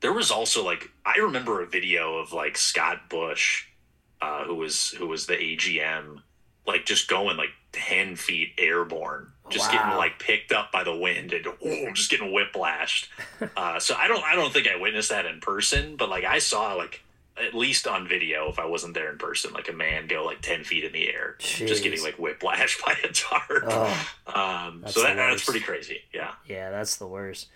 there 0.00 0.14
was 0.14 0.30
also 0.30 0.64
like 0.64 0.90
I 1.04 1.18
remember 1.18 1.60
a 1.62 1.66
video 1.66 2.16
of 2.16 2.32
like 2.32 2.56
Scott 2.56 3.10
Bush, 3.10 3.66
uh, 4.22 4.44
who 4.44 4.54
was 4.54 4.88
who 4.92 5.06
was 5.06 5.26
the 5.26 5.34
AGM, 5.36 6.22
like 6.66 6.86
just 6.86 7.08
going 7.08 7.36
like 7.36 7.50
ten 7.72 8.16
feet 8.16 8.52
airborne, 8.56 9.32
just 9.50 9.70
getting 9.70 9.98
like 9.98 10.18
picked 10.18 10.50
up 10.50 10.72
by 10.72 10.82
the 10.82 10.96
wind 10.96 11.34
and 11.34 11.46
oh, 11.62 11.90
just 11.92 12.10
getting 12.10 12.28
whiplashed. 12.32 13.08
uh, 13.54 13.78
so 13.78 13.94
I 13.98 14.08
don't. 14.08 14.24
I 14.24 14.34
don't 14.34 14.50
think 14.50 14.66
I 14.66 14.76
witnessed 14.80 15.10
that 15.10 15.26
in 15.26 15.40
person, 15.40 15.96
but 15.96 16.08
like 16.08 16.24
I 16.24 16.38
saw 16.38 16.72
like 16.72 17.02
at 17.46 17.54
least 17.54 17.86
on 17.86 18.08
video 18.08 18.48
if 18.48 18.58
I 18.58 18.66
wasn't 18.66 18.94
there 18.94 19.10
in 19.10 19.18
person, 19.18 19.52
like 19.52 19.68
a 19.68 19.72
man 19.72 20.06
go 20.06 20.24
like 20.24 20.40
ten 20.40 20.64
feet 20.64 20.84
in 20.84 20.92
the 20.92 21.08
air, 21.08 21.36
just 21.38 21.82
getting 21.82 22.02
like 22.02 22.18
whiplash 22.18 22.80
by 22.86 22.94
a 23.04 23.08
tarp. 23.12 23.64
Oh, 23.66 24.08
um, 24.26 24.84
so 24.86 25.02
that, 25.02 25.16
that's 25.16 25.44
pretty 25.44 25.60
crazy. 25.60 26.00
Yeah. 26.12 26.32
yeah, 26.46 26.70
that's 26.70 26.96
the 26.96 27.06
worst. 27.06 27.48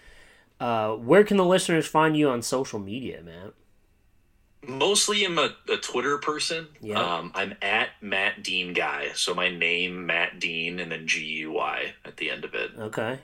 Uh, 0.61 0.93
where 0.95 1.25
can 1.25 1.37
the 1.37 1.45
listeners 1.45 1.87
find 1.87 2.17
you 2.17 2.29
on 2.29 2.41
social 2.43 2.79
media, 2.79 3.21
Matt? 3.23 3.55
Mostly 4.65 5.25
I'm 5.25 5.39
a, 5.39 5.57
a 5.69 5.77
Twitter 5.77 6.19
person. 6.19 6.69
Yeah. 6.81 7.01
Um, 7.01 7.33
I'm 7.35 7.57
at 7.61 7.89
Matt 8.01 8.45
Dean 8.45 8.73
Guy. 8.73 9.09
So 9.15 9.35
my 9.35 9.49
name, 9.49 10.07
Matt 10.07 10.39
Dean, 10.39 10.79
and 10.79 10.93
then 10.93 11.09
G 11.09 11.25
U 11.25 11.53
Y 11.53 11.95
at 12.05 12.17
the 12.19 12.31
end 12.31 12.45
of 12.45 12.55
it. 12.55 12.71
Okay. 12.79 13.19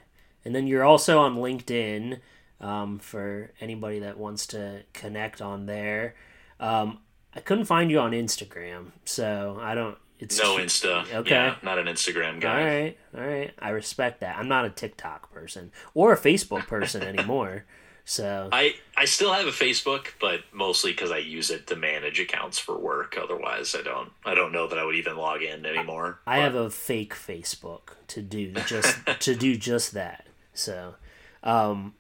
And 0.44 0.54
then 0.54 0.66
you're 0.66 0.82
also 0.82 1.20
on 1.20 1.36
LinkedIn 1.36 2.18
um, 2.60 2.98
for 2.98 3.52
anybody 3.60 4.00
that 4.00 4.18
wants 4.18 4.46
to 4.48 4.82
connect 4.92 5.40
on 5.40 5.66
there. 5.66 6.16
Um, 6.60 6.98
I 7.34 7.40
couldn't 7.40 7.66
find 7.66 7.90
you 7.90 8.00
on 8.00 8.12
Instagram, 8.12 8.92
so 9.04 9.58
I 9.60 9.74
don't. 9.74 9.96
It's 10.18 10.40
No 10.42 10.56
Insta. 10.56 11.12
Okay. 11.14 11.30
Yeah, 11.30 11.54
not 11.62 11.78
an 11.78 11.86
Instagram 11.86 12.40
guy. 12.40 12.60
All 12.60 12.66
right, 12.66 12.98
all 13.16 13.24
right. 13.24 13.54
I 13.58 13.70
respect 13.70 14.20
that. 14.20 14.36
I'm 14.36 14.48
not 14.48 14.64
a 14.64 14.70
TikTok 14.70 15.32
person 15.32 15.70
or 15.94 16.12
a 16.12 16.18
Facebook 16.18 16.66
person 16.66 17.02
anymore. 17.04 17.64
So 18.04 18.48
I, 18.50 18.74
I 18.96 19.04
still 19.04 19.34
have 19.34 19.46
a 19.46 19.50
Facebook, 19.50 20.06
but 20.18 20.40
mostly 20.50 20.92
because 20.92 21.10
I 21.10 21.18
use 21.18 21.50
it 21.50 21.66
to 21.66 21.76
manage 21.76 22.18
accounts 22.18 22.58
for 22.58 22.76
work. 22.78 23.18
Otherwise, 23.22 23.76
I 23.78 23.82
don't. 23.82 24.10
I 24.24 24.34
don't 24.34 24.50
know 24.50 24.66
that 24.66 24.78
I 24.78 24.84
would 24.84 24.94
even 24.94 25.16
log 25.18 25.42
in 25.42 25.66
anymore. 25.66 26.18
I 26.26 26.38
have 26.38 26.54
a 26.54 26.70
fake 26.70 27.14
Facebook 27.14 27.90
to 28.08 28.22
do 28.22 28.52
just 28.66 28.96
to 29.20 29.34
do 29.36 29.56
just 29.56 29.92
that. 29.92 30.26
So, 30.54 30.94
um, 31.42 31.94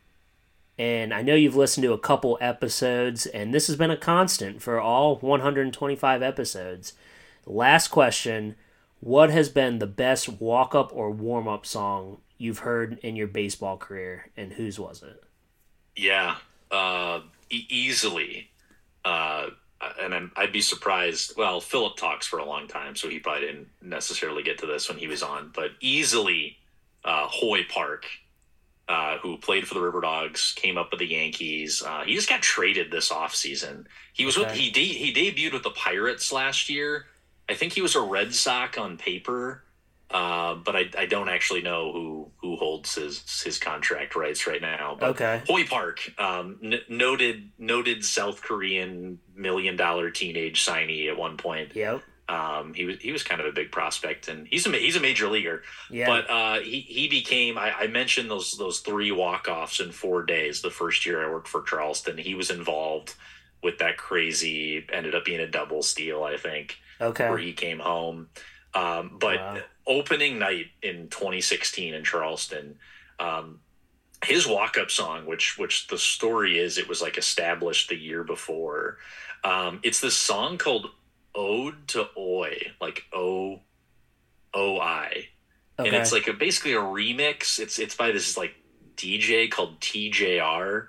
and 0.78 1.12
I 1.12 1.22
know 1.22 1.34
you've 1.34 1.56
listened 1.56 1.84
to 1.84 1.92
a 1.92 1.98
couple 1.98 2.38
episodes, 2.40 3.26
and 3.26 3.52
this 3.52 3.66
has 3.66 3.76
been 3.76 3.90
a 3.90 3.96
constant 3.96 4.62
for 4.62 4.80
all 4.80 5.16
125 5.16 6.22
episodes. 6.22 6.92
Last 7.46 7.88
question: 7.88 8.56
what 9.00 9.30
has 9.30 9.48
been 9.48 9.78
the 9.78 9.86
best 9.86 10.28
walk 10.28 10.74
up 10.74 10.90
or 10.94 11.10
warm 11.10 11.48
up 11.48 11.66
song 11.66 12.18
you've 12.36 12.60
heard 12.60 12.98
in 13.02 13.16
your 13.16 13.26
baseball 13.26 13.76
career, 13.76 14.30
and 14.36 14.52
whose 14.52 14.78
was 14.78 15.02
it? 15.02 15.22
Yeah, 15.96 16.36
uh, 16.70 17.20
e- 17.50 17.66
easily. 17.68 18.50
Uh, 19.04 19.48
and 20.00 20.14
I'm, 20.14 20.32
I'd 20.36 20.52
be 20.52 20.60
surprised. 20.60 21.34
Well, 21.36 21.60
Philip 21.60 21.96
talks 21.96 22.26
for 22.26 22.38
a 22.38 22.44
long 22.44 22.66
time, 22.66 22.96
so 22.96 23.08
he 23.08 23.18
probably 23.18 23.46
didn't 23.46 23.68
necessarily 23.82 24.42
get 24.42 24.58
to 24.58 24.66
this 24.66 24.88
when 24.88 24.98
he 24.98 25.06
was 25.06 25.22
on, 25.22 25.52
but 25.54 25.70
easily 25.80 26.58
uh, 27.04 27.26
Hoy 27.28 27.64
Park, 27.68 28.06
uh, 28.88 29.18
who 29.18 29.36
played 29.36 29.68
for 29.68 29.74
the 29.74 29.80
River 29.80 30.00
Dogs, 30.00 30.52
came 30.56 30.78
up 30.78 30.90
with 30.90 31.00
the 31.00 31.06
Yankees. 31.06 31.82
Uh, 31.86 32.02
he 32.04 32.14
just 32.14 32.28
got 32.28 32.40
traded 32.42 32.90
this 32.90 33.10
offseason. 33.10 33.84
He 34.14 34.24
was 34.24 34.36
with 34.38 34.50
he 34.52 34.70
de- 34.70 34.84
he 34.94 35.12
debuted 35.12 35.52
with 35.52 35.62
the 35.62 35.70
Pirates 35.70 36.32
last 36.32 36.68
year. 36.68 37.06
I 37.48 37.54
think 37.54 37.72
he 37.74 37.80
was 37.82 37.94
a 37.96 38.00
Red 38.00 38.34
Sox 38.34 38.76
on 38.78 38.96
paper, 38.98 39.64
uh, 40.10 40.54
but 40.56 40.74
I, 40.76 40.90
I 40.96 41.06
don't 41.06 41.28
actually 41.28 41.62
know 41.62 41.92
who 41.92 42.30
who 42.40 42.56
holds 42.56 42.94
his 42.94 43.42
his 43.42 43.58
contract 43.58 44.16
rights 44.16 44.46
right 44.46 44.60
now. 44.62 44.96
But 44.98 45.10
Okay. 45.10 45.42
Hoy 45.46 45.64
Park, 45.64 46.10
um, 46.18 46.58
n- 46.62 46.80
noted 46.88 47.50
noted 47.58 48.04
South 48.04 48.42
Korean 48.42 49.18
million 49.34 49.76
dollar 49.76 50.10
teenage 50.10 50.64
signee 50.64 51.08
at 51.08 51.16
one 51.16 51.36
point. 51.36 51.74
Yep. 51.76 52.02
Um, 52.28 52.74
he 52.74 52.84
was 52.84 52.98
he 53.00 53.10
was 53.10 53.22
kind 53.22 53.40
of 53.40 53.46
a 53.46 53.52
big 53.52 53.72
prospect, 53.72 54.28
and 54.28 54.46
he's 54.48 54.66
a 54.66 54.70
he's 54.72 54.96
a 54.96 55.00
major 55.00 55.28
leaguer. 55.28 55.62
Yeah. 55.90 56.06
But 56.06 56.30
uh, 56.30 56.60
he 56.60 56.80
he 56.80 57.08
became. 57.08 57.56
I, 57.56 57.72
I 57.72 57.86
mentioned 57.86 58.30
those 58.30 58.56
those 58.58 58.80
three 58.80 59.10
walk 59.12 59.48
offs 59.48 59.80
in 59.80 59.92
four 59.92 60.22
days. 60.24 60.60
The 60.60 60.70
first 60.70 61.06
year 61.06 61.26
I 61.26 61.30
worked 61.30 61.48
for 61.48 61.62
Charleston, 61.62 62.18
he 62.18 62.34
was 62.34 62.50
involved 62.50 63.14
with 63.62 63.78
that 63.78 63.96
crazy. 63.96 64.84
Ended 64.92 65.14
up 65.14 65.24
being 65.24 65.40
a 65.40 65.46
double 65.46 65.82
steal, 65.82 66.22
I 66.22 66.36
think, 66.36 66.76
okay. 67.00 67.28
where 67.28 67.38
he 67.38 67.52
came 67.52 67.78
home. 67.78 68.28
Um, 68.74 69.16
but 69.18 69.38
Wow. 69.38 69.58
opening 69.86 70.38
night 70.38 70.66
in 70.82 71.08
2016 71.08 71.94
in 71.94 72.04
Charleston, 72.04 72.78
um, 73.18 73.60
his 74.24 74.46
walk 74.46 74.76
up 74.76 74.90
song, 74.90 75.24
which 75.26 75.56
which 75.58 75.86
the 75.86 75.98
story 75.98 76.58
is, 76.58 76.76
it 76.76 76.88
was 76.88 77.00
like 77.00 77.16
established 77.16 77.88
the 77.88 77.96
year 77.96 78.22
before. 78.22 78.98
Um, 79.44 79.80
it's 79.82 80.00
this 80.00 80.16
song 80.16 80.58
called 80.58 80.90
"Ode 81.34 81.86
to 81.88 82.08
Oi," 82.16 82.72
like 82.80 83.04
O 83.12 83.60
O 84.54 84.78
I 84.80 85.28
Okay. 85.80 85.90
and 85.90 85.96
it's 85.96 86.10
like 86.10 86.26
a 86.26 86.32
basically 86.32 86.72
a 86.72 86.80
remix. 86.80 87.60
It's 87.60 87.78
it's 87.78 87.94
by 87.94 88.10
this 88.10 88.36
like 88.36 88.54
DJ 88.96 89.48
called 89.48 89.78
TJR, 89.80 90.88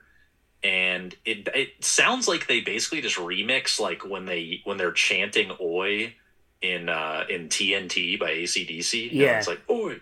and 0.63 1.15
it 1.25 1.47
it 1.53 1.85
sounds 1.85 2.27
like 2.27 2.47
they 2.47 2.61
basically 2.61 3.01
just 3.01 3.17
remix 3.17 3.79
like 3.79 4.03
when 4.03 4.25
they 4.25 4.61
when 4.63 4.77
they're 4.77 4.91
chanting 4.91 5.51
"Oi" 5.61 6.15
in 6.63 6.89
uh 6.89 7.25
in 7.29 7.49
TNT 7.49 8.19
by 8.19 8.31
ACDC. 8.31 9.11
You 9.11 9.19
know, 9.19 9.25
Yeah. 9.25 9.37
it's 9.37 9.47
like 9.47 9.61
"Oi, 9.69 9.99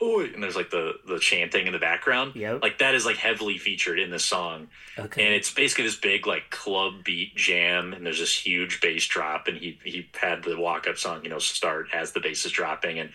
Oi," 0.00 0.30
and 0.32 0.42
there's 0.42 0.56
like 0.56 0.70
the 0.70 0.92
the 1.06 1.18
chanting 1.18 1.66
in 1.66 1.72
the 1.72 1.78
background. 1.78 2.36
Yep. 2.36 2.62
Like 2.62 2.78
that 2.78 2.94
is 2.94 3.04
like 3.04 3.16
heavily 3.16 3.58
featured 3.58 3.98
in 3.98 4.10
this 4.10 4.24
song 4.24 4.68
okay. 4.98 5.24
and 5.24 5.34
it's 5.34 5.52
basically 5.52 5.84
this 5.84 5.96
big 5.96 6.26
like 6.26 6.50
club 6.50 7.04
beat 7.04 7.34
jam 7.36 7.92
and 7.92 8.04
there's 8.06 8.18
this 8.18 8.36
huge 8.36 8.80
bass 8.80 9.06
drop 9.06 9.48
and 9.48 9.56
he 9.58 9.78
he 9.84 10.08
had 10.20 10.42
the 10.44 10.56
walk 10.58 10.86
up 10.86 10.98
song 10.98 11.22
you 11.24 11.30
know 11.30 11.38
start 11.38 11.88
as 11.92 12.12
the 12.12 12.20
bass 12.20 12.44
is 12.44 12.52
dropping 12.52 12.98
and 12.98 13.10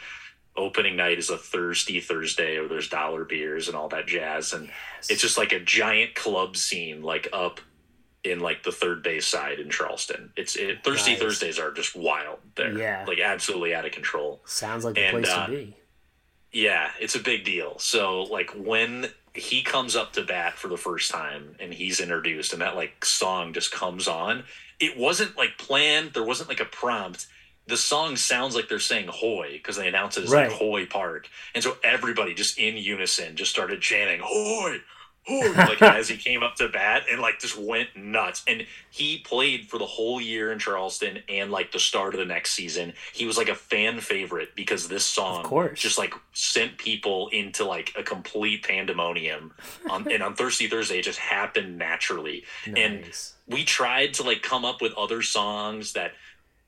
opening 0.55 0.95
night 0.95 1.17
is 1.17 1.29
a 1.29 1.37
thirsty 1.37 1.99
thursday 1.99 2.57
or 2.57 2.67
there's 2.67 2.87
dollar 2.89 3.25
beers 3.25 3.67
and 3.67 3.75
all 3.77 3.89
that 3.89 4.05
jazz 4.05 4.53
and 4.53 4.69
it's 5.09 5.21
just 5.21 5.37
like 5.37 5.51
a 5.51 5.59
giant 5.59 6.13
club 6.15 6.55
scene 6.55 7.01
like 7.01 7.27
up 7.33 7.59
in 8.23 8.39
like 8.39 8.63
the 8.63 8.71
third 8.71 9.01
base 9.03 9.25
side 9.25 9.59
in 9.59 9.69
charleston 9.69 10.31
it's 10.37 10.55
it, 10.55 10.83
thirsty 10.83 11.11
Nice. 11.11 11.21
thursdays 11.21 11.59
are 11.59 11.71
just 11.71 11.95
wild 11.95 12.37
there 12.55 12.77
Yeah. 12.77 13.03
like 13.07 13.19
absolutely 13.19 13.73
out 13.73 13.85
of 13.85 13.91
control 13.91 14.41
Sounds 14.45 14.85
like 14.85 14.95
the 14.95 15.01
and, 15.01 15.11
place 15.23 15.29
uh, 15.29 15.45
to 15.47 15.51
be. 15.51 15.75
Yeah, 16.53 16.91
it's 17.01 17.15
a 17.15 17.19
big 17.19 17.43
deal. 17.43 17.77
So 17.79 18.23
like 18.23 18.51
when 18.51 19.07
he 19.33 19.63
comes 19.63 19.95
up 19.95 20.13
to 20.13 20.21
bat 20.23 20.53
for 20.53 20.67
the 20.67 20.77
first 20.77 21.09
time 21.11 21.55
and 21.59 21.73
he's 21.73 21.99
introduced 21.99 22.53
and 22.53 22.61
that 22.61 22.75
like 22.75 23.03
song 23.03 23.53
just 23.53 23.71
comes 23.71 24.07
on, 24.07 24.43
it 24.79 24.97
wasn't 24.97 25.35
like 25.35 25.57
planned, 25.57 26.13
there 26.13 26.23
wasn't 26.23 26.49
like 26.49 26.59
a 26.59 26.65
prompt. 26.65 27.25
The 27.65 27.77
song 27.77 28.17
sounds 28.17 28.55
like 28.55 28.67
they're 28.67 28.79
saying 28.79 29.07
hoy 29.09 29.53
because 29.53 29.77
they 29.77 29.87
announced 29.87 30.17
it 30.17 30.25
as 30.25 30.31
Right. 30.31 30.49
like 30.49 30.57
Hoy 30.57 30.85
Park. 30.85 31.27
And 31.55 31.63
so 31.63 31.77
everybody 31.83 32.33
just 32.33 32.59
in 32.59 32.75
unison 32.77 33.35
just 33.35 33.51
started 33.51 33.81
chanting 33.81 34.19
hoy 34.23 34.79
like 35.29 35.81
as 35.81 36.09
he 36.09 36.17
came 36.17 36.43
up 36.43 36.55
to 36.55 36.67
bat 36.67 37.03
and 37.09 37.21
like 37.21 37.39
just 37.39 37.57
went 37.57 37.95
nuts. 37.95 38.43
And 38.47 38.65
he 38.89 39.19
played 39.19 39.69
for 39.69 39.77
the 39.77 39.85
whole 39.85 40.19
year 40.19 40.51
in 40.51 40.59
Charleston 40.59 41.19
and 41.29 41.49
like 41.51 41.71
the 41.71 41.79
start 41.79 42.13
of 42.13 42.19
the 42.19 42.25
next 42.25 42.51
season. 42.51 42.93
He 43.13 43.25
was 43.25 43.37
like 43.37 43.49
a 43.49 43.55
fan 43.55 43.99
favorite 44.01 44.49
because 44.55 44.87
this 44.89 45.05
song 45.05 45.43
just 45.75 45.97
like 45.97 46.13
sent 46.33 46.77
people 46.77 47.29
into 47.29 47.63
like 47.63 47.93
a 47.97 48.03
complete 48.03 48.63
pandemonium 48.63 49.53
on 49.89 50.11
and 50.11 50.21
on 50.21 50.35
Thirsty 50.35 50.67
Thursday 50.67 50.99
it 50.99 51.03
just 51.03 51.19
happened 51.19 51.77
naturally. 51.77 52.43
And 52.75 53.05
we 53.47 53.63
tried 53.63 54.13
to 54.15 54.23
like 54.23 54.41
come 54.41 54.65
up 54.65 54.81
with 54.81 54.93
other 54.93 55.21
songs 55.21 55.93
that 55.93 56.11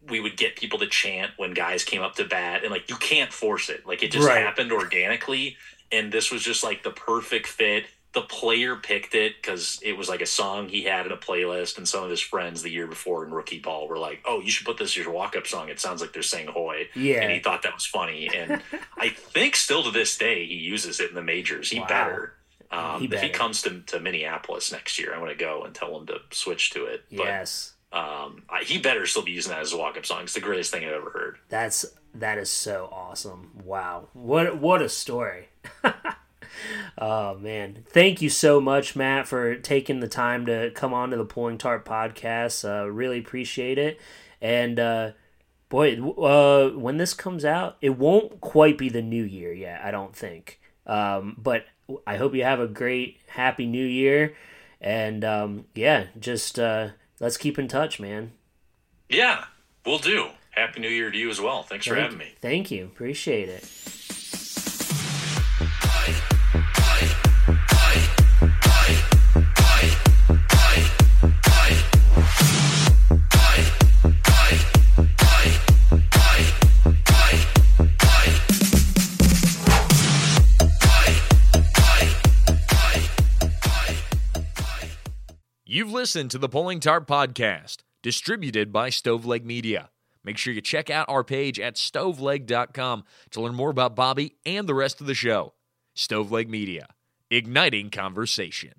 we 0.07 0.19
would 0.19 0.37
get 0.37 0.55
people 0.55 0.77
to 0.79 0.87
chant 0.87 1.31
when 1.37 1.53
guys 1.53 1.83
came 1.83 2.01
up 2.01 2.15
to 2.15 2.25
bat 2.25 2.61
and 2.63 2.71
like 2.71 2.89
you 2.89 2.95
can't 2.95 3.33
force 3.33 3.69
it. 3.69 3.85
Like 3.85 4.01
it 4.03 4.11
just 4.11 4.27
Right. 4.27 4.37
happened 4.41 4.71
organically 4.71 5.57
and 5.91 6.11
this 6.11 6.31
was 6.31 6.41
just 6.43 6.63
like 6.63 6.83
the 6.83 6.91
perfect 6.91 7.47
fit. 7.47 7.85
The 8.15 8.21
player 8.21 8.75
picked 8.77 9.13
it 9.13 9.33
because 9.39 9.77
it 9.83 9.95
was 9.97 10.09
like 10.09 10.21
a 10.21 10.25
song 10.25 10.67
he 10.69 10.83
had 10.83 11.05
in 11.05 11.11
a 11.11 11.17
playlist, 11.17 11.77
and 11.77 11.87
some 11.87 12.03
of 12.03 12.09
his 12.09 12.21
friends 12.21 12.61
the 12.63 12.69
year 12.71 12.87
before 12.87 13.25
in 13.25 13.31
rookie 13.31 13.59
ball 13.59 13.87
were 13.87 13.99
like, 13.99 14.21
"Oh, 14.25 14.39
you 14.39 14.49
should 14.49 14.65
put 14.65 14.77
this 14.77 14.91
as 14.91 14.97
your 14.97 15.11
walk-up 15.11 15.45
song. 15.45 15.67
It 15.69 15.79
sounds 15.81 15.99
like 16.01 16.13
they're 16.13 16.23
saying 16.23 16.47
hoy." 16.47 16.87
Yeah. 16.95 17.21
and 17.21 17.31
he 17.31 17.39
thought 17.39 17.61
that 17.63 17.73
was 17.73 17.85
funny. 17.85 18.29
And 18.33 18.61
I 18.97 19.09
think 19.09 19.55
still 19.57 19.83
to 19.83 19.91
this 19.91 20.17
day 20.17 20.45
he 20.45 20.55
uses 20.55 20.99
it 20.99 21.09
in 21.09 21.15
the 21.15 21.21
majors. 21.21 21.69
He 21.69 21.79
Wow. 21.81 21.87
better. 21.87 22.33
Um, 22.71 23.01
He 23.01 23.07
If 23.13 23.21
he 23.21 23.29
comes 23.29 23.61
to, 23.63 23.81
to 23.81 23.99
Minneapolis 23.99 24.71
next 24.71 24.97
year, 24.97 25.13
I'm 25.13 25.19
going 25.19 25.29
to 25.37 25.43
go 25.43 25.63
and 25.63 25.75
tell 25.75 25.95
him 25.99 26.07
to 26.07 26.19
switch 26.31 26.71
to 26.71 26.85
it. 26.85 27.03
But 27.11 27.25
yes. 27.25 27.73
um, 27.91 28.43
I, 28.49 28.63
he 28.63 28.79
better 28.79 29.05
still 29.05 29.21
be 29.23 29.31
using 29.31 29.51
that 29.51 29.61
as 29.61 29.71
a 29.73 29.77
walk-up 29.77 30.05
song. 30.05 30.23
It's 30.23 30.33
the 30.33 30.39
greatest 30.39 30.71
thing 30.71 30.83
I've 30.85 30.93
ever 30.93 31.09
heard. 31.11 31.37
That's 31.49 31.85
that 32.15 32.37
is 32.37 32.49
so 32.49 32.89
awesome. 32.91 33.51
Wow. 33.63 34.07
What 34.13 34.57
what 34.57 34.81
a 34.81 34.87
story. 34.89 35.49
oh 36.97 37.35
man. 37.35 37.85
Thank 37.89 38.21
you 38.21 38.29
so 38.29 38.59
much, 38.61 38.95
Matt, 38.95 39.27
for 39.27 39.55
taking 39.55 39.99
the 39.99 40.07
time 40.07 40.45
to 40.45 40.71
come 40.71 40.93
on 40.93 41.11
to 41.11 41.17
the 41.17 41.25
Pulling 41.25 41.57
Tarp 41.57 41.85
podcast. 41.85 42.67
Uh, 42.67 42.89
really 42.89 43.19
appreciate 43.19 43.77
it. 43.77 43.99
And 44.41 44.79
uh 44.79 45.11
boy, 45.69 45.99
uh 45.99 46.69
when 46.71 46.97
this 46.97 47.13
comes 47.13 47.45
out, 47.45 47.77
it 47.81 47.97
won't 47.97 48.41
quite 48.41 48.77
be 48.77 48.89
the 48.89 49.01
new 49.01 49.23
year 49.23 49.53
yet, 49.53 49.81
I 49.83 49.91
don't 49.91 50.15
think. 50.15 50.59
Um 50.85 51.35
but 51.37 51.65
I 52.05 52.17
hope 52.17 52.35
you 52.35 52.43
have 52.43 52.59
a 52.59 52.67
great 52.67 53.19
happy 53.27 53.65
new 53.65 53.85
year 53.85 54.35
and 54.81 55.23
um 55.23 55.65
yeah, 55.73 56.07
just 56.19 56.59
uh 56.59 56.89
let's 57.19 57.37
keep 57.37 57.57
in 57.57 57.67
touch, 57.67 57.99
man. 57.99 58.33
Yeah, 59.09 59.45
we'll 59.85 59.99
do. 59.99 60.29
Happy 60.51 60.79
New 60.79 60.89
Year 60.89 61.11
to 61.11 61.17
you 61.17 61.29
as 61.29 61.41
well. 61.41 61.63
Thanks 61.63 61.85
for 61.85 61.95
having 61.95 62.17
me. 62.17 62.33
Thank 62.39 62.71
you. 62.71 62.85
Appreciate 62.85 63.49
it. 63.49 63.63
You've 85.75 85.91
listened 85.91 86.31
to 86.31 86.37
the 86.37 86.47
Pulling 86.47 86.79
Tarp 86.79 87.05
Podcast, 87.05 87.79
distributed 88.01 88.71
by 88.71 88.89
Stoveleg 88.89 89.43
Media. 89.43 89.89
Make 90.23 90.37
sure 90.37 90.53
you 90.53 90.61
check 90.61 90.89
out 90.89 91.09
our 91.09 91.21
page 91.21 91.59
at 91.59 91.75
stoveleg.com 91.75 93.03
to 93.31 93.41
learn 93.41 93.55
more 93.55 93.71
about 93.71 93.93
Bobby 93.93 94.37
and 94.45 94.69
the 94.69 94.73
rest 94.73 95.01
of 95.01 95.07
the 95.07 95.13
show. 95.13 95.53
Stoveleg 95.93 96.47
Media, 96.47 96.87
igniting 97.29 97.89
conversation. 97.89 98.71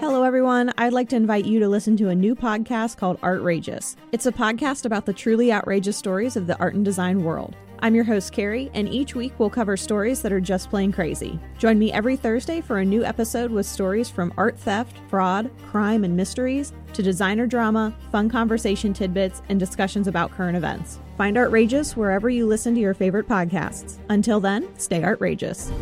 Hello, 0.00 0.22
everyone. 0.22 0.72
I'd 0.78 0.94
like 0.94 1.10
to 1.10 1.16
invite 1.16 1.44
you 1.44 1.60
to 1.60 1.68
listen 1.68 1.94
to 1.98 2.08
a 2.08 2.14
new 2.14 2.34
podcast 2.34 2.96
called 2.96 3.18
Artrageous. 3.22 3.96
It's 4.12 4.24
a 4.24 4.32
podcast 4.32 4.86
about 4.86 5.04
the 5.04 5.12
truly 5.12 5.52
outrageous 5.52 5.98
stories 5.98 6.38
of 6.38 6.46
the 6.46 6.58
art 6.58 6.72
and 6.72 6.86
design 6.86 7.22
world. 7.22 7.54
I'm 7.84 7.96
your 7.96 8.04
host, 8.04 8.32
Carrie, 8.32 8.70
and 8.74 8.88
each 8.88 9.16
week 9.16 9.32
we'll 9.38 9.50
cover 9.50 9.76
stories 9.76 10.22
that 10.22 10.32
are 10.32 10.40
just 10.40 10.70
plain 10.70 10.92
crazy. 10.92 11.40
Join 11.58 11.80
me 11.80 11.92
every 11.92 12.16
Thursday 12.16 12.60
for 12.60 12.78
a 12.78 12.84
new 12.84 13.04
episode 13.04 13.50
with 13.50 13.66
stories 13.66 14.08
from 14.08 14.32
art 14.36 14.56
theft, 14.56 14.98
fraud, 15.08 15.50
crime, 15.66 16.04
and 16.04 16.16
mysteries 16.16 16.72
to 16.92 17.02
designer 17.02 17.44
drama, 17.44 17.92
fun 18.12 18.30
conversation 18.30 18.92
tidbits, 18.92 19.42
and 19.48 19.58
discussions 19.58 20.06
about 20.06 20.30
current 20.30 20.56
events. 20.56 21.00
Find 21.18 21.36
Artrageous 21.36 21.96
wherever 21.96 22.30
you 22.30 22.46
listen 22.46 22.72
to 22.76 22.80
your 22.80 22.94
favorite 22.94 23.26
podcasts. 23.26 23.98
Until 24.10 24.38
then, 24.38 24.68
stay 24.78 25.02
outrageous. 25.02 25.72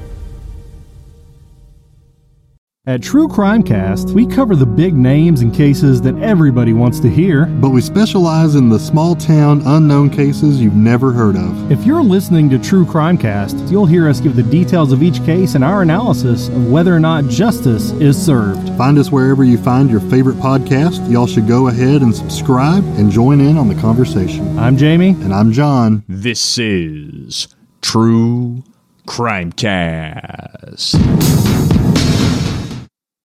At 2.86 3.02
True 3.02 3.28
Crime 3.28 3.62
Cast, 3.62 4.08
we 4.12 4.24
cover 4.24 4.56
the 4.56 4.64
big 4.64 4.94
names 4.94 5.42
and 5.42 5.52
cases 5.52 6.00
that 6.00 6.16
everybody 6.16 6.72
wants 6.72 6.98
to 7.00 7.10
hear. 7.10 7.44
But 7.44 7.72
we 7.72 7.82
specialize 7.82 8.54
in 8.54 8.70
the 8.70 8.78
small 8.78 9.14
town, 9.14 9.60
unknown 9.66 10.08
cases 10.08 10.62
you've 10.62 10.76
never 10.76 11.12
heard 11.12 11.36
of. 11.36 11.70
If 11.70 11.84
you're 11.84 12.02
listening 12.02 12.48
to 12.48 12.58
True 12.58 12.86
Crime 12.86 13.18
Cast, 13.18 13.58
you'll 13.66 13.84
hear 13.84 14.08
us 14.08 14.18
give 14.18 14.34
the 14.34 14.42
details 14.42 14.92
of 14.92 15.02
each 15.02 15.22
case 15.26 15.56
and 15.56 15.62
our 15.62 15.82
analysis 15.82 16.48
of 16.48 16.70
whether 16.70 16.96
or 16.96 17.00
not 17.00 17.26
justice 17.28 17.90
is 18.00 18.16
served. 18.16 18.66
Find 18.78 18.96
us 18.96 19.12
wherever 19.12 19.44
you 19.44 19.58
find 19.58 19.90
your 19.90 20.00
favorite 20.00 20.36
podcast. 20.36 21.06
Y'all 21.12 21.26
should 21.26 21.46
go 21.46 21.68
ahead 21.68 22.00
and 22.00 22.16
subscribe 22.16 22.82
and 22.96 23.10
join 23.10 23.42
in 23.42 23.58
on 23.58 23.68
the 23.68 23.78
conversation. 23.78 24.58
I'm 24.58 24.78
Jamie. 24.78 25.10
And 25.10 25.34
I'm 25.34 25.52
John. 25.52 26.02
This 26.08 26.56
is 26.56 27.46
True 27.82 28.64
Crime 29.04 29.52
Cast. 29.52 30.96